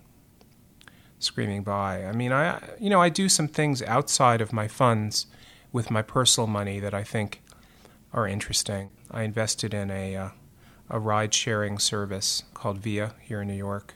screaming 1.20 1.64
buy. 1.64 2.06
I 2.06 2.14
mean, 2.14 2.32
I 2.32 2.60
you 2.80 2.90
know 2.90 3.02
I 3.02 3.10
do 3.10 3.30
some 3.30 3.48
things 3.48 3.82
outside 3.84 4.42
of 4.42 4.54
my 4.54 4.68
funds 4.68 5.28
with 5.72 5.92
my 5.92 6.02
personal 6.02 6.48
money 6.48 6.80
that 6.80 6.94
I 6.94 7.04
think 7.04 7.42
are 8.14 8.28
interesting. 8.28 8.90
I 9.12 9.24
invested 9.24 9.74
in 9.74 9.92
a 9.92 10.16
uh, 10.16 10.30
a 10.90 11.00
ride 11.00 11.34
sharing 11.34 11.78
service 11.78 12.44
called 12.54 12.80
Via 12.80 13.14
here 13.22 13.42
in 13.42 13.48
New 13.48 13.54
York. 13.54 13.94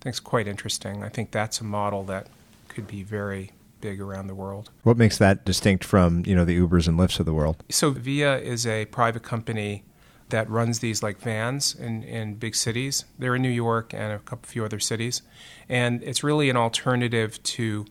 I 0.00 0.04
think 0.04 0.12
it's 0.12 0.20
quite 0.20 0.46
interesting. 0.46 1.02
I 1.02 1.08
think 1.08 1.32
that's 1.32 1.60
a 1.60 1.64
model 1.64 2.04
that 2.04 2.28
could 2.68 2.86
be 2.86 3.02
very 3.02 3.52
big 3.80 4.00
around 4.00 4.26
the 4.26 4.34
world. 4.34 4.70
What 4.82 4.96
makes 4.96 5.18
that 5.18 5.44
distinct 5.44 5.84
from 5.84 6.22
you 6.26 6.34
know 6.34 6.44
the 6.44 6.58
Ubers 6.58 6.86
and 6.86 6.98
Lyfts 6.98 7.18
of 7.18 7.26
the 7.26 7.34
world? 7.34 7.62
So 7.70 7.90
Via 7.90 8.38
is 8.38 8.66
a 8.66 8.84
private 8.86 9.22
company 9.22 9.84
that 10.28 10.50
runs 10.50 10.80
these 10.80 11.02
like 11.02 11.18
vans 11.18 11.74
in, 11.74 12.02
in 12.02 12.34
big 12.34 12.54
cities. 12.54 13.04
They're 13.18 13.36
in 13.36 13.42
New 13.42 13.48
York 13.48 13.94
and 13.94 14.12
a 14.12 14.18
couple 14.18 14.48
few 14.48 14.64
other 14.64 14.80
cities, 14.80 15.22
and 15.68 16.02
it's 16.02 16.24
really 16.24 16.50
an 16.50 16.56
alternative 16.56 17.42
to 17.42 17.86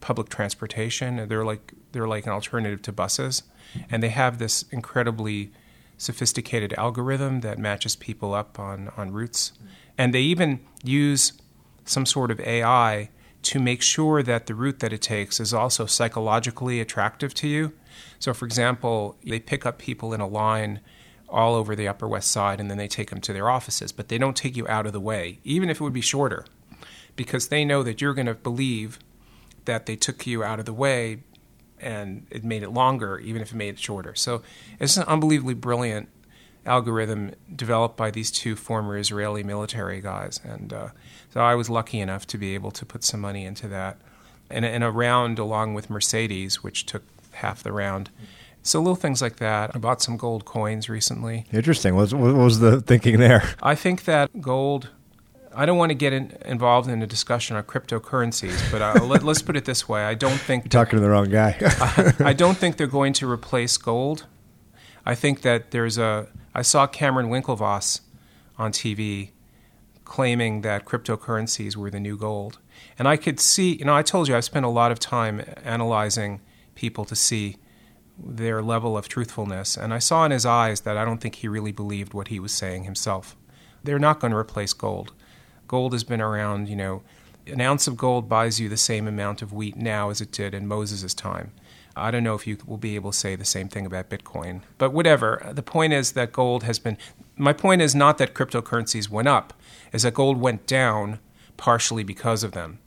public 0.00 0.28
transportation. 0.28 1.28
They're 1.28 1.44
like 1.44 1.72
they're 1.92 2.08
like 2.08 2.26
an 2.26 2.32
alternative 2.32 2.82
to 2.82 2.92
buses, 2.92 3.42
and 3.90 4.02
they 4.02 4.08
have 4.08 4.38
this 4.38 4.64
incredibly 4.70 5.52
sophisticated 5.98 6.74
algorithm 6.74 7.40
that 7.40 7.58
matches 7.58 7.96
people 7.96 8.34
up 8.34 8.58
on 8.58 8.90
on 8.96 9.12
routes, 9.12 9.52
and 9.96 10.12
they 10.12 10.22
even 10.22 10.60
use 10.82 11.32
some 11.84 12.06
sort 12.06 12.30
of 12.30 12.40
AI 12.40 13.10
to 13.42 13.60
make 13.60 13.80
sure 13.80 14.24
that 14.24 14.46
the 14.46 14.54
route 14.56 14.80
that 14.80 14.92
it 14.92 15.00
takes 15.00 15.38
is 15.38 15.54
also 15.54 15.86
psychologically 15.86 16.80
attractive 16.80 17.32
to 17.32 17.46
you. 17.46 17.72
So, 18.18 18.34
for 18.34 18.44
example, 18.44 19.16
they 19.24 19.38
pick 19.38 19.64
up 19.64 19.78
people 19.78 20.12
in 20.12 20.20
a 20.20 20.26
line 20.26 20.80
all 21.28 21.54
over 21.54 21.74
the 21.74 21.88
Upper 21.88 22.06
West 22.06 22.30
Side 22.30 22.60
and 22.60 22.70
then 22.70 22.78
they 22.78 22.88
take 22.88 23.10
them 23.10 23.20
to 23.22 23.32
their 23.32 23.48
offices, 23.48 23.92
but 23.92 24.08
they 24.08 24.18
don't 24.18 24.36
take 24.36 24.56
you 24.56 24.66
out 24.68 24.86
of 24.86 24.92
the 24.92 25.00
way, 25.00 25.38
even 25.44 25.70
if 25.70 25.80
it 25.80 25.84
would 25.84 25.92
be 25.92 26.00
shorter, 26.00 26.44
because 27.16 27.48
they 27.48 27.64
know 27.64 27.82
that 27.82 28.00
you're 28.00 28.14
going 28.14 28.26
to 28.26 28.34
believe 28.34 28.98
that 29.64 29.86
they 29.86 29.96
took 29.96 30.26
you 30.26 30.44
out 30.44 30.58
of 30.58 30.64
the 30.64 30.72
way 30.72 31.18
and 31.78 32.26
it 32.30 32.44
made 32.44 32.62
it 32.62 32.70
longer, 32.70 33.18
even 33.18 33.42
if 33.42 33.52
it 33.52 33.56
made 33.56 33.74
it 33.74 33.78
shorter. 33.78 34.14
So 34.14 34.42
it's 34.80 34.96
an 34.96 35.04
unbelievably 35.04 35.54
brilliant 35.54 36.08
algorithm 36.64 37.32
developed 37.54 37.96
by 37.96 38.10
these 38.10 38.30
two 38.30 38.56
former 38.56 38.96
Israeli 38.96 39.42
military 39.42 40.00
guys. 40.00 40.40
And 40.42 40.72
uh, 40.72 40.88
so 41.32 41.40
I 41.40 41.54
was 41.54 41.70
lucky 41.70 42.00
enough 42.00 42.26
to 42.28 42.38
be 42.38 42.54
able 42.54 42.70
to 42.72 42.84
put 42.84 43.04
some 43.04 43.20
money 43.20 43.44
into 43.44 43.68
that. 43.68 43.98
And, 44.48 44.64
and 44.64 44.84
a 44.84 44.90
round 44.90 45.38
along 45.38 45.74
with 45.74 45.90
Mercedes, 45.90 46.62
which 46.62 46.86
took 46.86 47.02
half 47.32 47.62
the 47.62 47.72
round. 47.72 48.10
So 48.66 48.80
little 48.80 48.96
things 48.96 49.22
like 49.22 49.36
that. 49.36 49.70
I 49.74 49.78
bought 49.78 50.02
some 50.02 50.16
gold 50.16 50.44
coins 50.44 50.88
recently. 50.88 51.46
Interesting. 51.52 51.94
What 51.94 52.12
was, 52.12 52.14
what 52.14 52.34
was 52.34 52.58
the 52.58 52.80
thinking 52.80 53.18
there? 53.18 53.54
I 53.62 53.74
think 53.74 54.04
that 54.04 54.40
gold 54.40 54.90
I 55.58 55.64
don't 55.64 55.78
want 55.78 55.88
to 55.88 55.94
get 55.94 56.12
in, 56.12 56.36
involved 56.44 56.88
in 56.90 57.00
a 57.00 57.06
discussion 57.06 57.56
on 57.56 57.62
cryptocurrencies, 57.62 58.70
but 58.70 58.82
uh, 58.82 59.02
let, 59.02 59.24
us 59.24 59.40
put 59.40 59.56
it 59.56 59.64
this 59.64 59.88
way: 59.88 60.04
I 60.04 60.12
don't 60.12 60.38
think 60.38 60.64
You're 60.64 60.84
talking 60.84 60.98
to 60.98 61.00
the 61.00 61.08
wrong 61.08 61.30
guy. 61.30 61.56
I, 61.62 62.14
I 62.30 62.32
don't 62.34 62.58
think 62.58 62.76
they're 62.76 62.86
going 62.86 63.14
to 63.14 63.30
replace 63.30 63.78
gold. 63.78 64.26
I 65.06 65.14
think 65.14 65.40
that 65.42 65.70
there's 65.70 65.96
a. 65.96 66.28
I 66.54 66.60
saw 66.60 66.86
Cameron 66.86 67.28
Winklevoss 67.28 68.00
on 68.58 68.70
TV 68.70 69.30
claiming 70.04 70.60
that 70.60 70.84
cryptocurrencies 70.84 71.74
were 71.74 71.90
the 71.90 72.00
new 72.00 72.18
gold, 72.18 72.58
and 72.98 73.08
I 73.08 73.16
could 73.16 73.40
see. 73.40 73.76
You 73.76 73.86
know, 73.86 73.96
I 73.96 74.02
told 74.02 74.28
you 74.28 74.36
I 74.36 74.40
spent 74.40 74.66
a 74.66 74.70
lot 74.70 74.92
of 74.92 74.98
time 74.98 75.42
analyzing 75.64 76.42
people 76.74 77.06
to 77.06 77.16
see 77.16 77.56
their 78.18 78.62
level 78.62 78.96
of 78.96 79.08
truthfulness, 79.08 79.76
and 79.76 79.92
I 79.92 79.98
saw 79.98 80.24
in 80.24 80.30
his 80.30 80.46
eyes 80.46 80.82
that 80.82 80.96
I 80.96 81.04
don't 81.04 81.18
think 81.18 81.36
he 81.36 81.48
really 81.48 81.72
believed 81.72 82.14
what 82.14 82.28
he 82.28 82.40
was 82.40 82.52
saying 82.52 82.84
himself. 82.84 83.36
They're 83.84 83.98
not 83.98 84.20
going 84.20 84.32
to 84.32 84.36
replace 84.36 84.72
gold 84.72 85.12
gold 85.66 85.92
has 85.92 86.04
been 86.04 86.20
around, 86.20 86.68
you 86.68 86.76
know, 86.76 87.02
an 87.46 87.60
ounce 87.60 87.86
of 87.86 87.96
gold 87.96 88.28
buys 88.28 88.58
you 88.60 88.68
the 88.68 88.76
same 88.76 89.06
amount 89.06 89.42
of 89.42 89.52
wheat 89.52 89.76
now 89.76 90.10
as 90.10 90.20
it 90.20 90.32
did 90.32 90.54
in 90.54 90.66
Moses' 90.66 91.14
time. 91.14 91.52
I 91.94 92.10
don't 92.10 92.24
know 92.24 92.34
if 92.34 92.46
you 92.46 92.58
will 92.66 92.76
be 92.76 92.94
able 92.94 93.12
to 93.12 93.16
say 93.16 93.36
the 93.36 93.44
same 93.44 93.68
thing 93.68 93.86
about 93.86 94.10
Bitcoin. 94.10 94.62
But 94.78 94.92
whatever. 94.92 95.50
The 95.52 95.62
point 95.62 95.92
is 95.92 96.12
that 96.12 96.32
gold 96.32 96.64
has 96.64 96.78
been. 96.78 96.98
My 97.36 97.52
point 97.52 97.80
is 97.80 97.94
not 97.94 98.18
that 98.18 98.34
cryptocurrencies 98.34 99.08
went 99.08 99.28
up, 99.28 99.54
is 99.92 100.02
that 100.02 100.14
gold 100.14 100.38
went 100.38 100.66
down 100.66 101.20
partially 101.56 102.02
because 102.02 102.42
of 102.42 102.52
them. 102.52 102.80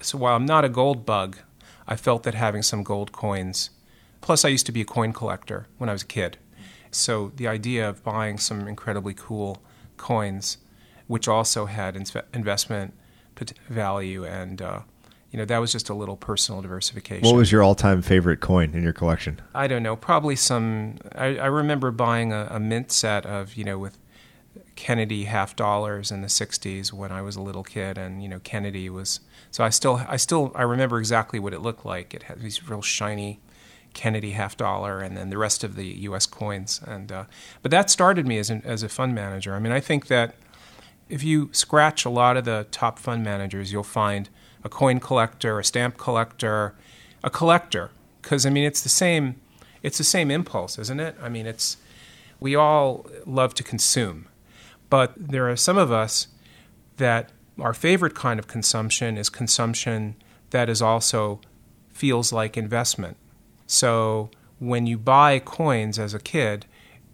So 0.00 0.18
while 0.18 0.36
I'm 0.36 0.44
not 0.44 0.64
a 0.64 0.68
gold 0.68 1.06
bug, 1.06 1.38
I 1.86 1.96
felt 1.96 2.24
that 2.24 2.34
having 2.34 2.62
some 2.62 2.82
gold 2.82 3.12
coins, 3.12 3.70
plus 4.22 4.44
I 4.46 4.48
used 4.48 4.64
to 4.66 4.72
be 4.72 4.80
a 4.80 4.86
coin 4.86 5.12
collector 5.12 5.66
when 5.76 5.90
I 5.90 5.92
was 5.92 6.02
a 6.02 6.06
kid. 6.06 6.38
So 6.90 7.32
the 7.36 7.46
idea 7.46 7.86
of 7.86 8.02
buying 8.02 8.38
some 8.38 8.66
incredibly 8.66 9.12
cool 9.12 9.62
coins, 9.98 10.56
which 11.06 11.28
also 11.28 11.66
had 11.66 11.96
investment 12.32 12.94
value 13.68 14.24
and 14.24 14.62
uh, 14.62 14.80
you 15.32 15.38
know 15.38 15.46
that 15.46 15.58
was 15.58 15.72
just 15.72 15.88
a 15.88 15.94
little 15.94 16.16
personal 16.16 16.60
diversification. 16.60 17.26
What 17.26 17.36
was 17.36 17.50
your 17.50 17.62
all-time 17.62 18.02
favorite 18.02 18.40
coin 18.40 18.74
in 18.74 18.82
your 18.82 18.92
collection? 18.92 19.40
I 19.54 19.66
don't 19.66 19.82
know. 19.82 19.96
Probably 19.96 20.36
some. 20.36 20.98
I, 21.14 21.38
I 21.38 21.46
remember 21.46 21.90
buying 21.90 22.34
a, 22.34 22.48
a, 22.50 22.60
mint 22.60 22.92
set 22.92 23.24
of 23.24 23.54
you 23.54 23.64
know 23.64 23.78
with 23.78 23.96
Kennedy 24.76 25.24
half 25.24 25.56
dollars 25.56 26.12
in 26.12 26.20
the 26.20 26.28
'60s 26.28 26.92
when 26.92 27.10
I 27.10 27.22
was 27.22 27.36
a 27.36 27.40
little 27.40 27.64
kid, 27.64 27.96
and 27.96 28.22
you 28.22 28.28
know 28.28 28.40
Kennedy 28.40 28.90
was. 28.90 29.20
So 29.50 29.64
I 29.64 29.70
still, 29.70 30.02
I 30.06 30.16
still, 30.16 30.52
I 30.54 30.62
remember 30.62 30.98
exactly 30.98 31.38
what 31.38 31.54
it 31.54 31.60
looked 31.60 31.84
like. 31.84 32.14
It 32.14 32.24
had 32.24 32.40
these 32.40 32.68
real 32.68 32.82
shiny 32.82 33.40
Kennedy 33.94 34.32
half 34.32 34.56
dollar, 34.56 35.00
and 35.00 35.16
then 35.16 35.30
the 35.30 35.38
rest 35.38 35.64
of 35.64 35.76
the 35.76 35.86
U.S. 35.86 36.26
coins. 36.26 36.80
And 36.86 37.10
uh, 37.10 37.24
but 37.62 37.70
that 37.70 37.90
started 37.90 38.26
me 38.26 38.38
as 38.38 38.50
an, 38.50 38.62
as 38.64 38.82
a 38.82 38.88
fund 38.88 39.14
manager. 39.14 39.54
I 39.54 39.58
mean, 39.58 39.72
I 39.72 39.80
think 39.80 40.06
that 40.06 40.34
if 41.08 41.22
you 41.22 41.50
scratch 41.52 42.04
a 42.04 42.10
lot 42.10 42.36
of 42.36 42.44
the 42.44 42.66
top 42.70 42.98
fund 42.98 43.22
managers, 43.22 43.72
you'll 43.72 43.82
find 43.82 44.28
a 44.64 44.68
coin 44.68 45.00
collector, 45.00 45.58
a 45.58 45.64
stamp 45.64 45.96
collector, 45.98 46.74
a 47.22 47.30
collector. 47.30 47.90
Because 48.20 48.46
I 48.46 48.50
mean, 48.50 48.64
it's 48.64 48.80
the 48.80 48.88
same. 48.88 49.40
It's 49.82 49.98
the 49.98 50.04
same 50.04 50.30
impulse, 50.30 50.78
isn't 50.78 51.00
it? 51.00 51.16
I 51.20 51.28
mean, 51.28 51.46
it's 51.46 51.76
we 52.40 52.54
all 52.54 53.06
love 53.26 53.54
to 53.54 53.62
consume, 53.62 54.28
but 54.90 55.12
there 55.16 55.50
are 55.50 55.56
some 55.56 55.78
of 55.78 55.92
us 55.92 56.28
that 56.96 57.30
our 57.60 57.74
favorite 57.74 58.14
kind 58.14 58.38
of 58.38 58.46
consumption 58.46 59.18
is 59.18 59.28
consumption 59.28 60.16
that 60.50 60.68
is 60.68 60.80
also 60.80 61.40
feels 61.90 62.32
like 62.32 62.56
investment. 62.56 63.16
So 63.72 64.30
when 64.58 64.86
you 64.86 64.98
buy 64.98 65.38
coins 65.38 65.98
as 65.98 66.12
a 66.12 66.20
kid, 66.20 66.66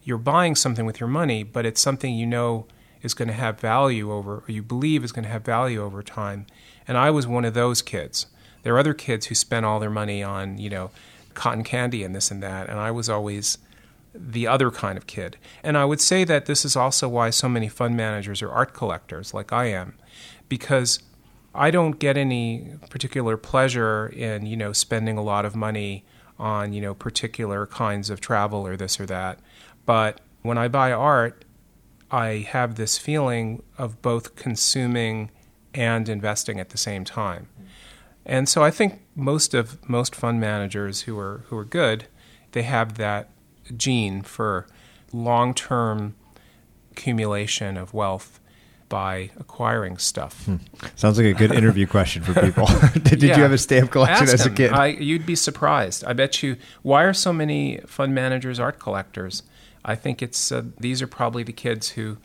you're 0.02 0.18
buying 0.18 0.56
something 0.56 0.84
with 0.84 0.98
your 0.98 1.08
money, 1.08 1.44
but 1.44 1.64
it's 1.64 1.80
something 1.80 2.12
you 2.12 2.26
know 2.26 2.66
is 3.00 3.14
going 3.14 3.28
to 3.28 3.34
have 3.34 3.60
value 3.60 4.12
over, 4.12 4.38
or 4.38 4.44
you 4.48 4.60
believe 4.60 5.04
is 5.04 5.12
going 5.12 5.22
to 5.22 5.30
have 5.30 5.44
value 5.44 5.80
over 5.80 6.02
time. 6.02 6.46
And 6.88 6.98
I 6.98 7.12
was 7.12 7.28
one 7.28 7.44
of 7.44 7.54
those 7.54 7.80
kids. 7.80 8.26
There 8.64 8.74
are 8.74 8.78
other 8.80 8.92
kids 8.92 9.26
who 9.26 9.36
spent 9.36 9.66
all 9.66 9.78
their 9.78 9.88
money 9.88 10.20
on, 10.20 10.58
you 10.58 10.68
know, 10.68 10.90
cotton 11.34 11.62
candy 11.62 12.02
and 12.02 12.12
this 12.12 12.32
and 12.32 12.42
that, 12.42 12.68
and 12.68 12.80
I 12.80 12.90
was 12.90 13.08
always 13.08 13.58
the 14.12 14.48
other 14.48 14.72
kind 14.72 14.98
of 14.98 15.06
kid. 15.06 15.36
And 15.62 15.78
I 15.78 15.84
would 15.84 16.00
say 16.00 16.24
that 16.24 16.46
this 16.46 16.64
is 16.64 16.74
also 16.74 17.08
why 17.08 17.30
so 17.30 17.48
many 17.48 17.68
fund 17.68 17.96
managers 17.96 18.42
are 18.42 18.50
art 18.50 18.74
collectors, 18.74 19.32
like 19.32 19.52
I 19.52 19.66
am, 19.66 19.94
because 20.48 20.98
I 21.54 21.70
don't 21.70 22.00
get 22.00 22.16
any 22.16 22.72
particular 22.90 23.36
pleasure 23.36 24.08
in, 24.08 24.44
you 24.44 24.56
know, 24.56 24.72
spending 24.72 25.16
a 25.16 25.22
lot 25.22 25.44
of 25.44 25.54
money 25.54 26.04
on, 26.38 26.72
you 26.72 26.80
know, 26.80 26.94
particular 26.94 27.66
kinds 27.66 28.10
of 28.10 28.20
travel 28.20 28.66
or 28.66 28.76
this 28.76 29.00
or 29.00 29.06
that. 29.06 29.38
But 29.86 30.20
when 30.42 30.58
I 30.58 30.68
buy 30.68 30.92
art, 30.92 31.44
I 32.10 32.46
have 32.48 32.76
this 32.76 32.96
feeling 32.98 33.62
of 33.76 34.00
both 34.00 34.36
consuming 34.36 35.30
and 35.74 36.08
investing 36.08 36.58
at 36.58 36.70
the 36.70 36.78
same 36.78 37.04
time. 37.04 37.48
And 38.24 38.48
so 38.48 38.62
I 38.62 38.70
think 38.70 39.00
most 39.14 39.54
of 39.54 39.88
most 39.88 40.14
fund 40.14 40.40
managers 40.40 41.02
who 41.02 41.18
are 41.18 41.44
who 41.46 41.56
are 41.56 41.64
good, 41.64 42.06
they 42.52 42.62
have 42.62 42.96
that 42.96 43.30
gene 43.76 44.22
for 44.22 44.66
long-term 45.12 46.14
accumulation 46.92 47.76
of 47.76 47.94
wealth 47.94 48.40
by 48.88 49.30
acquiring 49.38 49.98
stuff. 49.98 50.44
Hmm. 50.44 50.56
Sounds 50.96 51.18
like 51.18 51.26
a 51.26 51.34
good 51.34 51.52
interview 51.52 51.86
question 51.96 52.22
for 52.22 52.38
people. 52.40 52.66
did, 53.02 53.22
yeah. 53.22 53.36
you 53.36 53.42
have 53.42 53.52
a 53.52 53.58
stamp 53.58 53.90
collection 53.90 54.24
Ask 54.24 54.34
as 54.34 54.46
a 54.46 54.50
kid? 54.50 54.72
I, 54.72 54.86
you'd 54.86 55.26
be 55.26 55.36
surprised. 55.36 56.04
I 56.04 56.12
bet 56.12 56.42
you. 56.42 56.56
Why 56.82 57.04
are 57.04 57.14
so 57.14 57.32
many 57.32 57.78
fund 57.86 58.14
managers 58.14 58.58
art 58.58 58.78
collectors? 58.78 59.42
I 59.84 59.94
think 59.94 60.22
it's 60.22 60.52
uh, 60.52 60.64
these 60.78 61.00
are 61.02 61.06
probably 61.06 61.42
the 61.42 61.52
kids 61.52 61.90
who, 61.90 62.18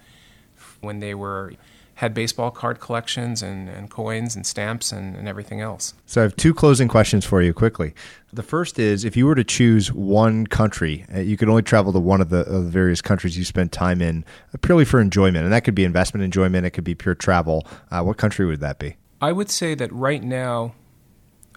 when 0.82 0.99
they 0.99 1.14
were 1.14 1.53
had 1.95 2.13
baseball 2.13 2.49
card 2.51 2.79
collections 2.79 3.43
and, 3.43 3.69
and 3.69 3.89
coins 3.89 4.35
and 4.35 4.45
stamps 4.45 4.91
and, 4.91 5.15
and 5.15 5.27
everything 5.27 5.61
else. 5.61 5.93
So 6.05 6.21
I 6.21 6.23
have 6.23 6.35
two 6.35 6.53
closing 6.53 6.87
questions 6.87 7.23
for 7.23 7.41
you 7.41 7.53
quickly. 7.53 7.93
The 8.31 8.43
first 8.43 8.79
is 8.79 9.05
if 9.05 9.15
you 9.15 9.27
were 9.27 9.35
to 9.35 9.43
choose 9.43 9.91
one 9.93 10.47
country, 10.47 11.05
uh, 11.13 11.19
you 11.19 11.37
could 11.37 11.49
only 11.49 11.61
travel 11.61 11.93
to 11.93 11.99
one 11.99 12.19
of 12.19 12.29
the, 12.29 12.39
of 12.39 12.65
the 12.65 12.71
various 12.71 13.01
countries 13.01 13.37
you 13.37 13.45
spent 13.45 13.71
time 13.71 14.01
in 14.01 14.25
uh, 14.53 14.57
purely 14.61 14.85
for 14.85 14.99
enjoyment, 14.99 15.43
and 15.43 15.53
that 15.53 15.63
could 15.63 15.75
be 15.75 15.83
investment 15.83 16.23
enjoyment, 16.23 16.65
it 16.65 16.71
could 16.71 16.83
be 16.83 16.95
pure 16.95 17.15
travel. 17.15 17.67
Uh, 17.91 18.01
what 18.01 18.17
country 18.17 18.45
would 18.45 18.59
that 18.59 18.79
be? 18.79 18.95
I 19.21 19.31
would 19.31 19.51
say 19.51 19.75
that 19.75 19.93
right 19.93 20.23
now, 20.23 20.73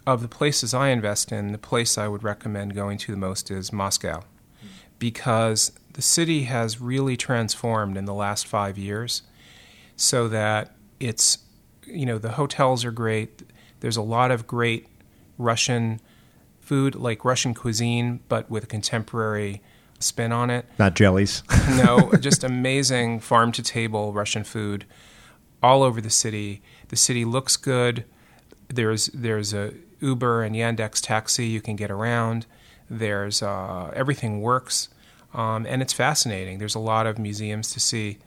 of 0.07 0.23
the 0.23 0.29
places 0.29 0.73
I 0.73 0.89
invest 0.89 1.33
in, 1.33 1.51
the 1.51 1.59
place 1.59 1.99
I 1.99 2.07
would 2.07 2.23
recommend 2.23 2.75
going 2.75 2.97
to 2.99 3.11
the 3.11 3.19
most 3.19 3.51
is 3.51 3.73
Moscow 3.73 4.23
because 4.99 5.73
the 5.95 6.03
city 6.03 6.45
has 6.45 6.81
really 6.81 7.17
transformed 7.17 7.97
in 7.97 8.05
the 8.05 8.15
last 8.15 8.47
five 8.47 8.79
years 8.79 9.23
so 9.97 10.29
that 10.29 10.75
it's, 11.01 11.39
you 11.87 12.07
know, 12.07 12.19
the 12.19 12.33
hotels 12.33 12.85
are 12.85 12.91
great. 12.91 13.43
There's 13.81 13.97
a 13.97 14.03
lot 14.03 14.31
of 14.31 14.47
great 14.47 14.87
Russian 15.39 16.01
food, 16.61 16.95
like 16.95 17.25
Russian 17.25 17.55
cuisine, 17.55 18.21
but 18.29 18.51
with 18.51 18.65
a 18.65 18.67
contemporary 18.67 19.63
spin 19.99 20.33
on 20.33 20.51
it. 20.51 20.67
Not 20.79 20.95
jellies. 20.95 21.43
no, 21.71 22.13
just 22.21 22.45
amazing 22.45 23.21
farm 23.21 23.53
to 23.53 23.63
table 23.63 24.13
Russian 24.13 24.45
food 24.45 24.85
all 25.63 25.83
over 25.83 26.01
the 26.01 26.11
city. 26.11 26.63
The 26.89 26.97
city 26.97 27.25
looks 27.25 27.57
good. 27.57 28.05
There's 28.69 29.07
there's 29.07 29.55
a 29.55 29.75
Uber 30.01 30.43
and 30.43 30.55
Yandex 30.55 31.01
taxi 31.01 31.47
you 31.47 31.61
can 31.61 31.77
get 31.77 31.91
around. 31.91 32.47
There's 32.91 33.43
uh, 33.43 33.91
everything 33.95 34.41
works 34.41 34.89
um, 35.37 35.67
and 35.67 35.83
it's 35.83 35.93
fascinating. 35.93 36.59
There's 36.59 36.75
a 36.75 36.81
lot 36.81 37.07
of 37.07 37.19
museums 37.19 37.71
to 37.73 37.81
see. 37.81 38.19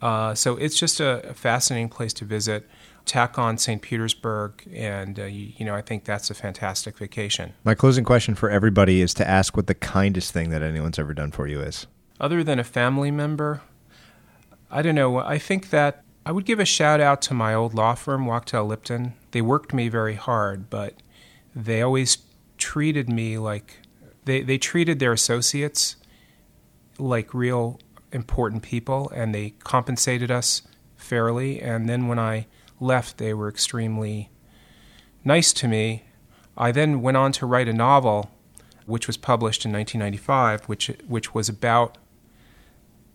Uh, 0.00 0.34
so 0.34 0.56
it's 0.56 0.78
just 0.78 1.00
a, 1.00 1.32
fascinating 1.34 1.88
place 1.88 2.12
to 2.14 2.24
visit. 2.24 2.68
Tack 3.04 3.38
on 3.38 3.56
St. 3.56 3.80
Petersburg, 3.80 4.68
and 4.72 5.18
uh, 5.18 5.24
you, 5.24 5.52
you, 5.56 5.64
know 5.64 5.74
I 5.74 5.80
think 5.80 6.04
that's 6.04 6.30
a 6.30 6.34
fantastic 6.34 6.98
vacation. 6.98 7.54
My 7.64 7.74
closing 7.74 8.04
question 8.04 8.34
for 8.34 8.50
everybody 8.50 9.00
is 9.00 9.14
to 9.14 9.26
ask 9.26 9.56
what 9.56 9.66
the 9.66 9.74
kindest 9.74 10.32
thing 10.32 10.50
that 10.50 10.62
anyone's 10.62 10.98
ever 10.98 11.14
done 11.14 11.30
for 11.30 11.48
you 11.48 11.60
is. 11.60 11.86
Other 12.20 12.44
than 12.44 12.58
a 12.58 12.64
family 12.64 13.10
member, 13.10 13.62
I 14.70 14.82
don't 14.82 14.94
know. 14.94 15.18
I 15.18 15.38
think 15.38 15.70
that 15.70 16.04
I 16.26 16.32
would 16.32 16.44
give 16.44 16.60
a 16.60 16.66
shout 16.66 17.00
out 17.00 17.22
to 17.22 17.34
my 17.34 17.54
old 17.54 17.72
law 17.72 17.94
firm, 17.94 18.26
Wachtell 18.26 18.66
Lipton. 18.66 19.14
They 19.30 19.40
worked 19.40 19.72
me 19.72 19.88
very 19.88 20.14
hard, 20.14 20.68
but 20.68 20.94
they 21.56 21.80
always 21.80 22.18
treated 22.58 23.08
me 23.08 23.38
like 23.38 23.78
they, 24.26 24.42
they 24.42 24.58
treated 24.58 24.98
their 24.98 25.12
associates 25.12 25.96
like 26.98 27.32
real 27.32 27.80
important 28.12 28.62
people 28.62 29.10
and 29.14 29.34
they 29.34 29.50
compensated 29.64 30.30
us 30.30 30.62
fairly. 30.96 31.60
And 31.60 31.88
then 31.88 32.08
when 32.08 32.18
I 32.18 32.46
left, 32.80 33.18
they 33.18 33.34
were 33.34 33.48
extremely 33.48 34.30
nice 35.24 35.52
to 35.54 35.68
me. 35.68 36.04
I 36.56 36.72
then 36.72 37.02
went 37.02 37.16
on 37.16 37.32
to 37.32 37.46
write 37.46 37.68
a 37.68 37.72
novel, 37.72 38.30
which 38.86 39.06
was 39.06 39.16
published 39.16 39.64
in 39.64 39.72
1995, 39.72 40.64
which, 40.64 40.90
which 41.06 41.34
was 41.34 41.48
about 41.48 41.98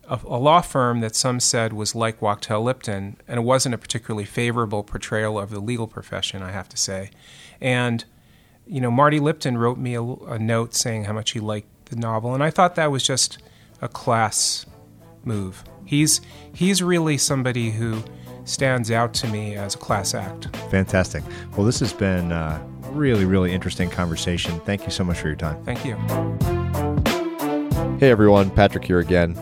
a, 0.08 0.18
a 0.24 0.38
law 0.38 0.60
firm 0.60 1.00
that 1.00 1.14
some 1.14 1.40
said 1.40 1.72
was 1.72 1.94
like 1.94 2.20
Wachtell 2.20 2.62
Lipton, 2.62 3.16
and 3.26 3.38
it 3.38 3.42
wasn't 3.42 3.74
a 3.74 3.78
particularly 3.78 4.24
favorable 4.24 4.82
portrayal 4.82 5.38
of 5.38 5.50
the 5.50 5.60
legal 5.60 5.86
profession, 5.86 6.42
I 6.42 6.52
have 6.52 6.68
to 6.70 6.76
say. 6.76 7.10
And, 7.60 8.04
you 8.66 8.80
know, 8.80 8.90
Marty 8.90 9.20
Lipton 9.20 9.58
wrote 9.58 9.78
me 9.78 9.94
a, 9.94 10.02
a 10.02 10.38
note 10.38 10.74
saying 10.74 11.04
how 11.04 11.12
much 11.12 11.32
he 11.32 11.40
liked 11.40 11.86
the 11.86 11.96
novel, 11.96 12.34
and 12.34 12.42
I 12.42 12.50
thought 12.50 12.74
that 12.76 12.90
was 12.90 13.02
just 13.02 13.38
a 13.80 13.88
class 13.88 14.66
move. 15.26 15.64
He's 15.84 16.20
he's 16.54 16.82
really 16.82 17.18
somebody 17.18 17.70
who 17.70 18.02
stands 18.44 18.90
out 18.90 19.14
to 19.14 19.26
me 19.28 19.54
as 19.54 19.74
a 19.74 19.78
class 19.78 20.14
act. 20.14 20.54
Fantastic. 20.70 21.22
Well, 21.56 21.64
this 21.64 21.80
has 21.80 21.92
been 21.92 22.32
a 22.32 22.64
really 22.90 23.24
really 23.24 23.52
interesting 23.52 23.90
conversation. 23.90 24.60
Thank 24.60 24.84
you 24.84 24.90
so 24.90 25.04
much 25.04 25.18
for 25.18 25.28
your 25.28 25.36
time. 25.36 25.62
Thank 25.64 25.84
you. 25.84 25.96
Hey 27.98 28.10
everyone, 28.10 28.50
Patrick 28.50 28.84
here 28.84 28.98
again. 29.00 29.36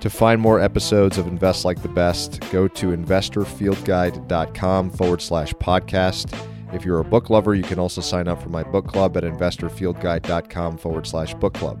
To 0.00 0.10
find 0.10 0.40
more 0.40 0.60
episodes 0.60 1.18
of 1.18 1.26
Invest 1.26 1.64
Like 1.64 1.82
the 1.82 1.88
Best, 1.88 2.40
go 2.52 2.68
to 2.68 2.96
investorfieldguide.com 2.96 4.90
forward 4.90 5.20
slash 5.20 5.52
podcast. 5.54 6.32
If 6.72 6.84
you're 6.84 7.00
a 7.00 7.04
book 7.04 7.30
lover, 7.30 7.54
you 7.54 7.62
can 7.64 7.78
also 7.78 8.00
sign 8.00 8.28
up 8.28 8.40
for 8.40 8.48
my 8.48 8.62
book 8.62 8.86
club 8.86 9.16
at 9.16 9.24
investorfieldguide.com 9.24 10.78
forward 10.78 11.06
slash 11.06 11.34
book 11.34 11.54
club. 11.54 11.80